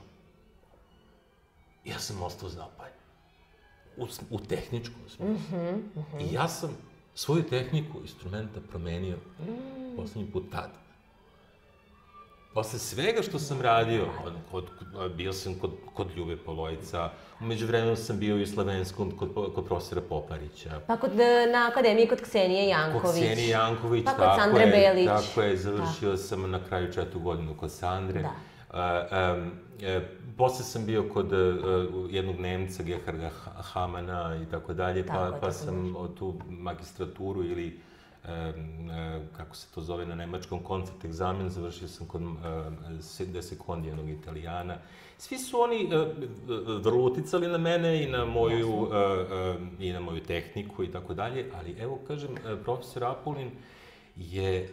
ja 1.86 2.00
sam 2.00 2.24
ostao 2.24 2.50
zapanjen. 2.50 2.94
U, 3.98 4.08
u 4.30 4.40
tehničkom 4.40 5.02
smislu. 5.08 5.38
I 6.20 6.34
ja 6.34 6.48
sam 6.48 6.70
svoju 7.16 7.44
tehniku 7.44 7.98
instrumenta 8.02 8.60
promenio 8.70 9.18
poslednji 9.96 10.32
put 10.32 10.44
tada. 10.52 10.88
Posle 12.54 12.80
svega 12.80 13.22
što 13.22 13.40
sam 13.40 13.62
radio, 13.62 14.08
od, 14.26 14.34
kod, 14.52 14.64
bio 15.16 15.34
sam 15.34 15.56
kod, 15.60 15.72
kod 15.94 16.08
Ljube 16.16 16.38
Polojica, 16.38 17.12
umeđu 17.40 17.68
vremenu 17.68 17.96
sam 17.96 18.20
bio 18.20 18.38
i 18.38 18.44
u 18.44 18.48
Slavenskom 18.48 19.12
kod, 19.18 19.34
kod 19.56 19.66
profesora 19.66 20.02
Poparića, 20.10 20.82
Pa 20.88 20.98
kod, 20.98 21.20
e, 21.20 21.48
na 21.54 21.68
akademiji 21.72 22.08
kod 22.08 22.22
Ksenije 22.22 22.68
Janković. 22.68 23.02
Kod 23.02 23.16
Sjeni 23.16 23.48
Janković, 23.48 24.06
Pa 24.06 24.12
kod 24.12 24.20
tako 24.20 24.42
Sandre 24.42 24.64
je, 24.64 24.72
Belić. 24.72 25.08
Tako 25.08 25.42
je, 25.42 25.58
završio 25.58 26.18
sam 26.18 26.52
na 26.52 26.64
kraju 26.68 26.94
četvrtu 26.94 27.20
godinu 27.20 27.56
kod 27.60 27.72
Sandre. 27.72 28.22
Da. 28.22 28.57
E, 28.73 30.01
posle 30.38 30.65
sam 30.65 30.86
bio 30.86 31.03
kod 31.13 31.32
uh, 31.32 32.13
jednog 32.13 32.39
Nemca, 32.39 32.84
Gerharda 32.84 33.30
Ha- 33.30 33.51
Hamana 33.62 34.39
i 34.43 34.51
tako 34.51 34.73
dalje, 34.73 35.06
pa, 35.08 35.38
pa 35.41 35.51
sam 35.51 35.95
tu 36.19 36.34
magistraturu 36.49 37.43
ili 37.43 37.80
e, 38.23 38.53
kako 39.38 39.56
se 39.56 39.67
to 39.75 39.82
zove 39.82 40.06
na 40.06 40.15
nemačkom, 40.15 40.63
koncert 40.63 41.05
egzamen, 41.05 41.49
završio 41.49 41.88
sam 41.88 42.07
kod 42.07 42.22
de 43.34 43.41
secondi 43.41 43.88
jednog 43.88 44.09
italijana. 44.09 44.76
Svi 45.18 45.38
su 45.38 45.61
oni 45.61 45.89
vrlo 46.84 47.03
uticali 47.03 47.47
na 47.47 47.57
mene 47.57 48.03
i 48.03 48.11
na 48.11 48.26
moju, 48.26 48.89
i 49.80 49.91
na 49.93 49.99
moju 49.99 50.24
tehniku 50.24 50.84
i 50.84 50.91
tako 50.91 51.13
dalje, 51.13 51.51
ali 51.59 51.76
evo 51.80 51.99
kažem, 52.07 52.30
profesor 52.63 53.03
Apolin 53.03 53.51
je, 54.15 54.70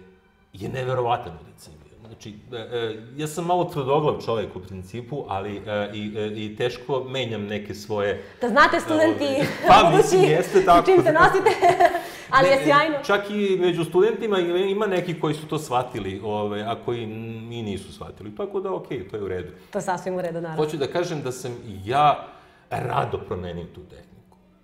je 0.53 0.69
neverovatan 0.69 1.33
uticaj. 1.43 1.75
Znači, 2.15 2.35
e, 2.53 2.57
e, 2.57 2.97
ja 3.17 3.27
sam 3.27 3.47
malo 3.47 3.65
tvrdoglav 3.65 4.21
čovjek 4.25 4.57
u 4.57 4.61
principu, 4.61 5.25
ali 5.29 5.57
e, 5.57 5.91
i, 5.95 6.13
i 6.37 6.57
teško 6.57 7.05
menjam 7.09 7.43
neke 7.47 7.75
svoje... 7.75 8.23
Da 8.41 8.49
znate 8.49 8.81
studenti, 8.81 9.27
pa, 9.69 9.91
budući, 9.91 10.17
jeste 10.17 10.65
tako. 10.65 10.87
čim 10.87 11.03
se 11.03 11.13
nosite, 11.13 11.51
ali 12.37 12.49
je 12.49 12.65
sjajno. 12.65 12.97
Čak 13.07 13.31
i 13.31 13.59
među 13.61 13.85
studentima 13.85 14.39
ima 14.39 14.87
neki 14.87 15.21
koji 15.21 15.35
su 15.35 15.47
to 15.47 15.59
shvatili, 15.59 16.21
ove, 16.25 16.63
a 16.63 16.75
koji 16.85 17.07
mi 17.07 17.63
nisu 17.63 17.93
shvatili. 17.93 18.37
Tako 18.37 18.61
da, 18.61 18.73
okej, 18.73 19.09
to 19.09 19.17
je 19.17 19.23
u 19.23 19.29
redu. 19.29 19.53
To 19.71 19.79
je 19.79 19.83
sasvim 19.83 20.15
u 20.15 20.23
redu, 20.23 20.41
naravno. 20.41 20.65
Hoću 20.65 20.77
da 20.77 20.87
kažem 20.87 21.23
da 21.23 21.33
sam 21.33 21.53
ja 21.85 22.27
rado 22.71 23.19
promenio 23.19 23.65
tu 23.65 23.81
tehniku 23.81 24.14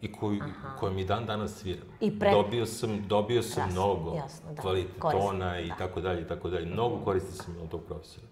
i 0.02 0.12
koju, 0.12 0.40
kojom 0.78 0.98
i 0.98 1.04
dan 1.04 1.26
danas 1.26 1.52
sviram. 1.52 1.86
I 2.00 2.10
pre- 2.10 2.30
Dobio 2.32 2.66
sam, 2.66 3.04
dobio 3.04 3.42
sam 3.42 3.62
Jasno, 3.62 3.72
mnogo 3.74 4.14
jasno, 4.16 4.52
da. 4.52 4.62
kvalitetona 4.62 5.60
i 5.60 5.68
da. 5.68 5.74
tako 5.74 6.00
dalje 6.00 6.20
i 6.20 6.26
tako 6.26 6.50
dalje. 6.50 6.66
Mnogo 6.66 6.96
koristi 6.98 7.32
sam 7.34 7.56
od 7.62 7.68
tog 7.68 7.80
profesora. 7.82 8.26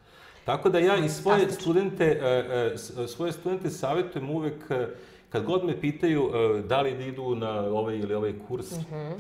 Tako 0.45 0.69
da 0.69 0.79
ja 0.79 0.97
i 0.97 1.09
svoje 1.09 1.51
studente, 1.51 2.05
e, 2.05 2.27
e, 2.67 2.79
s- 2.79 2.93
svoje 3.09 3.33
studente 3.33 3.71
savjetujem 3.71 4.31
uvek, 4.31 4.71
e, 4.71 4.89
kad 5.29 5.45
god 5.45 5.65
me 5.65 5.81
pitaju 5.81 6.31
da 6.65 6.81
li 6.81 6.95
da 6.95 7.05
idu 7.05 7.35
na 7.35 7.51
ovaj 7.61 7.97
ili 7.97 8.15
ovaj 8.15 8.35
kurs, 8.49 8.71
Mhm. 8.73 9.13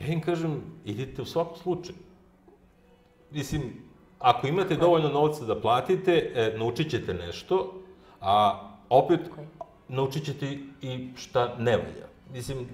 ja 0.00 0.06
im 0.06 0.20
kažem, 0.20 0.62
idite 0.84 1.22
u 1.22 1.26
svakom 1.26 1.56
slučaju. 1.56 1.98
Mislim, 3.30 3.62
ako 4.18 4.46
imate 4.46 4.76
dovoljno 4.76 5.08
novca 5.10 5.44
da 5.44 5.60
platite, 5.60 6.32
naučit 6.56 6.90
ćete 6.90 7.14
nešto, 7.14 7.72
a 8.20 8.60
opet 8.88 9.20
naučit 9.88 10.24
ćete 10.24 10.46
i 10.82 11.08
šta 11.16 11.54
ne 11.58 11.76
valja. 11.76 12.06
Mislim, 12.32 12.68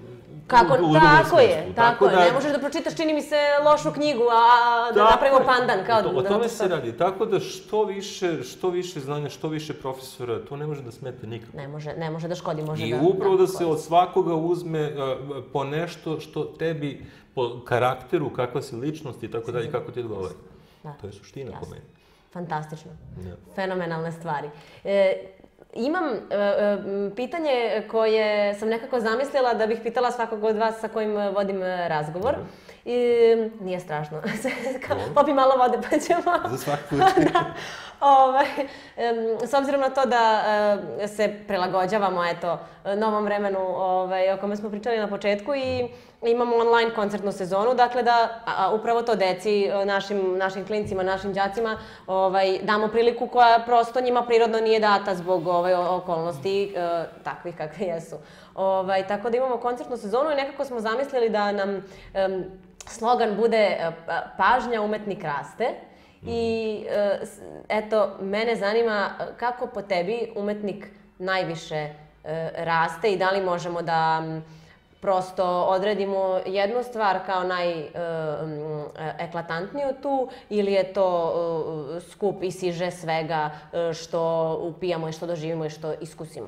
Kako, 0.47 0.73
u- 0.75 0.89
u 0.89 0.93
tako 0.93 1.39
je, 1.39 1.53
smislu. 1.53 1.73
tako, 1.75 2.05
je. 2.05 2.15
Ne 2.17 2.31
možeš 2.31 2.51
da 2.51 2.59
pročitaš, 2.59 2.95
čini 2.95 3.13
mi 3.13 3.21
se, 3.21 3.35
lošu 3.63 3.91
knjigu, 3.91 4.23
a 4.23 4.43
da 4.85 4.95
Tako 4.95 5.11
napravimo 5.11 5.39
pandan. 5.47 5.85
Kao, 5.85 6.01
to, 6.01 6.09
o 6.09 6.21
da- 6.21 6.27
tome 6.27 6.43
da- 6.43 6.49
se 6.49 6.67
radi. 6.67 6.93
Tako 6.93 7.25
da 7.25 7.39
što 7.39 7.83
više, 7.83 8.43
što 8.43 8.69
više 8.69 8.99
znanja, 8.99 9.29
što 9.29 9.47
više 9.47 9.73
profesora, 9.75 10.39
to 10.39 10.55
ne 10.55 10.67
može 10.67 10.81
da 10.81 10.91
smete 10.91 11.27
nikako. 11.27 11.57
Ne 11.57 11.67
može, 11.67 11.93
ne 11.93 12.09
može 12.09 12.27
da 12.27 12.35
škodi, 12.35 12.61
može 12.63 12.87
I 12.87 12.91
da... 12.91 13.01
upravo 13.03 13.37
da 13.37 13.47
se 13.47 13.53
koristi. 13.53 13.65
od 13.65 13.81
svakoga 13.81 14.33
uzme 14.35 14.87
uh, 14.87 14.93
po 15.53 15.63
nešto 15.63 16.19
što 16.19 16.43
tebi, 16.45 17.05
po 17.35 17.61
karakteru, 17.61 18.29
kakva 18.29 18.61
si 18.61 18.75
ličnost 18.75 19.23
i 19.23 19.31
tako 19.31 19.51
dalje, 19.51 19.71
kako 19.71 19.91
ti 19.91 19.99
odgovara. 19.99 20.33
Da. 20.83 20.93
To 20.93 21.07
je 21.07 21.13
suština 21.13 21.51
po 21.51 21.57
Jasno. 21.57 21.69
meni. 21.69 21.85
Fantastično. 22.31 22.91
Da. 23.17 23.35
Fenomenalne 23.55 24.11
stvari. 24.11 24.49
E, 24.83 25.13
imam 25.73 26.13
e, 26.13 26.17
e, 26.31 26.77
pitanje 27.15 27.83
koje 27.91 28.55
sam 28.55 28.69
nekako 28.69 28.99
zamislila 28.99 29.53
da 29.53 29.67
bih 29.67 29.79
pitala 29.83 30.11
svakog 30.11 30.43
od 30.43 30.57
vas 30.57 30.79
sa 30.79 30.87
kojim 30.87 31.15
vodim 31.15 31.63
e, 31.63 31.87
razgovor. 31.87 32.35
I, 32.89 33.35
nije 33.61 33.79
strašno. 33.79 34.21
Kao. 34.87 34.97
Popi 35.15 35.33
malo 35.33 35.57
vode 35.57 35.77
pa 35.89 35.97
ćemo... 35.99 36.21
Za 36.51 36.57
svaki 36.57 36.83
put. 36.89 37.01
Ovaj, 37.99 38.45
em, 38.97 39.15
s 39.47 39.53
obzirom 39.53 39.81
na 39.81 39.89
to 39.89 40.05
da 40.05 40.43
e, 40.99 41.07
se 41.07 41.39
prilagođavamo 41.47 42.25
eto, 42.25 42.59
novom 42.95 43.23
vremenu 43.23 43.59
ovaj, 43.77 44.31
o 44.33 44.37
kome 44.37 44.55
smo 44.55 44.69
pričali 44.69 44.97
na 44.97 45.07
početku 45.07 45.55
i 45.55 45.89
imamo 46.21 46.55
online 46.55 46.95
koncertnu 46.95 47.31
sezonu, 47.31 47.73
dakle 47.73 48.03
da 48.03 48.29
a, 48.45 48.73
upravo 48.73 49.01
to 49.01 49.15
deci, 49.15 49.63
e, 49.65 49.85
našim, 49.85 50.37
našim 50.37 50.65
klincima, 50.65 51.03
našim 51.03 51.33
đacima 51.33 51.77
ovaj, 52.07 52.59
damo 52.63 52.87
priliku 52.87 53.27
koja 53.27 53.59
prosto 53.65 54.01
njima 54.01 54.23
prirodno 54.23 54.59
nije 54.59 54.79
data 54.79 55.15
zbog 55.15 55.47
ovaj, 55.47 55.73
o- 55.73 55.95
okolnosti 55.95 56.73
e, 56.75 57.03
takvih 57.23 57.55
kakve 57.57 57.85
jesu. 57.85 58.15
Ovaj, 58.59 59.07
tako 59.07 59.29
da 59.29 59.37
imamo 59.37 59.57
koncertnu 59.57 59.97
sezonu 59.97 60.31
i 60.31 60.35
nekako 60.35 60.65
smo 60.65 60.79
zamislili 60.79 61.29
da 61.29 61.51
nam 61.51 61.83
em, 62.13 62.45
slogan 62.79 63.35
bude 63.35 63.57
e, 63.57 63.77
pa- 64.05 64.23
pažnja 64.37 64.81
umetnik 64.81 65.23
raste. 65.23 65.69
I 66.23 66.41
e, 66.89 67.19
s- 67.23 67.39
eto, 67.69 68.09
mene 68.21 68.55
zanima 68.55 69.09
e, 69.09 69.13
kako 69.37 69.67
po 69.67 69.81
tebi 69.81 70.33
umetnik 70.35 70.87
najviše 71.19 71.75
e, 71.75 71.89
raste 72.55 73.09
i 73.09 73.17
da 73.17 73.29
li 73.29 73.41
možemo 73.41 73.81
da 73.81 74.23
prosto 75.01 75.63
odredimo 75.63 76.39
jednu 76.45 76.83
stvar 76.83 77.19
kao 77.25 77.43
najeklatantniju 77.43 79.87
tu 80.01 80.29
ili 80.49 80.73
je 80.73 80.93
to 80.93 81.33
e, 81.97 82.01
skup 82.01 82.43
i 82.43 82.51
siže 82.51 82.91
svega 82.91 83.49
e, 83.73 83.93
što 83.93 84.21
upijamo 84.63 85.09
i 85.09 85.13
što 85.13 85.27
doživimo 85.27 85.65
i 85.65 85.69
što 85.69 85.93
iskusimo. 85.93 86.47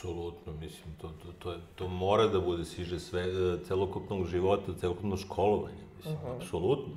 Apsolutno, 0.00 0.52
mislim, 0.52 0.94
to, 1.00 1.08
to, 1.08 1.32
to, 1.38 1.52
je, 1.52 1.58
to 1.74 1.88
mora 1.88 2.26
da 2.26 2.40
bude 2.40 2.64
siže 2.64 3.00
sve, 3.00 3.20
e, 3.22 3.58
celokupnog 3.64 4.26
života, 4.26 4.72
celokupno 4.80 5.16
školovanje, 5.16 5.84
mislim, 5.96 6.16
apsolutno. 6.36 6.94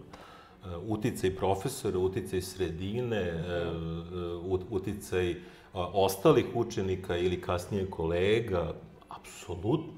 E, 0.65 0.77
Uticaj 0.87 1.35
profesora, 1.35 1.99
uticaj 1.99 2.41
sredine, 2.41 3.17
e, 3.17 3.31
e, 3.31 3.65
ut- 4.43 4.63
uticaj 4.69 5.31
a, 5.73 5.87
ostalih 5.93 6.45
učenika 6.55 7.17
ili 7.17 7.41
kasnije 7.41 7.89
kolega, 7.89 8.73
apsolutno. 9.09 9.93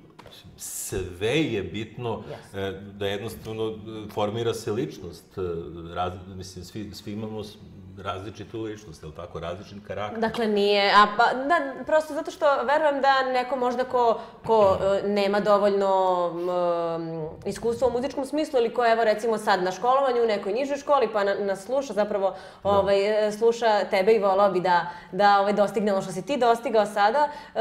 Sve 0.58 1.43
je 1.43 1.64
bitno 1.64 2.24
e, 2.53 2.72
da 2.97 3.08
jednostavno 3.08 3.78
formira 4.14 4.53
se 4.53 4.72
ličnost. 4.72 5.26
Raz, 5.93 6.14
mislim, 6.36 6.66
svi, 6.66 6.91
svi 6.93 7.12
imamo 7.14 7.41
različitu 8.03 8.61
ličnost, 8.61 9.03
je 9.03 9.07
li 9.07 9.15
tako? 9.15 9.39
Različit 9.39 9.77
karakter. 9.87 10.19
Dakle, 10.19 10.47
nije, 10.47 10.91
a 10.91 11.07
pa, 11.17 11.23
da, 11.33 11.83
prosto 11.85 12.13
zato 12.13 12.31
što 12.31 12.45
verujem 12.63 13.01
da 13.01 13.23
neko 13.23 13.55
možda 13.55 13.83
ko, 13.83 14.19
ko 14.45 14.77
e, 14.81 15.07
nema 15.07 15.39
dovoljno 15.39 16.31
m, 16.99 17.39
iskustva 17.45 17.87
u 17.87 17.91
muzičkom 17.91 18.25
smislu 18.25 18.59
ili 18.59 18.73
ko 18.73 18.85
evo 18.85 19.03
recimo 19.03 19.37
sad 19.37 19.63
na 19.63 19.71
školovanju 19.71 20.23
u 20.23 20.27
nekoj 20.27 20.53
nižoj 20.53 20.77
školi 20.77 21.09
pa 21.13 21.23
na, 21.23 21.35
nas 21.35 21.65
sluša 21.65 21.93
zapravo, 21.93 22.35
ovaj, 22.63 23.27
e, 23.27 23.31
sluša 23.31 23.85
tebe 23.89 24.13
i 24.13 24.19
volao 24.19 24.51
bi 24.51 24.59
da, 24.59 24.87
da 25.11 25.39
ovaj, 25.39 25.53
dostigne 25.53 25.93
ono 25.93 26.01
što 26.01 26.11
si 26.11 26.25
ti 26.25 26.37
dostigao 26.37 26.85
sada, 26.85 27.29
e, 27.55 27.59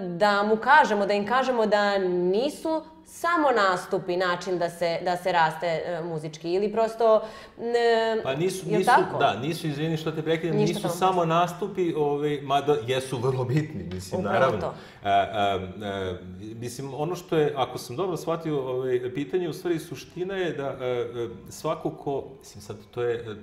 da 0.00 0.42
mu 0.42 0.56
kažemo, 0.56 1.06
da 1.06 1.12
im 1.12 1.26
kažemo 1.26 1.66
da 1.66 1.98
nisu 1.98 2.82
samo 3.14 3.48
nastupi 3.52 4.16
način 4.16 4.58
da 4.58 4.70
se, 4.70 4.98
da 5.04 5.16
se 5.16 5.32
raste 5.32 5.66
e, 5.66 6.00
muzički 6.02 6.52
ili 6.52 6.72
prosto... 6.72 7.22
e, 7.58 8.20
Pa 8.22 8.34
nisu, 8.34 8.66
nisu, 8.68 8.84
tako? 8.86 9.18
da, 9.18 9.34
nisu, 9.36 9.66
izvini 9.66 9.96
što 9.96 10.12
te 10.12 10.22
prekidam, 10.22 10.56
Ništa 10.56 10.68
nisu 10.68 10.82
tamo. 10.82 10.94
samo 10.94 11.24
nastupi, 11.24 11.94
ovaj, 11.94 12.40
mada 12.42 12.76
jesu 12.86 13.18
vrlo 13.18 13.44
bitni, 13.44 13.84
mislim, 13.84 14.20
Upravo 14.20 14.34
naravno. 14.34 14.60
to. 14.60 14.74
A, 15.02 15.10
a, 15.10 15.58
a, 15.82 16.14
mislim, 16.38 16.94
ono 16.94 17.14
što 17.16 17.36
je, 17.36 17.52
ako 17.56 17.78
sam 17.78 17.96
dobro 17.96 18.16
shvatio 18.16 18.70
ovaj, 18.70 19.14
pitanje, 19.14 19.48
u 19.48 19.52
stvari 19.52 19.78
suština 19.78 20.34
je 20.36 20.52
da 20.52 20.64
a, 20.64 20.74
a, 20.74 21.06
svako 21.48 21.90
ko, 21.90 22.24
mislim 22.38 22.62
sad 22.62 22.76
to 22.90 23.02
je, 23.02 23.24
a, 23.26 23.34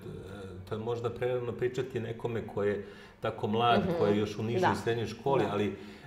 to 0.69 0.75
je 0.75 0.79
možda 0.79 1.09
prerano 1.09 1.51
pričati 1.51 1.99
nekome 1.99 2.47
ko 2.47 2.63
je 2.63 2.85
tako 3.19 3.47
mlad, 3.47 3.81
ko 3.99 4.05
je 4.05 4.17
još 4.17 4.37
u 4.37 4.43
nižoj. 4.43 4.61
Da. 4.61 4.75
srednjoj 4.75 5.07
školi, 5.07 5.43
ali 5.51 5.65
a, 5.65 5.69
a, 5.69 5.71
o- 5.71 6.00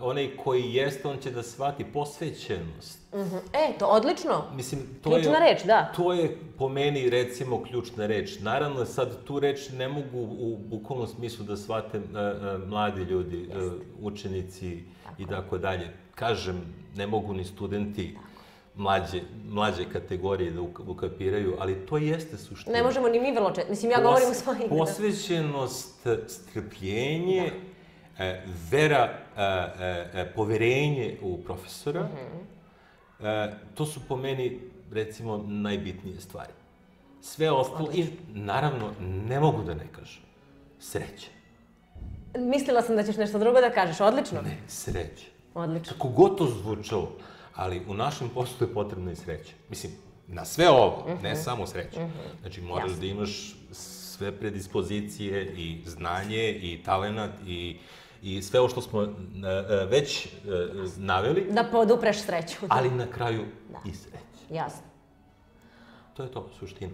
onaj 0.00 0.36
koji 0.44 0.74
jeste, 0.74 1.08
on 1.08 1.18
će 1.18 1.30
da 1.30 1.42
shvati 1.42 1.84
posvećenost. 1.84 2.98
Mhm. 3.14 3.36
E, 3.36 3.78
to 3.78 3.86
odlično. 3.86 4.44
Mislim, 4.54 4.80
to 5.02 5.10
Ključna 5.10 5.38
je, 5.38 5.52
reč, 5.52 5.64
da. 5.64 5.92
To 5.96 6.12
je 6.12 6.38
po 6.58 6.68
meni 6.68 7.10
recimo 7.10 7.62
ključna 7.62 8.06
reč. 8.06 8.38
Naravno 8.40 8.84
sad 8.84 9.24
tu 9.24 9.40
reč 9.40 9.70
ne 9.70 9.88
mogu 9.88 10.18
u 10.20 10.58
bukvalnom 10.58 11.06
smislu 11.06 11.44
da 11.44 11.56
shvate 11.56 11.98
e, 11.98 12.00
e, 12.00 12.58
mladi 12.58 13.00
ljudi, 13.02 13.48
e, 13.52 13.68
učenici 14.00 14.82
i 15.18 15.26
tako 15.26 15.58
dalje. 15.58 15.90
Kažem, 16.14 16.60
ne 16.96 17.06
mogu 17.06 17.34
ni 17.34 17.44
studenti 17.44 18.16
mlađe, 18.74 19.20
mlađe 19.48 19.84
kategorije 19.92 20.50
da 20.50 20.60
uk- 20.60 20.90
ukapiraju, 20.90 21.56
ali 21.58 21.86
to 21.86 21.96
jeste 21.96 22.36
suština. 22.36 22.76
Ne 22.76 22.82
možemo 22.82 23.08
ni 23.08 23.20
mi 23.20 23.32
vrlo 23.32 23.50
često. 23.50 23.70
Mislim, 23.70 23.90
ja 23.90 24.00
govorim 24.02 24.30
u 24.30 24.34
svojim... 24.34 24.68
Posvećenost, 24.68 26.06
strpljenje, 26.26 27.46
e, 27.46 27.50
vera, 28.70 29.04
e, 29.36 29.42
e, 29.42 30.20
e, 30.20 30.26
poverenje 30.26 31.16
u 31.22 31.38
profesora, 31.38 32.02
Mhm. 32.02 32.38
e, 33.20 33.54
to 33.74 33.86
su 33.86 34.00
po 34.00 34.16
meni, 34.16 34.60
recimo, 34.92 35.36
najbitnije 35.38 36.20
stvari. 36.20 36.52
Sve 37.22 37.50
ostalo, 37.50 37.90
i 37.92 38.06
naravno, 38.28 38.90
ne 39.00 39.40
mogu 39.40 39.62
da 39.62 39.74
ne 39.74 39.86
kažem, 39.92 40.22
sreće. 40.80 41.28
Mislila 42.34 42.82
sam 42.82 42.96
da 42.96 43.02
ćeš 43.02 43.16
nešto 43.16 43.38
drugo 43.38 43.60
da 43.60 43.70
kažeš. 43.70 44.00
Odlično. 44.00 44.42
Ne, 44.42 44.56
sreće. 44.68 45.26
Odlično. 45.54 45.92
Kako 45.92 46.08
god 46.08 46.38
to 46.38 46.46
zvučalo, 46.46 47.12
ali 47.54 47.82
u 47.88 47.94
našem 47.94 48.28
poslu 48.28 48.66
je 48.66 48.74
potrebna 48.74 49.12
i 49.12 49.16
sreća. 49.16 49.52
Mislim, 49.68 49.92
na 50.28 50.44
sve 50.44 50.68
ovo, 50.68 51.06
ne 51.22 51.36
samo 51.36 51.66
sreća. 51.66 52.08
Znači, 52.40 52.60
moraš 52.60 52.84
Mhm. 52.84 52.92
Jasno. 52.92 53.00
da 53.00 53.06
imaš 53.08 53.56
sve 53.72 54.32
predispozicije 54.32 55.46
i 55.46 55.82
znanje 55.86 56.50
i 56.52 56.82
talenat 56.84 57.30
i, 57.46 57.76
i 58.28 58.42
sve 58.42 58.60
ovo 58.60 58.68
što 58.68 58.80
smo 58.80 59.02
e, 59.02 59.06
e, 59.06 59.86
već 59.86 60.26
e, 60.26 60.28
naveli, 60.96 61.46
Da 61.50 61.64
podupreš 61.64 62.18
sreću. 62.18 62.56
ali 62.68 62.90
na 62.90 63.06
kraju 63.06 63.44
i 63.84 63.92
sreća. 63.92 64.18
Jasno. 64.50 64.82
To 66.14 66.22
je 66.22 66.30
to, 66.30 66.48
suština. 66.58 66.92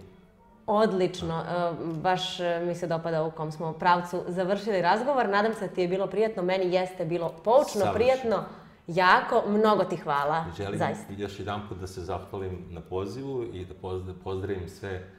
Odlično. 0.67 1.39
E, 1.41 1.71
Baš 1.93 2.21
mi 2.61 2.75
se 2.75 2.87
dopada 2.87 3.23
u 3.23 3.31
kom 3.31 3.51
smo 3.51 3.73
pravcu 3.73 4.23
završili 4.27 4.81
razgovor. 4.81 5.29
Nadam 5.29 5.53
se 5.53 5.67
da 5.67 5.73
ti 5.73 5.81
je 5.81 5.87
bilo 5.87 6.07
prijatno. 6.07 6.43
Meni 6.43 6.73
jeste 6.73 7.05
bilo 7.05 7.29
poučno, 7.35 7.63
Savršeno. 7.71 7.93
prijatno. 7.93 8.43
Jako, 8.87 9.43
mnogo 9.47 9.83
ti 9.83 9.97
hvala. 9.97 10.45
Želim 10.57 10.79
Zaista. 10.79 11.13
još 11.13 11.39
jedan 11.39 11.61
put 11.69 11.77
da 11.77 11.87
se 11.87 12.01
zahvalim 12.01 12.65
na 12.69 12.81
pozivu 12.81 13.43
i 13.43 13.65
da 13.65 13.73
pozd- 13.75 14.13
pozdravim 14.23 14.69
sve 14.69 15.09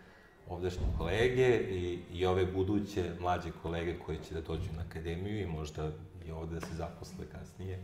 ovdašnje 0.49 0.87
kolege 0.99 1.59
i, 1.59 1.99
i 2.13 2.27
ove 2.27 2.47
buduće 2.47 3.11
mlađe 3.21 3.51
kolege 3.63 3.99
koji 3.99 4.19
će 4.19 4.35
da 4.35 4.41
dođu 4.41 4.73
na 4.77 4.83
akademiju 4.91 5.41
i 5.41 5.47
možda 5.47 5.91
i 6.27 6.31
ovde 6.31 6.55
da 6.55 6.67
se 6.67 6.75
zaposle 6.75 7.25
kasnije. 7.33 7.79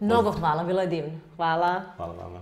Mnogo 0.00 0.32
hvala, 0.32 0.64
bilo 0.64 0.80
je 0.80 0.86
divno. 0.86 1.18
Hvala. 1.36 1.82
Hvala 1.96 2.14
vama. 2.14 2.40